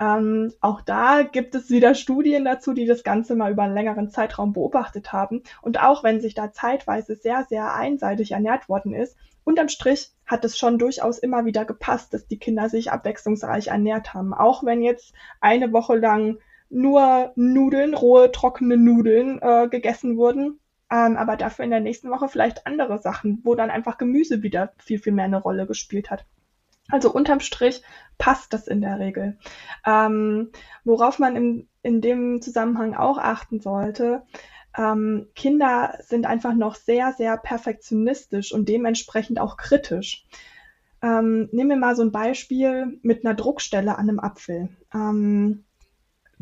ähm, 0.00 0.52
auch 0.62 0.80
da 0.80 1.22
gibt 1.22 1.54
es 1.54 1.68
wieder 1.68 1.94
Studien 1.94 2.46
dazu, 2.46 2.72
die 2.72 2.86
das 2.86 3.04
Ganze 3.04 3.36
mal 3.36 3.52
über 3.52 3.64
einen 3.64 3.74
längeren 3.74 4.08
Zeitraum 4.08 4.54
beobachtet 4.54 5.12
haben. 5.12 5.42
Und 5.60 5.82
auch 5.82 6.02
wenn 6.02 6.22
sich 6.22 6.34
da 6.34 6.52
zeitweise 6.52 7.16
sehr, 7.16 7.44
sehr 7.48 7.74
einseitig 7.74 8.32
ernährt 8.32 8.70
worden 8.70 8.94
ist, 8.94 9.16
unterm 9.44 9.68
Strich 9.68 10.10
hat 10.24 10.44
es 10.46 10.56
schon 10.56 10.78
durchaus 10.78 11.18
immer 11.18 11.44
wieder 11.44 11.66
gepasst, 11.66 12.14
dass 12.14 12.26
die 12.26 12.38
Kinder 12.38 12.70
sich 12.70 12.90
abwechslungsreich 12.90 13.68
ernährt 13.68 14.14
haben. 14.14 14.32
Auch 14.32 14.64
wenn 14.64 14.82
jetzt 14.82 15.12
eine 15.40 15.70
Woche 15.72 15.96
lang 15.96 16.38
nur 16.70 17.32
Nudeln, 17.36 17.94
rohe, 17.94 18.32
trockene 18.32 18.78
Nudeln 18.78 19.38
äh, 19.42 19.68
gegessen 19.68 20.16
wurden, 20.16 20.60
ähm, 20.90 21.16
aber 21.18 21.36
dafür 21.36 21.66
in 21.66 21.72
der 21.72 21.80
nächsten 21.80 22.10
Woche 22.10 22.28
vielleicht 22.28 22.66
andere 22.66 22.98
Sachen, 22.98 23.40
wo 23.44 23.54
dann 23.54 23.70
einfach 23.70 23.98
Gemüse 23.98 24.42
wieder 24.42 24.72
viel, 24.78 24.98
viel 24.98 25.12
mehr 25.12 25.26
eine 25.26 25.42
Rolle 25.42 25.66
gespielt 25.66 26.10
hat. 26.10 26.24
Also 26.90 27.12
unterm 27.12 27.40
Strich 27.40 27.82
passt 28.18 28.52
das 28.52 28.66
in 28.66 28.80
der 28.80 28.98
Regel. 28.98 29.38
Ähm, 29.86 30.50
worauf 30.84 31.18
man 31.18 31.36
in, 31.36 31.68
in 31.82 32.00
dem 32.00 32.42
Zusammenhang 32.42 32.94
auch 32.94 33.18
achten 33.18 33.60
sollte, 33.60 34.22
ähm, 34.76 35.28
Kinder 35.34 35.98
sind 36.00 36.26
einfach 36.26 36.54
noch 36.54 36.74
sehr, 36.74 37.12
sehr 37.12 37.36
perfektionistisch 37.36 38.52
und 38.52 38.68
dementsprechend 38.68 39.40
auch 39.40 39.56
kritisch. 39.56 40.26
Ähm, 41.02 41.48
nehmen 41.52 41.70
wir 41.70 41.76
mal 41.76 41.96
so 41.96 42.02
ein 42.02 42.12
Beispiel 42.12 42.98
mit 43.02 43.24
einer 43.24 43.34
Druckstelle 43.34 43.96
an 43.96 44.08
einem 44.08 44.20
Apfel. 44.20 44.68
Ähm, 44.94 45.64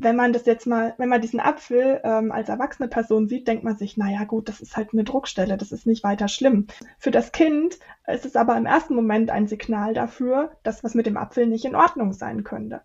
wenn 0.00 0.14
man 0.14 0.32
das 0.32 0.46
jetzt 0.46 0.66
mal, 0.66 0.94
wenn 0.96 1.08
man 1.08 1.20
diesen 1.20 1.40
Apfel 1.40 2.00
ähm, 2.04 2.30
als 2.30 2.48
erwachsene 2.48 2.86
Person 2.86 3.26
sieht, 3.26 3.48
denkt 3.48 3.64
man 3.64 3.76
sich, 3.76 3.96
naja 3.96 4.24
gut, 4.24 4.48
das 4.48 4.60
ist 4.60 4.76
halt 4.76 4.90
eine 4.92 5.02
Druckstelle, 5.02 5.56
das 5.56 5.72
ist 5.72 5.86
nicht 5.86 6.04
weiter 6.04 6.28
schlimm. 6.28 6.68
Für 6.98 7.10
das 7.10 7.32
Kind 7.32 7.78
ist 8.06 8.24
es 8.24 8.36
aber 8.36 8.56
im 8.56 8.64
ersten 8.64 8.94
Moment 8.94 9.30
ein 9.30 9.48
Signal 9.48 9.94
dafür, 9.94 10.52
dass 10.62 10.84
was 10.84 10.94
mit 10.94 11.06
dem 11.06 11.16
Apfel 11.16 11.46
nicht 11.46 11.64
in 11.64 11.74
Ordnung 11.74 12.12
sein 12.12 12.44
könnte. 12.44 12.82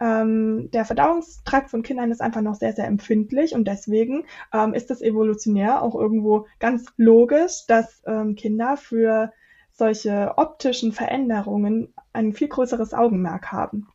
Ähm, 0.00 0.70
der 0.72 0.86
Verdauungstrakt 0.86 1.68
von 1.68 1.82
Kindern 1.82 2.10
ist 2.10 2.22
einfach 2.22 2.40
noch 2.42 2.54
sehr, 2.54 2.72
sehr 2.72 2.86
empfindlich 2.86 3.54
und 3.54 3.68
deswegen 3.68 4.24
ähm, 4.54 4.72
ist 4.72 4.90
es 4.90 5.02
evolutionär 5.02 5.82
auch 5.82 5.94
irgendwo 5.94 6.46
ganz 6.58 6.86
logisch, 6.96 7.66
dass 7.68 8.02
ähm, 8.06 8.34
Kinder 8.34 8.78
für 8.78 9.30
solche 9.72 10.32
optischen 10.38 10.92
Veränderungen 10.92 11.92
ein 12.14 12.32
viel 12.32 12.48
größeres 12.48 12.94
Augenmerk 12.94 13.52
haben 13.52 13.88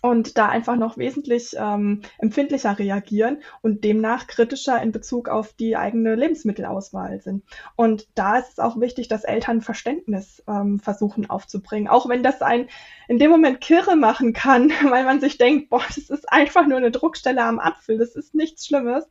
und 0.00 0.38
da 0.38 0.48
einfach 0.48 0.76
noch 0.76 0.96
wesentlich 0.96 1.54
ähm, 1.58 2.02
empfindlicher 2.18 2.78
reagieren 2.78 3.42
und 3.62 3.84
demnach 3.84 4.26
kritischer 4.26 4.80
in 4.82 4.92
Bezug 4.92 5.28
auf 5.28 5.52
die 5.52 5.76
eigene 5.76 6.14
Lebensmittelauswahl 6.14 7.20
sind. 7.20 7.44
Und 7.76 8.06
da 8.14 8.38
ist 8.38 8.52
es 8.52 8.58
auch 8.58 8.80
wichtig, 8.80 9.08
dass 9.08 9.24
Eltern 9.24 9.60
Verständnis 9.60 10.42
ähm, 10.46 10.78
versuchen 10.78 11.28
aufzubringen, 11.28 11.88
auch 11.88 12.08
wenn 12.08 12.22
das 12.22 12.42
ein 12.42 12.68
in 13.08 13.18
dem 13.18 13.30
Moment 13.30 13.60
Kirre 13.60 13.96
machen 13.96 14.32
kann, 14.32 14.70
weil 14.90 15.04
man 15.04 15.20
sich 15.20 15.38
denkt, 15.38 15.70
boah, 15.70 15.82
das 15.88 16.10
ist 16.10 16.30
einfach 16.30 16.66
nur 16.66 16.78
eine 16.78 16.90
Druckstelle 16.90 17.42
am 17.42 17.58
Apfel, 17.58 17.98
das 17.98 18.14
ist 18.14 18.34
nichts 18.34 18.66
Schlimmes. 18.66 19.08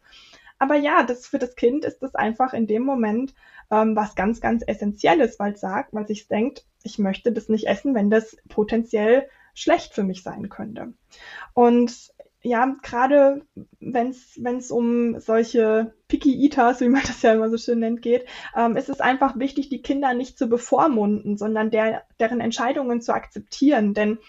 Aber 0.60 0.76
ja, 0.76 1.04
das 1.04 1.28
für 1.28 1.38
das 1.38 1.56
Kind 1.56 1.86
ist 1.86 2.00
das 2.00 2.16
einfach 2.16 2.54
in 2.54 2.66
dem 2.66 2.84
Moment 2.84 3.34
ähm, 3.70 3.96
was 3.96 4.16
ganz, 4.16 4.42
ganz 4.42 4.64
Essentielles, 4.66 5.40
weil 5.40 5.54
es 5.54 5.62
sagt, 5.62 5.94
weil 5.94 6.08
sich 6.08 6.28
denkt, 6.28 6.66
ich 6.84 6.98
möchte 6.98 7.32
das 7.32 7.50
nicht 7.50 7.68
essen, 7.68 7.94
wenn 7.96 8.10
das 8.10 8.38
potenziell 8.50 9.28
schlecht 9.58 9.94
für 9.94 10.04
mich 10.04 10.22
sein 10.22 10.50
könnte. 10.50 10.94
Und 11.54 12.14
ja, 12.44 12.76
gerade 12.84 13.42
wenn 13.80 14.12
es 14.12 14.72
um 14.72 15.20
solche 15.20 15.94
Picky 16.08 16.44
Eaters, 16.44 16.80
wie 16.80 16.90
man 16.90 17.02
das 17.06 17.22
ja 17.24 17.34
immer 17.34 17.50
so 17.50 17.58
schön 17.58 17.80
nennt, 17.80 18.02
geht, 18.02 18.26
ähm, 18.56 18.78
ist 18.78 18.90
es 18.90 19.02
einfach 19.02 19.38
wichtig, 19.40 19.70
die 19.70 19.82
Kinder 19.82 20.14
nicht 20.14 20.38
zu 20.38 20.48
bevormunden, 20.48 21.38
sondern 21.38 21.72
der, 21.72 22.04
deren 22.20 22.40
Entscheidungen 22.40 23.02
zu 23.02 23.14
akzeptieren. 23.14 23.96
Denn 23.96 24.20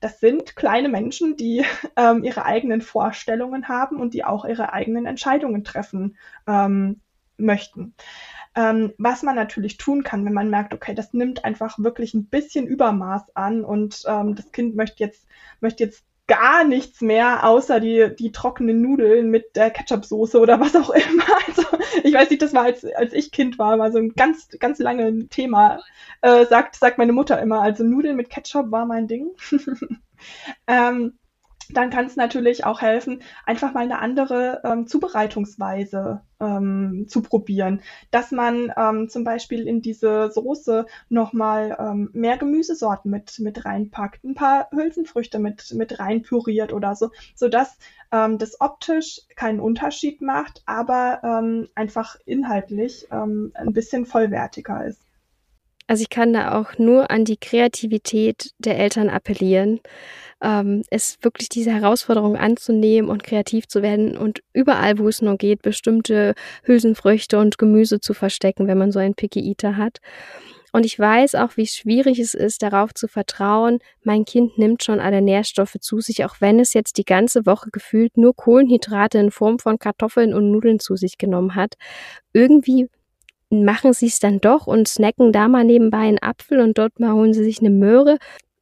das 0.00 0.20
sind 0.20 0.54
kleine 0.54 0.88
Menschen, 0.88 1.36
die 1.36 1.64
ähm, 1.96 2.22
ihre 2.22 2.44
eigenen 2.44 2.80
Vorstellungen 2.80 3.66
haben 3.66 4.00
und 4.00 4.14
die 4.14 4.24
auch 4.24 4.44
ihre 4.44 4.72
eigenen 4.72 5.06
Entscheidungen 5.06 5.64
treffen 5.64 6.16
ähm, 6.46 7.00
möchten. 7.36 7.94
Ähm, 8.58 8.92
was 8.98 9.22
man 9.22 9.36
natürlich 9.36 9.76
tun 9.76 10.02
kann, 10.02 10.24
wenn 10.24 10.32
man 10.32 10.50
merkt, 10.50 10.74
okay, 10.74 10.92
das 10.92 11.14
nimmt 11.14 11.44
einfach 11.44 11.78
wirklich 11.78 12.12
ein 12.14 12.26
bisschen 12.26 12.66
Übermaß 12.66 13.36
an 13.36 13.64
und 13.64 14.02
ähm, 14.08 14.34
das 14.34 14.50
Kind 14.50 14.74
möchte 14.74 15.04
jetzt, 15.04 15.28
möchte 15.60 15.84
jetzt 15.84 16.02
gar 16.26 16.64
nichts 16.64 17.00
mehr, 17.00 17.46
außer 17.46 17.78
die, 17.78 18.10
die 18.18 18.32
trockenen 18.32 18.82
Nudeln 18.82 19.30
mit 19.30 19.54
der 19.54 19.70
Ketchup-Soße 19.70 20.40
oder 20.40 20.58
was 20.58 20.74
auch 20.74 20.90
immer. 20.90 21.24
Also, 21.46 21.62
ich 22.02 22.12
weiß 22.12 22.30
nicht, 22.30 22.42
das 22.42 22.52
war, 22.52 22.64
als, 22.64 22.84
als 22.84 23.12
ich 23.12 23.30
Kind 23.30 23.60
war, 23.60 23.78
war 23.78 23.92
so 23.92 23.98
ein 23.98 24.14
ganz, 24.14 24.48
ganz 24.58 24.80
langes 24.80 25.28
Thema. 25.28 25.78
Äh, 26.20 26.44
sagt, 26.46 26.74
sagt 26.74 26.98
meine 26.98 27.12
Mutter 27.12 27.40
immer. 27.40 27.62
Also 27.62 27.84
Nudeln 27.84 28.16
mit 28.16 28.28
Ketchup 28.28 28.72
war 28.72 28.86
mein 28.86 29.06
Ding. 29.06 29.30
ähm, 30.66 31.16
dann 31.70 31.90
kann 31.90 32.06
es 32.06 32.16
natürlich 32.16 32.64
auch 32.64 32.80
helfen, 32.80 33.22
einfach 33.44 33.74
mal 33.74 33.82
eine 33.82 33.98
andere 33.98 34.60
ähm, 34.64 34.86
Zubereitungsweise 34.86 36.22
ähm, 36.40 37.06
zu 37.08 37.22
probieren. 37.22 37.82
Dass 38.10 38.30
man 38.30 38.72
ähm, 38.76 39.08
zum 39.08 39.24
Beispiel 39.24 39.66
in 39.66 39.82
diese 39.82 40.30
Soße 40.30 40.86
nochmal 41.08 41.76
ähm, 41.78 42.10
mehr 42.12 42.38
Gemüsesorten 42.38 43.10
mit, 43.10 43.38
mit 43.40 43.64
reinpackt, 43.64 44.24
ein 44.24 44.34
paar 44.34 44.68
Hülsenfrüchte 44.70 45.38
mit, 45.38 45.74
mit 45.74 45.98
rein 45.98 46.22
püriert 46.22 46.72
oder 46.72 46.94
so, 46.94 47.10
sodass 47.34 47.78
ähm, 48.12 48.38
das 48.38 48.60
optisch 48.60 49.22
keinen 49.36 49.60
Unterschied 49.60 50.20
macht, 50.20 50.62
aber 50.66 51.20
ähm, 51.22 51.68
einfach 51.74 52.16
inhaltlich 52.24 53.06
ähm, 53.10 53.52
ein 53.54 53.72
bisschen 53.72 54.06
vollwertiger 54.06 54.86
ist. 54.86 55.07
Also 55.88 56.02
ich 56.02 56.10
kann 56.10 56.32
da 56.32 56.56
auch 56.60 56.78
nur 56.78 57.10
an 57.10 57.24
die 57.24 57.38
Kreativität 57.38 58.52
der 58.58 58.78
Eltern 58.78 59.08
appellieren 59.10 59.80
ähm, 60.40 60.82
es 60.90 61.18
wirklich 61.22 61.48
diese 61.48 61.72
Herausforderung 61.72 62.36
anzunehmen 62.36 63.10
und 63.10 63.24
kreativ 63.24 63.66
zu 63.66 63.82
werden 63.82 64.16
und 64.16 64.40
überall, 64.52 64.98
wo 64.98 65.08
es 65.08 65.22
nur 65.22 65.36
geht, 65.36 65.62
bestimmte 65.62 66.34
Hülsenfrüchte 66.64 67.38
und 67.38 67.58
Gemüse 67.58 68.00
zu 68.00 68.14
verstecken, 68.14 68.66
wenn 68.66 68.78
man 68.78 68.92
so 68.92 68.98
einen 68.98 69.14
Picky 69.14 69.40
Eater 69.40 69.76
hat. 69.76 69.98
Und 70.70 70.84
ich 70.84 70.98
weiß 70.98 71.34
auch, 71.34 71.56
wie 71.56 71.66
schwierig 71.66 72.18
es 72.18 72.34
ist, 72.34 72.62
darauf 72.62 72.92
zu 72.92 73.08
vertrauen, 73.08 73.78
mein 74.02 74.26
Kind 74.26 74.58
nimmt 74.58 74.84
schon 74.84 75.00
alle 75.00 75.22
Nährstoffe 75.22 75.76
zu 75.80 76.00
sich, 76.00 76.26
auch 76.26 76.36
wenn 76.40 76.60
es 76.60 76.74
jetzt 76.74 76.98
die 76.98 77.06
ganze 77.06 77.46
Woche 77.46 77.70
gefühlt 77.72 78.18
nur 78.18 78.36
Kohlenhydrate 78.36 79.18
in 79.18 79.30
Form 79.30 79.58
von 79.58 79.78
Kartoffeln 79.78 80.34
und 80.34 80.52
Nudeln 80.52 80.78
zu 80.78 80.94
sich 80.96 81.16
genommen 81.16 81.54
hat. 81.54 81.74
Irgendwie 82.34 82.88
machen 83.50 83.92
sie 83.92 84.06
es 84.06 84.20
dann 84.20 84.40
doch 84.40 84.66
und 84.66 84.88
snacken 84.88 85.32
da 85.32 85.48
mal 85.48 85.64
nebenbei 85.64 85.98
einen 85.98 86.22
Apfel 86.22 86.60
und 86.60 86.78
dort 86.78 87.00
mal 87.00 87.12
holen 87.12 87.32
sie 87.32 87.44
sich 87.44 87.60
eine 87.60 87.70
Möhre 87.70 88.18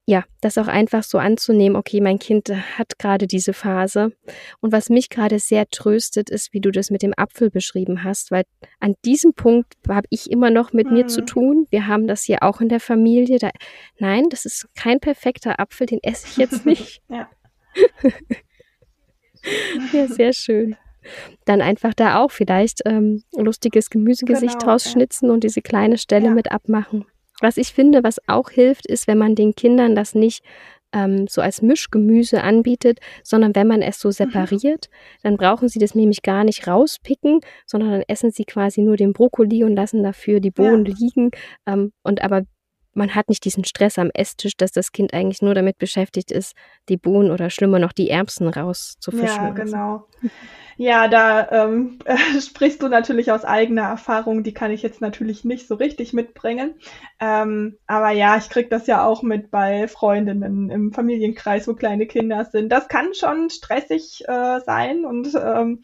ja, 0.09 0.23
das 0.41 0.57
auch 0.57 0.69
einfach 0.69 1.03
so 1.03 1.19
anzunehmen, 1.19 1.77
okay, 1.77 2.01
mein 2.01 2.21
Kind 2.21 2.49
hat 2.49 2.97
gerade 2.97 3.27
diese 3.27 3.53
Phase. 3.53 4.13
Und 4.61 4.71
was 4.71 4.89
mich 4.89 5.11
gerade 5.11 5.41
sehr 5.41 5.69
tröstet, 5.69 6.31
ist, 6.31 6.53
wie 6.53 6.61
du 6.61 6.71
das 6.71 6.91
mit 6.91 7.03
dem 7.03 7.13
Apfel 7.17 7.51
beschrieben 7.51 8.05
hast, 8.05 8.31
weil 8.31 8.45
an 8.79 8.95
diesem 9.05 9.35
Punkt 9.35 9.75
habe 9.89 10.07
ich 10.11 10.31
immer 10.31 10.51
noch 10.51 10.73
mit 10.73 10.87
mhm. 10.87 10.93
mir 10.93 11.07
zu 11.09 11.23
mhm. 11.23 11.27
tun. 11.27 11.67
Wir 11.71 11.89
haben 11.89 12.07
das 12.07 12.23
hier 12.23 12.45
auch 12.45 12.61
in 12.61 12.69
der 12.69 12.79
Familie. 12.79 13.41
Da, 13.41 13.51
nein, 13.99 14.27
das 14.31 14.45
ist 14.45 14.69
kein 14.77 15.01
perfekter 15.01 15.59
Apfel, 15.59 15.89
den 15.89 15.99
esse 16.05 16.29
ich 16.29 16.37
jetzt 16.37 16.65
nicht. 16.67 17.03
ja. 17.09 17.29
ja, 19.93 20.07
sehr 20.07 20.33
schön. 20.33 20.77
Dann 21.45 21.61
einfach 21.61 21.95
da 21.95 22.21
auch 22.21 22.31
vielleicht 22.31 22.83
ähm, 22.85 23.23
lustiges 23.37 23.91
Gemüsegesicht 23.91 24.61
genau, 24.61 24.73
rausschnitzen 24.73 25.29
ja. 25.29 25.35
und 25.35 25.45
diese 25.45 25.63
kleine 25.63 25.99
Stelle 25.99 26.27
ja. 26.27 26.35
mit 26.35 26.51
abmachen. 26.53 27.05
Was 27.41 27.59
ich 27.59 27.73
finde, 27.73 28.03
was 28.03 28.19
auch 28.29 28.51
hilft, 28.51 28.87
ist, 28.87 29.07
wenn 29.07 29.19
man 29.19 29.35
den 29.35 29.55
Kindern 29.55 29.95
das 29.95 30.15
nicht 30.15 30.43
ähm, 30.93 31.27
so 31.29 31.41
als 31.41 31.63
Mischgemüse 31.63 32.43
anbietet, 32.43 33.01
sondern 33.23 33.55
wenn 33.55 33.67
man 33.67 33.83
es 33.83 34.01
so 34.01 34.09
mhm. 34.09 34.13
separiert, 34.13 34.89
mhm. 34.91 35.19
dann 35.23 35.37
brauchen 35.37 35.69
sie 35.69 35.79
das 35.79 35.95
nämlich 35.95 36.23
gar 36.23 36.45
nicht 36.45 36.67
rauspicken, 36.67 37.41
sondern 37.67 37.91
dann 37.91 38.03
essen 38.09 38.31
sie 38.31 38.45
quasi 38.45 38.81
nur 38.83 38.97
den 38.97 39.13
Brokkoli 39.13 39.65
und 39.65 39.75
lassen 39.75 40.03
dafür 40.03 40.41
die 40.41 40.51
Bohnen 40.51 40.87
ja. 40.87 40.95
liegen. 40.99 41.31
Ähm, 41.67 41.93
und 42.03 42.23
aber 42.23 42.43
man 42.97 43.15
hat 43.15 43.29
nicht 43.29 43.45
diesen 43.45 43.65
Stress 43.65 43.99
am 43.99 44.11
Esstisch, 44.15 44.57
dass 44.57 44.73
das 44.73 44.93
Kind 44.93 45.13
eigentlich 45.13 45.43
nur 45.43 45.55
damit 45.55 45.79
beschäftigt 45.79 46.31
ist, 46.31 46.55
die 46.89 46.97
Bohnen 46.97 47.31
oder 47.31 47.51
schlimmer 47.51 47.79
noch 47.79 47.93
die 47.93 48.11
Erbsen 48.11 48.49
rauszufischen. 48.49 49.45
Ja, 49.45 49.51
genau. 49.51 50.07
Ja, 50.79 51.09
da 51.09 51.51
ähm, 51.51 51.99
äh, 52.05 52.17
sprichst 52.41 52.83
du 52.83 52.89
natürlich 52.89 53.33
aus 53.33 53.45
eigener 53.45 53.83
Erfahrung, 53.83 54.43
die 54.43 54.53
kann 54.53 54.71
ich 54.71 54.83
jetzt 54.83 55.01
natürlich 55.01 55.45
nicht 55.45 55.69
so 55.69 55.75
richtig 55.75 56.13
mitbringen. 56.13 56.75
Ähm, 57.21 57.79
aber 57.87 58.11
ja, 58.11 58.37
ich 58.37 58.51
krieg 58.51 58.69
das 58.71 58.87
ja 58.87 59.05
auch 59.05 59.23
mit 59.23 59.51
bei 59.51 59.89
Freundinnen 59.89 60.71
im 60.71 60.93
Familienkreis, 60.93 61.67
wo 61.69 61.75
kleine 61.75 62.07
Kinder 62.07 62.45
sind. 62.45 62.71
Das 62.71 62.89
kann 62.89 63.15
schon 63.15 63.51
stressig 63.51 64.25
äh, 64.27 64.61
sein 64.61 65.05
und 65.05 65.29
ähm, 65.35 65.83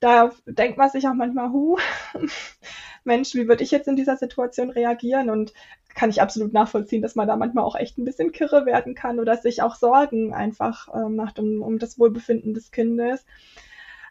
da 0.00 0.30
denkt 0.46 0.78
man 0.78 0.90
sich 0.90 1.06
auch 1.06 1.14
manchmal, 1.14 1.50
hu, 1.50 1.76
Mensch, 3.04 3.34
wie 3.34 3.48
würde 3.48 3.62
ich 3.62 3.70
jetzt 3.70 3.88
in 3.88 3.96
dieser 3.96 4.16
Situation 4.16 4.70
reagieren? 4.70 5.30
Und 5.30 5.52
kann 5.94 6.10
ich 6.10 6.22
absolut 6.22 6.52
nachvollziehen, 6.52 7.02
dass 7.02 7.14
man 7.14 7.28
da 7.28 7.36
manchmal 7.36 7.64
auch 7.64 7.76
echt 7.76 7.98
ein 7.98 8.04
bisschen 8.04 8.32
kirre 8.32 8.66
werden 8.66 8.94
kann 8.94 9.18
oder 9.18 9.36
sich 9.36 9.62
auch 9.62 9.74
Sorgen 9.74 10.34
einfach 10.34 10.88
äh, 10.94 11.08
macht 11.08 11.38
um, 11.38 11.62
um 11.62 11.78
das 11.78 11.98
Wohlbefinden 11.98 12.54
des 12.54 12.70
Kindes. 12.70 13.24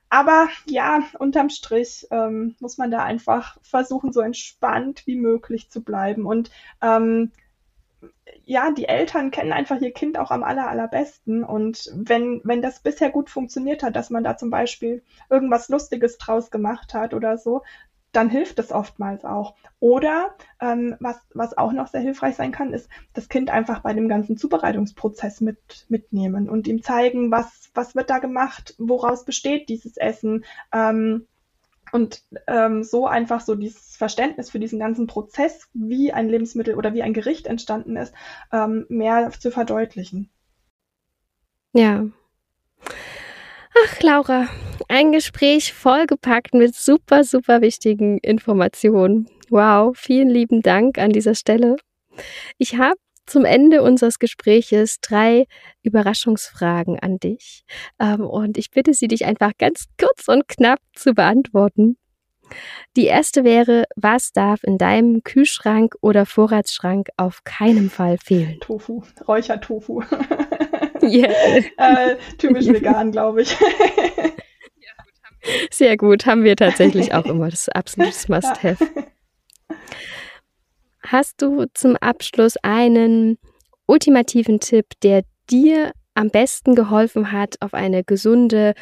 Aber 0.10 0.48
ja, 0.66 1.04
unterm 1.20 1.50
Strich 1.50 2.08
ähm, 2.10 2.56
muss 2.60 2.78
man 2.78 2.90
da 2.90 3.04
einfach 3.04 3.58
versuchen, 3.62 4.12
so 4.12 4.22
entspannt 4.22 5.04
wie 5.06 5.16
möglich 5.16 5.70
zu 5.70 5.84
bleiben. 5.84 6.26
Und 6.26 6.50
ähm, 6.82 7.32
ja, 8.46 8.72
die 8.72 8.88
Eltern 8.88 9.30
kennen 9.30 9.54
einfach 9.54 9.80
ihr 9.80 9.92
Kind 9.92 10.18
auch 10.18 10.32
am 10.32 10.44
aller, 10.44 10.68
allerbesten. 10.68 11.44
Und 11.44 11.92
wenn, 11.94 12.42
wenn 12.44 12.64
das 12.64 12.80
bisher 12.80 13.12
gut 13.12 13.30
funktioniert 13.30 13.84
hat, 13.84 13.96
dass 13.96 14.10
man 14.10 14.24
da 14.24 14.38
zum 14.38 14.50
Beispiel 14.50 15.04
irgendwas 15.30 15.70
Lustiges 15.70 16.18
draus 16.18 16.50
gemacht 16.50 16.96
hat 16.96 17.14
oder 17.14 17.38
so, 17.38 17.62
dann 18.12 18.30
hilft 18.30 18.60
es 18.60 18.72
oftmals 18.72 19.24
auch. 19.26 19.56
Oder 19.80 20.36
ähm, 20.62 20.96
was, 21.00 21.20
was 21.34 21.58
auch 21.58 21.72
noch 21.72 21.88
sehr 21.88 22.02
hilfreich 22.02 22.36
sein 22.36 22.52
kann, 22.52 22.74
ist 22.74 22.90
das 23.14 23.30
Kind 23.30 23.50
einfach 23.50 23.82
bei 23.82 23.94
dem 23.94 24.10
ganzen 24.10 24.38
Zubereitungsprozess 24.38 25.42
mit, 25.42 25.86
mitnehmen 25.90 26.50
und 26.50 26.68
ihm 26.68 26.82
zeigen, 26.82 27.32
was, 27.32 27.70
was 27.74 27.96
wird 27.96 28.10
da 28.10 28.20
gemacht, 28.20 28.76
woraus 28.78 29.26
besteht 29.26 29.70
dieses 29.70 29.98
Essen. 29.98 30.46
Ähm, 30.74 31.28
und 31.92 32.24
ähm, 32.48 32.84
so 32.84 33.08
einfach 33.08 33.42
so 33.42 33.56
dieses 33.56 33.96
Verständnis 33.96 34.52
für 34.52 34.60
diesen 34.60 34.80
ganzen 34.80 35.08
Prozess, 35.08 35.68
wie 35.74 36.14
ein 36.14 36.30
Lebensmittel 36.30 36.76
oder 36.76 36.94
wie 36.94 37.02
ein 37.02 37.14
Gericht 37.14 37.48
entstanden 37.48 37.96
ist, 37.96 38.14
ähm, 38.52 38.86
mehr 38.90 39.32
zu 39.32 39.50
verdeutlichen. 39.50 40.30
Ja. 41.74 42.06
Ach, 43.86 44.02
Laura, 44.02 44.48
ein 44.88 45.12
Gespräch 45.12 45.74
vollgepackt 45.74 46.54
mit 46.54 46.76
super, 46.76 47.24
super 47.24 47.62
wichtigen 47.62 48.18
Informationen. 48.18 49.30
Wow, 49.50 49.98
vielen 49.98 50.30
lieben 50.30 50.62
Dank 50.62 50.98
an 50.98 51.12
dieser 51.12 51.36
Stelle. 51.36 51.78
Ich 52.58 52.78
habe 52.78 52.98
zum 53.26 53.46
Ende 53.46 53.82
unseres 53.82 54.20
Gespräches 54.20 55.00
drei 55.00 55.46
Überraschungsfragen 55.84 57.00
an 57.00 57.20
dich. 57.20 57.64
Ähm, 58.00 58.22
und 58.22 58.58
ich 58.58 58.72
bitte 58.72 58.94
Sie, 58.94 59.08
dich 59.08 59.26
einfach 59.26 59.52
ganz 59.58 59.86
kurz 60.00 60.28
und 60.28 60.48
knapp 60.48 60.80
zu 60.94 61.14
beantworten. 61.14 61.98
Die 62.98 63.06
erste 63.06 63.44
wäre, 63.44 63.86
was 63.96 64.32
darf 64.32 64.64
in 64.64 64.78
deinem 64.78 65.24
Kühlschrank 65.24 65.96
oder 66.02 66.26
Vorratsschrank 66.26 67.10
auf 67.16 67.44
keinen 67.44 67.90
Fall 67.90 68.18
fehlen? 68.18 68.58
Tofu, 68.60 69.04
Räuchertofu. 69.28 70.04
Yeah. 71.10 71.34
äh, 71.78 72.18
typisch 72.38 72.68
vegan, 72.68 73.12
glaube 73.12 73.42
ich. 73.42 73.56
Sehr 75.72 75.98
gut, 75.98 76.26
haben 76.26 76.44
wir 76.44 76.56
tatsächlich 76.56 77.14
auch 77.14 77.26
immer. 77.26 77.50
Das 77.50 77.62
ist 77.62 77.76
absolutes 77.76 78.28
Must-Have. 78.28 78.86
Hast 81.04 81.42
du 81.42 81.66
zum 81.74 81.96
Abschluss 81.96 82.56
einen 82.62 83.38
ultimativen 83.86 84.60
Tipp, 84.60 84.86
der 85.02 85.24
dir 85.50 85.94
am 86.14 86.30
besten 86.30 86.76
geholfen 86.76 87.32
hat, 87.32 87.56
auf 87.62 87.74
eine 87.74 88.04
gesunde 88.04 88.74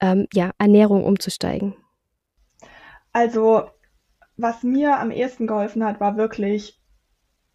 ähm, 0.00 0.26
ja, 0.32 0.50
Ernährung 0.58 1.04
umzusteigen? 1.04 1.74
Also, 3.12 3.70
was 4.36 4.62
mir 4.62 4.98
am 4.98 5.10
ehesten 5.10 5.46
geholfen 5.46 5.84
hat, 5.84 6.00
war 6.00 6.16
wirklich 6.16 6.80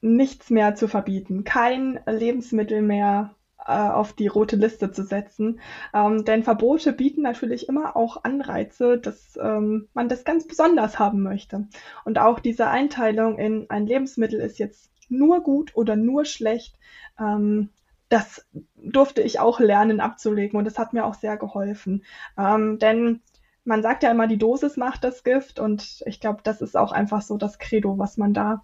nichts 0.01 0.49
mehr 0.49 0.75
zu 0.75 0.88
verbieten. 0.88 1.43
Kein 1.43 1.99
Lebensmittel 2.05 2.82
mehr 2.82 3.36
auf 3.72 4.13
die 4.13 4.28
rote 4.28 4.55
Liste 4.55 4.91
zu 4.91 5.03
setzen. 5.03 5.59
Ähm, 5.93 6.26
denn 6.26 6.43
Verbote 6.43 6.93
bieten 6.93 7.22
natürlich 7.22 7.68
immer 7.68 7.95
auch 7.95 8.24
Anreize, 8.24 8.97
dass 8.97 9.38
ähm, 9.41 9.88
man 9.93 10.09
das 10.09 10.24
ganz 10.24 10.47
besonders 10.47 10.99
haben 10.99 11.22
möchte. 11.22 11.68
Und 12.05 12.20
auch 12.20 12.39
diese 12.39 12.68
Einteilung 12.68 13.38
in 13.38 13.70
ein 13.70 13.86
Lebensmittel 13.86 14.39
ist 14.39 14.59
jetzt 14.59 14.91
nur 15.09 15.41
gut 15.41 15.76
oder 15.76 15.95
nur 15.95 16.26
schlecht, 16.26 16.78
ähm, 17.20 17.70
das 18.09 18.45
durfte 18.76 19.22
ich 19.22 19.39
auch 19.39 19.59
lernen 19.59 19.99
abzulegen 19.99 20.57
und 20.57 20.65
das 20.65 20.80
hat 20.80 20.93
mir 20.93 21.05
auch 21.05 21.15
sehr 21.15 21.38
geholfen. 21.38 22.03
Ähm, 22.38 22.80
denn 22.80 23.22
man 23.65 23.82
sagt 23.82 24.03
ja 24.03 24.11
immer, 24.11 24.28
die 24.28 24.38
Dosis 24.38 24.78
macht 24.78 25.03
das 25.03 25.24
Gift 25.24 25.59
und 25.59 26.03
ich 26.05 26.22
glaube, 26.22 26.39
das 26.43 26.61
ist 26.61 26.78
auch 26.78 26.93
einfach 26.93 27.22
so 27.22 27.38
das 27.38 27.59
Credo, 27.59 27.97
was 27.99 28.18
man 28.18 28.34
da, 28.34 28.63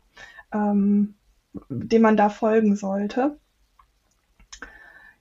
ähm, 0.53 1.15
dem 1.69 2.01
man 2.01 2.15
da 2.15 2.29
folgen 2.29 2.77
sollte. 2.77 3.37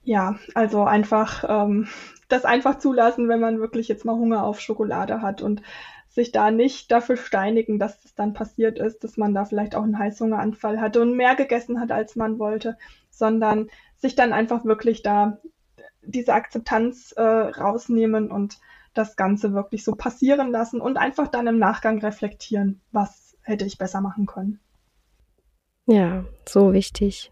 Ja, 0.05 0.37
also 0.55 0.85
einfach 0.85 1.45
ähm, 1.49 1.89
das 2.29 2.45
einfach 2.45 2.79
zulassen, 2.79 3.29
wenn 3.29 3.41
man 3.41 3.61
wirklich 3.61 3.89
jetzt 3.89 4.05
mal 4.05 4.17
Hunger 4.17 4.45
auf 4.45 4.61
Schokolade 4.61 5.23
hat 5.23 5.43
und 5.43 5.63
sich 6.09 6.33
da 6.33 6.51
nicht 6.51 6.91
dafür 6.91 7.17
steinigen, 7.17 7.79
dass 7.79 8.05
es 8.05 8.15
dann 8.15 8.35
passiert 8.35 8.79
ist, 8.79 9.03
dass 9.03 9.17
man 9.17 9.33
da 9.33 9.45
vielleicht 9.45 9.75
auch 9.75 9.83
einen 9.83 9.99
Heißhungeranfall 9.99 10.81
hatte 10.81 11.01
und 11.01 11.17
mehr 11.17 11.35
gegessen 11.37 11.81
hat, 11.81 11.91
als 11.91 12.17
man 12.17 12.39
wollte, 12.39 12.77
sondern 13.11 13.71
sich 13.97 14.15
dann 14.15 14.33
einfach 14.33 14.65
wirklich 14.65 15.03
da 15.03 15.39
diese 16.03 16.35
Akzeptanz 16.35 17.13
äh, 17.13 17.23
rausnehmen 17.23 18.31
und 18.31 18.59
das 18.93 19.17
Ganze 19.17 19.55
wirklich 19.55 19.85
so 19.85 19.95
passieren 19.95 20.51
lassen 20.51 20.81
und 20.81 20.99
einfach 20.99 21.29
dann 21.29 21.47
im 21.47 21.59
Nachgang 21.59 21.99
reflektieren, 22.01 22.81
was 22.91 23.37
hätte 23.43 23.65
ich 23.65 23.79
besser 23.79 24.01
machen 24.01 24.27
können. 24.27 24.61
Ja, 25.87 26.25
so 26.47 26.73
wichtig. 26.73 27.32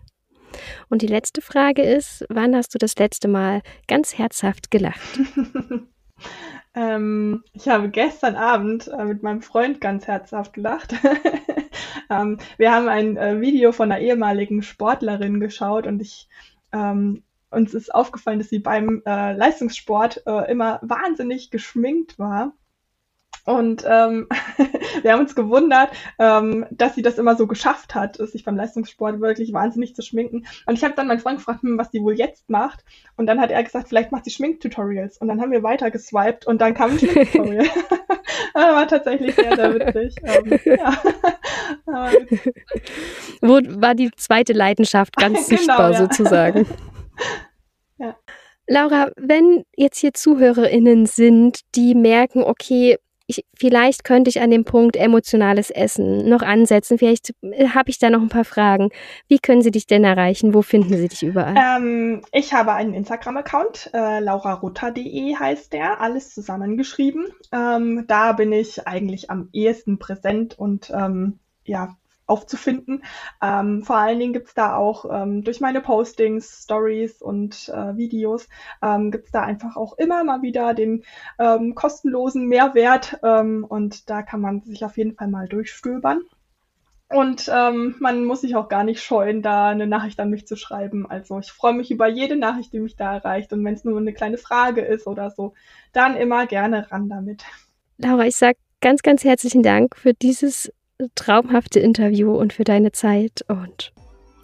Und 0.88 1.02
die 1.02 1.06
letzte 1.06 1.40
Frage 1.40 1.82
ist, 1.82 2.24
wann 2.28 2.54
hast 2.54 2.74
du 2.74 2.78
das 2.78 2.96
letzte 2.96 3.28
Mal 3.28 3.62
ganz 3.86 4.18
herzhaft 4.18 4.70
gelacht? 4.70 5.20
ähm, 6.74 7.44
ich 7.52 7.68
habe 7.68 7.90
gestern 7.90 8.36
Abend 8.36 8.88
äh, 8.88 9.04
mit 9.04 9.22
meinem 9.22 9.42
Freund 9.42 9.80
ganz 9.80 10.06
herzhaft 10.06 10.52
gelacht. 10.52 10.94
ähm, 12.10 12.38
wir 12.56 12.72
haben 12.72 12.88
ein 12.88 13.16
äh, 13.16 13.40
Video 13.40 13.72
von 13.72 13.90
einer 13.90 14.00
ehemaligen 14.00 14.62
Sportlerin 14.62 15.40
geschaut 15.40 15.86
und 15.86 16.00
ich 16.00 16.28
ähm, 16.72 17.22
uns 17.50 17.74
ist 17.74 17.94
aufgefallen, 17.94 18.38
dass 18.38 18.48
sie 18.48 18.60
beim 18.60 19.02
äh, 19.04 19.32
Leistungssport 19.32 20.22
äh, 20.26 20.50
immer 20.50 20.78
wahnsinnig 20.82 21.50
geschminkt 21.50 22.18
war. 22.18 22.52
Und 23.44 23.84
ähm, 23.86 24.28
wir 25.02 25.12
haben 25.12 25.20
uns 25.20 25.34
gewundert, 25.34 25.90
ähm, 26.18 26.66
dass 26.70 26.94
sie 26.94 27.02
das 27.02 27.18
immer 27.18 27.36
so 27.36 27.46
geschafft 27.46 27.94
hat, 27.94 28.16
sich 28.16 28.44
beim 28.44 28.56
Leistungssport 28.56 29.20
wirklich 29.20 29.52
wahnsinnig 29.52 29.94
zu 29.94 30.02
schminken. 30.02 30.46
Und 30.66 30.74
ich 30.74 30.84
habe 30.84 30.94
dann 30.94 31.06
meinen 31.06 31.20
Freund 31.20 31.38
gefragt, 31.38 31.62
hm, 31.62 31.78
was 31.78 31.90
sie 31.90 32.02
wohl 32.02 32.14
jetzt 32.14 32.48
macht. 32.50 32.84
Und 33.16 33.26
dann 33.26 33.40
hat 33.40 33.50
er 33.50 33.62
gesagt, 33.62 33.88
vielleicht 33.88 34.12
macht 34.12 34.24
sie 34.24 34.30
Schminktutorials. 34.30 35.18
Und 35.18 35.28
dann 35.28 35.40
haben 35.40 35.52
wir 35.52 35.62
weiter 35.62 35.90
geswiped 35.90 36.46
und 36.46 36.60
dann 36.60 36.74
kam 36.74 36.90
ein 36.90 36.98
Schminktutorial. 36.98 37.66
war 38.54 38.88
tatsächlich 38.88 39.34
sehr, 39.34 39.56
sehr 39.56 39.74
witzig. 39.74 40.14
Ähm, 40.22 40.58
ja. 40.64 42.12
Wo 43.40 43.60
war 43.80 43.94
die 43.94 44.10
zweite 44.16 44.52
Leidenschaft 44.52 45.16
ganz 45.16 45.46
genau, 45.46 45.58
sichtbar 45.58 45.92
ja. 45.92 45.98
sozusagen? 45.98 46.66
ja. 47.98 48.16
Laura, 48.66 49.10
wenn 49.16 49.64
jetzt 49.76 49.98
hier 49.98 50.14
ZuhörerInnen 50.14 51.06
sind, 51.06 51.60
die 51.74 51.94
merken, 51.94 52.44
okay, 52.44 52.98
ich, 53.30 53.44
vielleicht 53.54 54.04
könnte 54.04 54.28
ich 54.28 54.40
an 54.40 54.50
dem 54.50 54.64
Punkt 54.64 54.96
emotionales 54.96 55.70
Essen 55.70 56.28
noch 56.28 56.42
ansetzen. 56.42 56.98
Vielleicht 56.98 57.32
äh, 57.42 57.68
habe 57.68 57.90
ich 57.90 57.98
da 57.98 58.10
noch 58.10 58.20
ein 58.20 58.28
paar 58.28 58.44
Fragen. 58.44 58.90
Wie 59.28 59.38
können 59.38 59.62
sie 59.62 59.70
dich 59.70 59.86
denn 59.86 60.04
erreichen? 60.04 60.52
Wo 60.52 60.62
finden 60.62 60.96
sie 60.96 61.08
dich 61.08 61.22
überall? 61.22 61.54
Ähm, 61.56 62.22
ich 62.32 62.52
habe 62.52 62.72
einen 62.72 62.94
Instagram-Account, 62.94 63.90
äh, 63.94 64.20
laurarutter.de 64.20 65.36
heißt 65.36 65.72
der, 65.72 66.00
alles 66.00 66.34
zusammengeschrieben. 66.34 67.26
Ähm, 67.52 68.04
da 68.06 68.32
bin 68.32 68.52
ich 68.52 68.86
eigentlich 68.86 69.30
am 69.30 69.48
ehesten 69.52 69.98
präsent 69.98 70.58
und 70.58 70.90
ähm, 70.90 71.38
ja, 71.64 71.96
aufzufinden. 72.30 73.02
Ähm, 73.42 73.82
vor 73.82 73.96
allen 73.96 74.18
Dingen 74.18 74.32
gibt 74.32 74.48
es 74.48 74.54
da 74.54 74.76
auch 74.76 75.04
ähm, 75.10 75.44
durch 75.44 75.60
meine 75.60 75.80
Postings, 75.80 76.62
Stories 76.64 77.20
und 77.20 77.68
äh, 77.68 77.96
Videos, 77.96 78.48
ähm, 78.82 79.10
gibt 79.10 79.26
es 79.26 79.32
da 79.32 79.42
einfach 79.42 79.76
auch 79.76 79.98
immer 79.98 80.24
mal 80.24 80.42
wieder 80.42 80.72
den 80.72 81.04
ähm, 81.38 81.74
kostenlosen 81.74 82.46
Mehrwert 82.46 83.18
ähm, 83.22 83.66
und 83.68 84.08
da 84.08 84.22
kann 84.22 84.40
man 84.40 84.62
sich 84.62 84.84
auf 84.84 84.96
jeden 84.96 85.14
Fall 85.14 85.28
mal 85.28 85.48
durchstöbern. 85.48 86.22
Und 87.12 87.50
ähm, 87.52 87.96
man 87.98 88.24
muss 88.24 88.42
sich 88.42 88.54
auch 88.54 88.68
gar 88.68 88.84
nicht 88.84 89.02
scheuen, 89.02 89.42
da 89.42 89.68
eine 89.70 89.88
Nachricht 89.88 90.20
an 90.20 90.30
mich 90.30 90.46
zu 90.46 90.54
schreiben. 90.54 91.10
Also 91.10 91.40
ich 91.40 91.50
freue 91.50 91.72
mich 91.72 91.90
über 91.90 92.06
jede 92.06 92.36
Nachricht, 92.36 92.72
die 92.72 92.78
mich 92.78 92.94
da 92.94 93.14
erreicht. 93.14 93.52
Und 93.52 93.64
wenn 93.64 93.74
es 93.74 93.82
nur 93.82 93.98
eine 93.98 94.12
kleine 94.12 94.38
Frage 94.38 94.82
ist 94.82 95.08
oder 95.08 95.30
so, 95.30 95.54
dann 95.92 96.16
immer 96.16 96.46
gerne 96.46 96.88
ran 96.92 97.08
damit. 97.08 97.42
Laura, 97.98 98.26
ich 98.26 98.36
sage 98.36 98.58
ganz, 98.80 99.02
ganz 99.02 99.24
herzlichen 99.24 99.64
Dank 99.64 99.96
für 99.96 100.14
dieses 100.14 100.72
traumhafte 101.14 101.80
Interview 101.80 102.34
und 102.34 102.52
für 102.52 102.64
deine 102.64 102.92
Zeit. 102.92 103.44
Und 103.48 103.92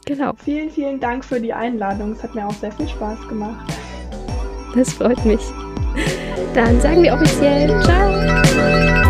genau. 0.05 0.35
Vielen, 0.45 0.71
vielen 0.71 1.01
Dank 1.01 1.25
für 1.25 1.41
die 1.41 1.53
Einladung. 1.53 2.13
Es 2.13 2.23
hat 2.23 2.35
mir 2.35 2.47
auch 2.47 2.55
sehr 2.55 2.73
viel 2.73 2.89
Spaß 2.89 3.29
gemacht. 3.29 3.73
Das 4.75 4.93
freut 4.93 5.25
mich. 5.25 5.41
Dann 6.55 6.81
sagen 6.81 7.03
wir 7.03 7.15
offiziell 7.15 7.69
Ciao. 7.83 9.06